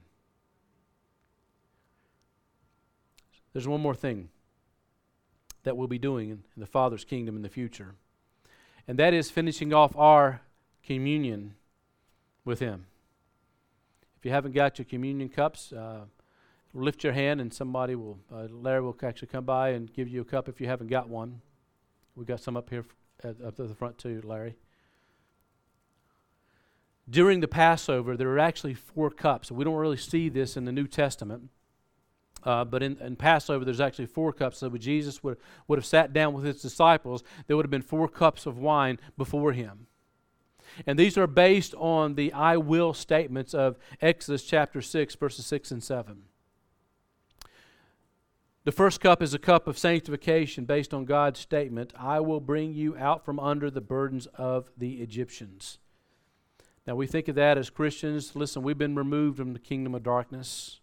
There's 3.52 3.68
one 3.68 3.80
more 3.80 3.94
thing 3.94 4.28
that 5.64 5.76
we'll 5.76 5.88
be 5.88 5.98
doing 5.98 6.30
in 6.30 6.42
the 6.56 6.66
Father's 6.66 7.04
kingdom 7.04 7.36
in 7.36 7.42
the 7.42 7.48
future, 7.48 7.94
and 8.86 8.98
that 8.98 9.14
is 9.14 9.30
finishing 9.30 9.72
off 9.72 9.96
our 9.96 10.42
communion 10.84 11.54
with 12.44 12.60
Him. 12.60 12.86
If 14.18 14.24
you 14.24 14.30
haven't 14.30 14.52
got 14.52 14.78
your 14.78 14.84
communion 14.84 15.28
cups, 15.28 15.72
uh, 15.72 16.02
lift 16.72 17.02
your 17.02 17.12
hand 17.12 17.40
and 17.40 17.52
somebody 17.52 17.94
will, 17.94 18.18
uh, 18.32 18.46
Larry 18.50 18.82
will 18.82 18.96
actually 19.02 19.28
come 19.28 19.44
by 19.44 19.70
and 19.70 19.92
give 19.92 20.08
you 20.08 20.20
a 20.20 20.24
cup 20.24 20.48
if 20.48 20.60
you 20.60 20.66
haven't 20.66 20.88
got 20.88 21.08
one. 21.08 21.40
We 22.16 22.24
got 22.24 22.40
some 22.40 22.57
up 22.57 22.70
here 22.70 22.85
at, 23.22 23.40
up 23.42 23.57
to 23.57 23.64
the 23.64 23.74
front 23.74 23.98
too, 23.98 24.22
Larry. 24.24 24.57
During 27.09 27.40
the 27.40 27.48
Passover, 27.48 28.16
there 28.16 28.31
are 28.31 28.38
actually 28.38 28.74
four 28.74 29.11
cups. 29.11 29.52
We 29.52 29.64
don't 29.64 29.76
really 29.76 29.96
see 29.96 30.29
this 30.29 30.57
in 30.57 30.64
the 30.64 30.72
New 30.72 30.88
Testament. 30.88 31.50
Uh, 32.42 32.64
but 32.64 32.83
in, 32.83 32.96
in, 32.98 33.16
Passover, 33.16 33.64
there's 33.64 33.81
actually 33.81 34.07
four 34.07 34.33
cups. 34.33 34.59
So 34.59 34.70
Jesus 34.70 35.22
would, 35.22 35.37
would 35.68 35.79
have 35.79 35.87
sat 35.87 36.12
down 36.12 36.33
with 36.33 36.44
his 36.44 36.62
disciples, 36.62 37.22
there 37.46 37.57
would 37.57 37.64
have 37.64 37.70
been 37.70 37.83
four 37.83 38.09
cups 38.09 38.46
of 38.46 38.59
wine 38.59 38.98
before 39.16 39.52
him. 39.52 39.87
And 40.87 40.98
these 40.98 41.16
are 41.16 41.26
based 41.26 41.74
on 41.74 42.14
the 42.14 42.33
I 42.33 42.57
will 42.57 42.92
statements 42.92 43.55
of 43.55 43.79
Exodus 44.00 44.44
chapter 44.44 44.81
6, 44.81 45.14
verses 45.16 45.46
6 45.46 45.70
and 45.70 45.83
7. 45.83 46.22
The 48.66 48.72
first 48.72 49.00
cup 49.00 49.22
is 49.22 49.33
a 49.33 49.38
cup 49.38 49.68
of 49.68 49.79
sanctification 49.79 50.64
based 50.64 50.92
on 50.92 51.05
God's 51.05 51.38
statement 51.38 51.92
I 51.96 52.18
will 52.18 52.40
bring 52.40 52.74
you 52.74 52.96
out 52.96 53.24
from 53.24 53.38
under 53.38 53.70
the 53.70 53.81
burdens 53.81 54.26
of 54.35 54.72
the 54.76 54.94
Egyptians. 54.94 55.79
Now, 56.85 56.96
we 56.96 57.07
think 57.07 57.29
of 57.29 57.37
that 57.37 57.59
as 57.59 57.70
Christians. 57.70 58.35
Listen, 58.35 58.64
we've 58.64 58.76
been 58.76 58.96
removed 58.96 59.37
from 59.38 59.52
the 59.52 59.61
kingdom 59.61 59.94
of 59.94 60.02
darkness. 60.02 60.81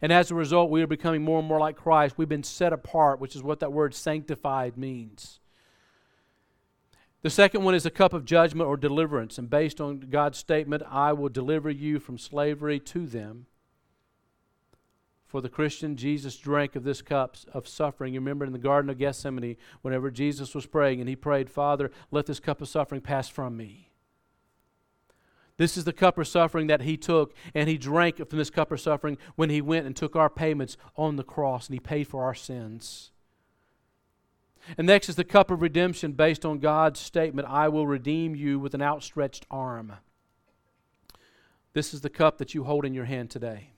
And 0.00 0.12
as 0.12 0.30
a 0.30 0.36
result, 0.36 0.70
we 0.70 0.82
are 0.82 0.86
becoming 0.86 1.22
more 1.22 1.40
and 1.40 1.48
more 1.48 1.58
like 1.58 1.74
Christ. 1.74 2.16
We've 2.16 2.28
been 2.28 2.44
set 2.44 2.72
apart, 2.72 3.18
which 3.18 3.34
is 3.34 3.42
what 3.42 3.58
that 3.58 3.72
word 3.72 3.92
sanctified 3.92 4.76
means. 4.76 5.40
The 7.22 7.30
second 7.30 7.64
one 7.64 7.74
is 7.74 7.86
a 7.86 7.90
cup 7.90 8.12
of 8.12 8.24
judgment 8.24 8.68
or 8.68 8.76
deliverance. 8.76 9.36
And 9.36 9.50
based 9.50 9.80
on 9.80 9.98
God's 9.98 10.38
statement, 10.38 10.84
I 10.88 11.12
will 11.12 11.28
deliver 11.28 11.70
you 11.70 11.98
from 11.98 12.18
slavery 12.18 12.78
to 12.78 13.08
them. 13.08 13.46
For 15.32 15.40
the 15.40 15.48
Christian, 15.48 15.96
Jesus 15.96 16.36
drank 16.36 16.76
of 16.76 16.84
this 16.84 17.00
cup 17.00 17.38
of 17.54 17.66
suffering. 17.66 18.12
You 18.12 18.20
remember 18.20 18.44
in 18.44 18.52
the 18.52 18.58
Garden 18.58 18.90
of 18.90 18.98
Gethsemane, 18.98 19.56
whenever 19.80 20.10
Jesus 20.10 20.54
was 20.54 20.66
praying 20.66 21.00
and 21.00 21.08
he 21.08 21.16
prayed, 21.16 21.48
Father, 21.48 21.90
let 22.10 22.26
this 22.26 22.38
cup 22.38 22.60
of 22.60 22.68
suffering 22.68 23.00
pass 23.00 23.30
from 23.30 23.56
me. 23.56 23.88
This 25.56 25.78
is 25.78 25.84
the 25.84 25.92
cup 25.94 26.18
of 26.18 26.28
suffering 26.28 26.66
that 26.66 26.82
he 26.82 26.98
took, 26.98 27.34
and 27.54 27.66
he 27.66 27.78
drank 27.78 28.18
from 28.18 28.38
this 28.38 28.50
cup 28.50 28.70
of 28.72 28.80
suffering 28.82 29.16
when 29.34 29.48
he 29.48 29.62
went 29.62 29.86
and 29.86 29.96
took 29.96 30.16
our 30.16 30.28
payments 30.28 30.76
on 30.96 31.16
the 31.16 31.24
cross, 31.24 31.66
and 31.66 31.72
he 31.72 31.80
paid 31.80 32.08
for 32.08 32.22
our 32.22 32.34
sins. 32.34 33.10
And 34.76 34.86
next 34.86 35.08
is 35.08 35.16
the 35.16 35.24
cup 35.24 35.50
of 35.50 35.62
redemption 35.62 36.12
based 36.12 36.44
on 36.44 36.58
God's 36.58 37.00
statement, 37.00 37.48
I 37.48 37.68
will 37.68 37.86
redeem 37.86 38.34
you 38.34 38.58
with 38.58 38.74
an 38.74 38.82
outstretched 38.82 39.46
arm. 39.50 39.94
This 41.72 41.94
is 41.94 42.02
the 42.02 42.10
cup 42.10 42.36
that 42.36 42.52
you 42.52 42.64
hold 42.64 42.84
in 42.84 42.92
your 42.92 43.06
hand 43.06 43.30
today. 43.30 43.71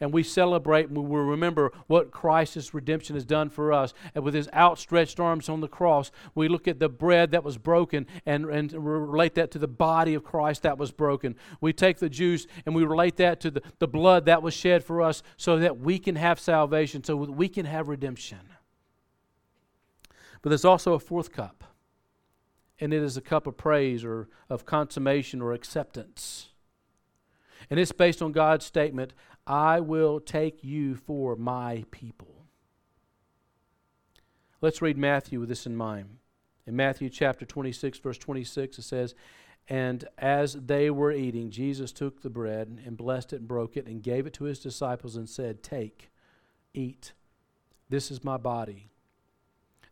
And 0.00 0.12
we 0.12 0.22
celebrate 0.22 0.88
and 0.88 0.96
we 0.96 1.20
remember 1.20 1.72
what 1.86 2.10
Christ's 2.10 2.74
redemption 2.74 3.14
has 3.14 3.24
done 3.24 3.50
for 3.50 3.72
us. 3.72 3.94
And 4.14 4.24
with 4.24 4.34
his 4.34 4.48
outstretched 4.52 5.20
arms 5.20 5.48
on 5.48 5.60
the 5.60 5.68
cross, 5.68 6.10
we 6.34 6.48
look 6.48 6.68
at 6.68 6.78
the 6.78 6.88
bread 6.88 7.30
that 7.32 7.44
was 7.44 7.58
broken 7.58 8.06
and, 8.26 8.46
and 8.46 8.72
relate 8.72 9.34
that 9.34 9.50
to 9.52 9.58
the 9.58 9.68
body 9.68 10.14
of 10.14 10.24
Christ 10.24 10.62
that 10.62 10.78
was 10.78 10.92
broken. 10.92 11.36
We 11.60 11.72
take 11.72 11.98
the 11.98 12.08
juice 12.08 12.46
and 12.66 12.74
we 12.74 12.84
relate 12.84 13.16
that 13.16 13.40
to 13.40 13.50
the, 13.50 13.62
the 13.78 13.88
blood 13.88 14.26
that 14.26 14.42
was 14.42 14.54
shed 14.54 14.84
for 14.84 15.02
us 15.02 15.22
so 15.36 15.58
that 15.58 15.78
we 15.78 15.98
can 15.98 16.16
have 16.16 16.40
salvation, 16.40 17.04
so 17.04 17.24
that 17.24 17.32
we 17.32 17.48
can 17.48 17.66
have 17.66 17.88
redemption. 17.88 18.38
But 20.44 20.50
there's 20.50 20.64
also 20.66 20.92
a 20.92 20.98
fourth 20.98 21.32
cup, 21.32 21.64
and 22.78 22.92
it 22.92 23.02
is 23.02 23.16
a 23.16 23.22
cup 23.22 23.46
of 23.46 23.56
praise 23.56 24.04
or 24.04 24.28
of 24.50 24.66
consummation 24.66 25.40
or 25.40 25.54
acceptance. 25.54 26.48
And 27.70 27.80
it's 27.80 27.92
based 27.92 28.20
on 28.20 28.32
God's 28.32 28.66
statement 28.66 29.14
I 29.46 29.80
will 29.80 30.20
take 30.20 30.64
you 30.64 30.94
for 30.94 31.36
my 31.36 31.84
people. 31.90 32.46
Let's 34.60 34.80
read 34.80 34.96
Matthew 34.96 35.40
with 35.40 35.48
this 35.48 35.66
in 35.66 35.76
mind. 35.76 36.16
In 36.66 36.74
Matthew 36.74 37.10
chapter 37.10 37.44
26, 37.44 37.98
verse 37.98 38.16
26, 38.16 38.78
it 38.78 38.82
says, 38.82 39.14
And 39.68 40.06
as 40.16 40.54
they 40.54 40.88
were 40.88 41.12
eating, 41.12 41.50
Jesus 41.50 41.92
took 41.92 42.22
the 42.22 42.30
bread 42.30 42.80
and 42.86 42.96
blessed 42.96 43.34
it 43.34 43.40
and 43.40 43.48
broke 43.48 43.76
it 43.76 43.86
and 43.86 44.02
gave 44.02 44.26
it 44.26 44.32
to 44.34 44.44
his 44.44 44.58
disciples 44.58 45.16
and 45.16 45.28
said, 45.28 45.62
Take, 45.62 46.10
eat. 46.72 47.12
This 47.90 48.10
is 48.10 48.24
my 48.24 48.38
body 48.38 48.88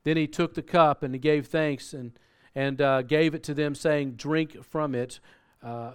then 0.04 0.16
he 0.16 0.26
took 0.26 0.54
the 0.54 0.62
cup 0.62 1.02
and 1.02 1.14
he 1.14 1.18
gave 1.18 1.46
thanks 1.46 1.92
and, 1.92 2.12
and 2.54 2.80
uh, 2.80 3.02
gave 3.02 3.34
it 3.34 3.42
to 3.44 3.54
them, 3.54 3.74
saying, 3.74 4.12
Drink 4.12 4.64
from 4.64 4.94
it, 4.94 5.20
uh, 5.62 5.92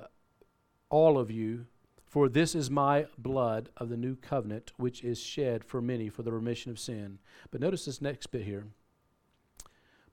all 0.90 1.18
of 1.18 1.30
you, 1.30 1.66
for 2.08 2.30
this 2.30 2.56
is 2.56 2.72
my 2.72 3.06
blood 3.18 3.70
of 3.76 3.90
the 3.90 3.98
new 3.98 4.16
covenant, 4.16 4.72
which 4.78 5.04
is 5.04 5.20
shed 5.20 5.64
for 5.64 5.82
many 5.82 6.08
for 6.08 6.24
the 6.24 6.32
remission 6.32 6.72
of 6.72 6.80
sin. 6.80 7.20
But 7.52 7.60
notice 7.60 7.86
this 7.86 8.02
next 8.02 8.28
bit 8.28 8.44
here. 8.44 8.68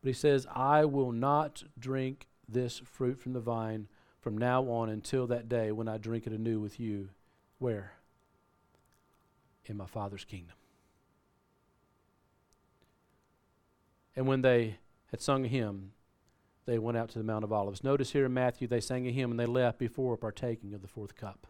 But 0.03 0.09
he 0.09 0.12
says, 0.12 0.47
I 0.53 0.84
will 0.84 1.12
not 1.12 1.62
drink 1.78 2.26
this 2.49 2.78
fruit 2.78 3.20
from 3.20 3.32
the 3.32 3.40
vine 3.40 3.88
from 4.20 4.36
now 4.36 4.64
on 4.64 4.88
until 4.88 5.26
that 5.28 5.49
day 5.49 5.70
when 5.70 5.88
I 5.88 5.99
drink 5.99 6.26
it 6.26 6.32
anew 6.32 6.59
with 6.59 6.80
you. 6.80 7.11
Where? 7.59 7.92
In 9.66 9.76
my 9.76 9.86
Father's 9.86 10.24
kingdom. 10.24 10.57
And 14.16 14.26
when 14.26 14.42
they 14.42 14.78
had 15.11 15.20
sung 15.20 15.45
a 15.45 15.49
hymn, 15.49 15.92
they 16.66 16.78
went 16.78 16.99
out 16.99 17.11
to 17.11 17.18
the 17.18 17.24
Mount 17.24 17.45
of 17.45 17.53
Olives. 17.53 17.84
Notice 17.84 18.12
here 18.12 18.26
in 18.26 18.34
Matthew, 18.34 18.66
they 18.66 18.80
sang 18.80 19.07
a 19.07 19.12
hymn 19.12 19.30
and 19.30 19.38
they 19.38 19.47
left 19.47 19.78
before 19.78 20.16
partaking 20.16 20.74
of 20.74 20.82
the 20.82 20.88
fourth 20.88 21.14
cup. 21.14 21.47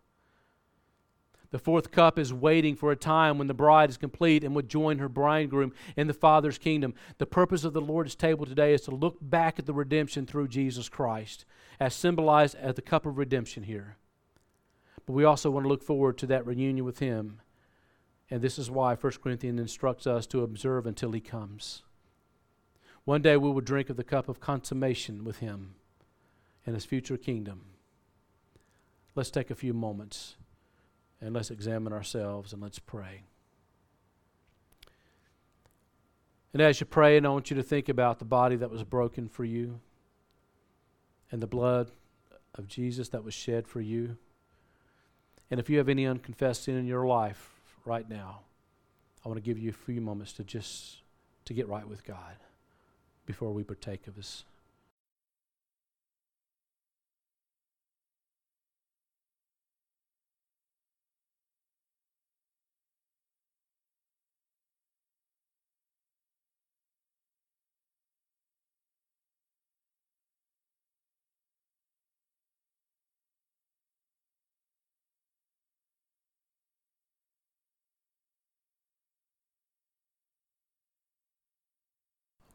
The 1.54 1.60
fourth 1.60 1.92
cup 1.92 2.18
is 2.18 2.34
waiting 2.34 2.74
for 2.74 2.90
a 2.90 2.96
time 2.96 3.38
when 3.38 3.46
the 3.46 3.54
bride 3.54 3.88
is 3.88 3.96
complete 3.96 4.42
and 4.42 4.56
would 4.56 4.68
join 4.68 4.98
her 4.98 5.08
bridegroom 5.08 5.72
in 5.96 6.08
the 6.08 6.12
Father's 6.12 6.58
kingdom. 6.58 6.94
The 7.18 7.26
purpose 7.26 7.62
of 7.62 7.72
the 7.72 7.80
Lord's 7.80 8.16
table 8.16 8.44
today 8.44 8.74
is 8.74 8.80
to 8.80 8.90
look 8.90 9.18
back 9.20 9.60
at 9.60 9.64
the 9.64 9.72
redemption 9.72 10.26
through 10.26 10.48
Jesus 10.48 10.88
Christ, 10.88 11.44
as 11.78 11.94
symbolized 11.94 12.56
at 12.56 12.74
the 12.74 12.82
cup 12.82 13.06
of 13.06 13.18
redemption 13.18 13.62
here. 13.62 13.98
But 15.06 15.12
we 15.12 15.22
also 15.22 15.48
want 15.48 15.62
to 15.62 15.68
look 15.68 15.84
forward 15.84 16.18
to 16.18 16.26
that 16.26 16.44
reunion 16.44 16.84
with 16.84 16.98
Him. 16.98 17.40
And 18.28 18.42
this 18.42 18.58
is 18.58 18.68
why 18.68 18.96
1 18.96 19.12
Corinthians 19.22 19.60
instructs 19.60 20.08
us 20.08 20.26
to 20.26 20.42
observe 20.42 20.86
until 20.86 21.12
He 21.12 21.20
comes. 21.20 21.84
One 23.04 23.22
day 23.22 23.36
we 23.36 23.52
will 23.52 23.60
drink 23.60 23.90
of 23.90 23.96
the 23.96 24.02
cup 24.02 24.28
of 24.28 24.40
consummation 24.40 25.22
with 25.22 25.38
him 25.38 25.76
in 26.66 26.74
his 26.74 26.84
future 26.84 27.16
kingdom. 27.16 27.66
Let's 29.14 29.30
take 29.30 29.52
a 29.52 29.54
few 29.54 29.72
moments 29.72 30.34
and 31.20 31.34
let's 31.34 31.50
examine 31.50 31.92
ourselves 31.92 32.52
and 32.52 32.62
let's 32.62 32.78
pray. 32.78 33.22
And 36.52 36.62
as 36.62 36.78
you 36.78 36.86
pray, 36.86 37.16
and 37.16 37.26
I 37.26 37.30
want 37.30 37.50
you 37.50 37.56
to 37.56 37.62
think 37.62 37.88
about 37.88 38.20
the 38.20 38.24
body 38.24 38.56
that 38.56 38.70
was 38.70 38.84
broken 38.84 39.28
for 39.28 39.44
you 39.44 39.80
and 41.30 41.42
the 41.42 41.48
blood 41.48 41.90
of 42.54 42.68
Jesus 42.68 43.08
that 43.08 43.24
was 43.24 43.34
shed 43.34 43.66
for 43.66 43.80
you. 43.80 44.16
And 45.50 45.58
if 45.58 45.68
you 45.68 45.78
have 45.78 45.88
any 45.88 46.06
unconfessed 46.06 46.64
sin 46.64 46.76
in 46.76 46.86
your 46.86 47.06
life 47.06 47.54
right 47.84 48.08
now, 48.08 48.40
I 49.24 49.28
want 49.28 49.36
to 49.36 49.42
give 49.42 49.58
you 49.58 49.70
a 49.70 49.72
few 49.72 50.00
moments 50.00 50.32
to 50.34 50.44
just 50.44 51.02
to 51.46 51.54
get 51.54 51.68
right 51.68 51.88
with 51.88 52.04
God 52.04 52.36
before 53.26 53.52
we 53.52 53.64
partake 53.64 54.06
of 54.06 54.16
His 54.16 54.44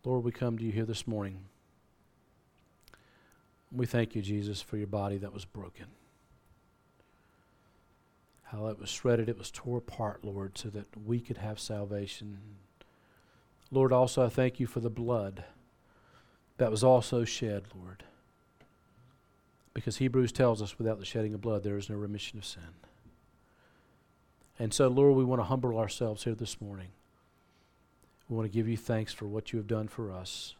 Lord, 0.06 0.24
we 0.24 0.32
come 0.32 0.58
to 0.58 0.64
you 0.64 0.72
here 0.72 0.86
this 0.86 1.08
morning. 1.08 1.39
We 3.72 3.86
thank 3.86 4.16
you, 4.16 4.22
Jesus, 4.22 4.62
for 4.62 4.78
your 4.78 4.88
body 4.88 5.18
that 5.18 5.34
was 5.34 5.45
broken. 5.45 5.86
How 8.43 8.68
it 8.68 8.80
was 8.80 8.89
shredded, 8.89 9.30
it 9.30 9.38
was 9.38 9.52
tore 9.52 9.78
apart, 9.78 10.24
Lord, 10.24 10.58
so 10.58 10.70
that 10.70 10.86
we 11.06 11.20
could 11.20 11.38
have 11.38 11.60
salvation. 11.60 12.39
Lord, 13.72 13.93
also 13.93 14.26
I 14.26 14.30
thank 14.30 14.60
you 14.60 14.66
for 14.66 14.80
the 14.80 14.89
blood 14.89 15.43
that 16.58 16.72
was 16.72 16.84
also 16.84 17.26
shed, 17.26 17.66
Lord. 17.76 18.04
Because 19.74 19.97
Hebrews 19.97 20.32
tells 20.32 20.62
us 20.62 20.80
without 20.80 20.97
the 20.97 21.06
shedding 21.06 21.34
of 21.34 21.41
blood, 21.41 21.64
there 21.64 21.78
is 21.78 21.89
no 21.89 21.95
remission 21.95 22.39
of 22.39 22.45
sin. 22.45 22.64
And 24.58 24.74
so, 24.74 24.88
Lord, 24.88 25.16
we 25.16 25.24
want 25.24 25.39
to 25.39 25.45
humble 25.45 25.78
ourselves 25.78 26.24
here 26.24 26.36
this 26.36 26.60
morning. 26.60 26.89
We 28.30 28.36
want 28.36 28.46
to 28.46 28.56
give 28.56 28.68
you 28.68 28.78
thanks 28.78 29.12
for 29.12 29.26
what 29.26 29.52
you 29.52 29.58
have 29.58 29.68
done 29.68 29.88
for 29.88 30.12
us. 30.12 30.56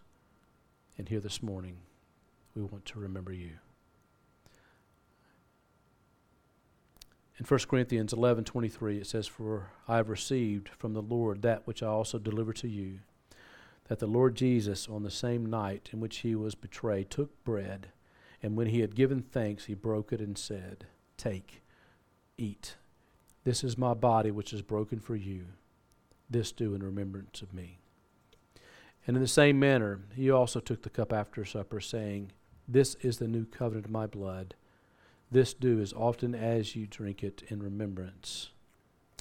And 0.98 1.08
here 1.08 1.20
this 1.20 1.44
morning, 1.44 1.78
we 2.56 2.64
want 2.64 2.84
to 2.86 3.00
remember 3.00 3.32
you. 3.32 3.52
In 7.38 7.46
1 7.46 7.60
Corinthians 7.70 8.12
11 8.12 8.44
23, 8.44 8.98
it 8.98 9.08
says, 9.08 9.28
For 9.28 9.68
I 9.88 9.98
have 9.98 10.10
received 10.10 10.70
from 10.70 10.94
the 10.94 11.02
Lord 11.02 11.44
that 11.44 11.66
which 11.68 11.84
I 11.84 11.88
also 11.88 12.18
delivered 12.18 12.58
to 12.58 12.68
you, 12.68 13.00
that 13.88 14.00
the 14.00 14.08
Lord 14.08 14.36
Jesus, 14.36 14.90
on 14.90 15.04
the 15.04 15.12
same 15.12 15.46
night 15.46 15.92
in 15.94 16.00
which 16.00 16.18
he 16.18 16.36
was 16.36 16.56
betrayed, 16.56 17.12
took 17.12 17.44
bread, 17.44 17.90
and 18.42 18.58
when 18.58 18.68
he 18.68 18.82
had 18.82 18.96
given 18.96 19.22
thanks, 19.22 19.66
he 19.66 19.74
broke 19.76 20.12
it 20.12 20.20
and 20.20 20.38
said, 20.38 20.88
Take, 21.18 21.62
eat. 22.36 22.76
This 23.44 23.64
is 23.64 23.78
my 23.78 23.94
body 23.94 24.32
which 24.32 24.54
is 24.54 24.62
broken 24.62 25.00
for 25.00 25.16
you. 25.16 25.46
This 26.30 26.52
do 26.52 26.76
in 26.76 26.84
remembrance 26.84 27.42
of 27.42 27.54
me. 27.54 27.80
And 29.08 29.16
in 29.16 29.22
the 29.22 29.28
same 29.28 29.60
manner, 29.60 30.02
he 30.16 30.30
also 30.30 30.60
took 30.60 30.84
the 30.84 30.90
cup 30.90 31.12
after 31.12 31.44
supper, 31.44 31.80
saying, 31.80 32.32
This 32.68 32.96
is 33.02 33.18
the 33.18 33.28
new 33.28 33.46
covenant 33.46 33.86
of 33.86 33.92
my 33.92 34.06
blood. 34.06 34.54
This 35.32 35.54
do 35.54 35.80
as 35.80 35.94
often 35.94 36.36
as 36.36 36.76
you 36.76 36.86
drink 36.86 37.24
it 37.24 37.44
in 37.48 37.64
remembrance 37.64 38.50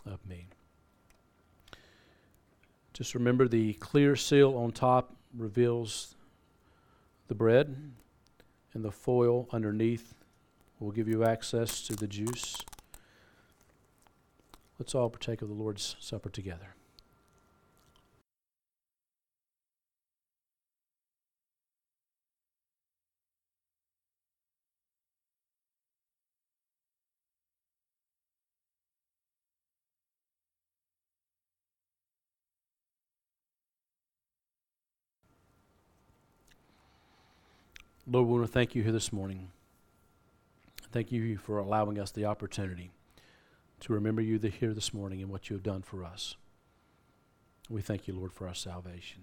of 0.05 0.27
me. 0.27 0.49
Just 2.93 3.15
remember 3.15 3.47
the 3.47 3.75
clear 3.75 4.17
seal 4.17 4.57
on 4.57 4.73
top 4.73 5.17
reveals 5.37 6.17
the 7.29 7.35
bread, 7.35 7.93
and 8.75 8.85
the 8.85 8.91
foil 8.91 9.49
underneath 9.53 10.15
will 10.81 10.91
give 10.91 11.09
you 11.09 11.25
access 11.25 11.83
to 11.87 11.95
the 11.95 12.09
juice. 12.09 12.57
Let's 14.79 14.95
all 14.95 15.11
partake 15.11 15.43
of 15.43 15.49
the 15.49 15.55
Lord's 15.55 15.97
Supper 16.01 16.31
together. 16.31 16.75
Lord, 38.11 38.27
we 38.27 38.39
want 38.39 38.47
to 38.47 38.53
thank 38.53 38.75
you 38.75 38.83
here 38.83 38.93
this 38.93 39.13
morning. 39.13 39.51
Thank 40.93 41.13
you 41.13 41.37
for 41.37 41.59
allowing 41.59 41.99
us 41.99 42.11
the 42.11 42.25
opportunity 42.25 42.91
to 43.81 43.93
remember 43.93 44.23
you 44.23 44.39
here 44.39 44.73
this 44.73 44.95
morning 44.95 45.21
and 45.21 45.31
what 45.31 45.51
you 45.51 45.57
have 45.57 45.63
done 45.63 45.83
for 45.83 46.05
us. 46.05 46.35
We 47.69 47.83
thank 47.83 48.09
you, 48.09 48.15
Lord, 48.15 48.33
for 48.33 48.49
our 48.49 48.55
salvation. 48.55 49.21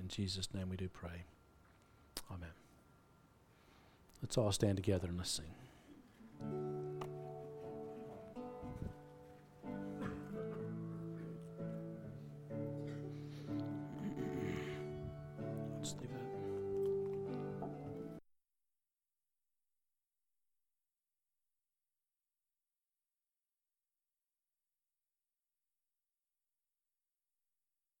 In 0.00 0.08
Jesus' 0.08 0.48
name 0.54 0.70
we 0.70 0.76
do 0.78 0.88
pray. 0.88 1.24
Amen. 2.30 2.48
Let's 4.22 4.38
all 4.38 4.50
stand 4.50 4.76
together 4.76 5.08
and 5.08 5.18
let's 5.18 5.30
sing. 5.30 6.75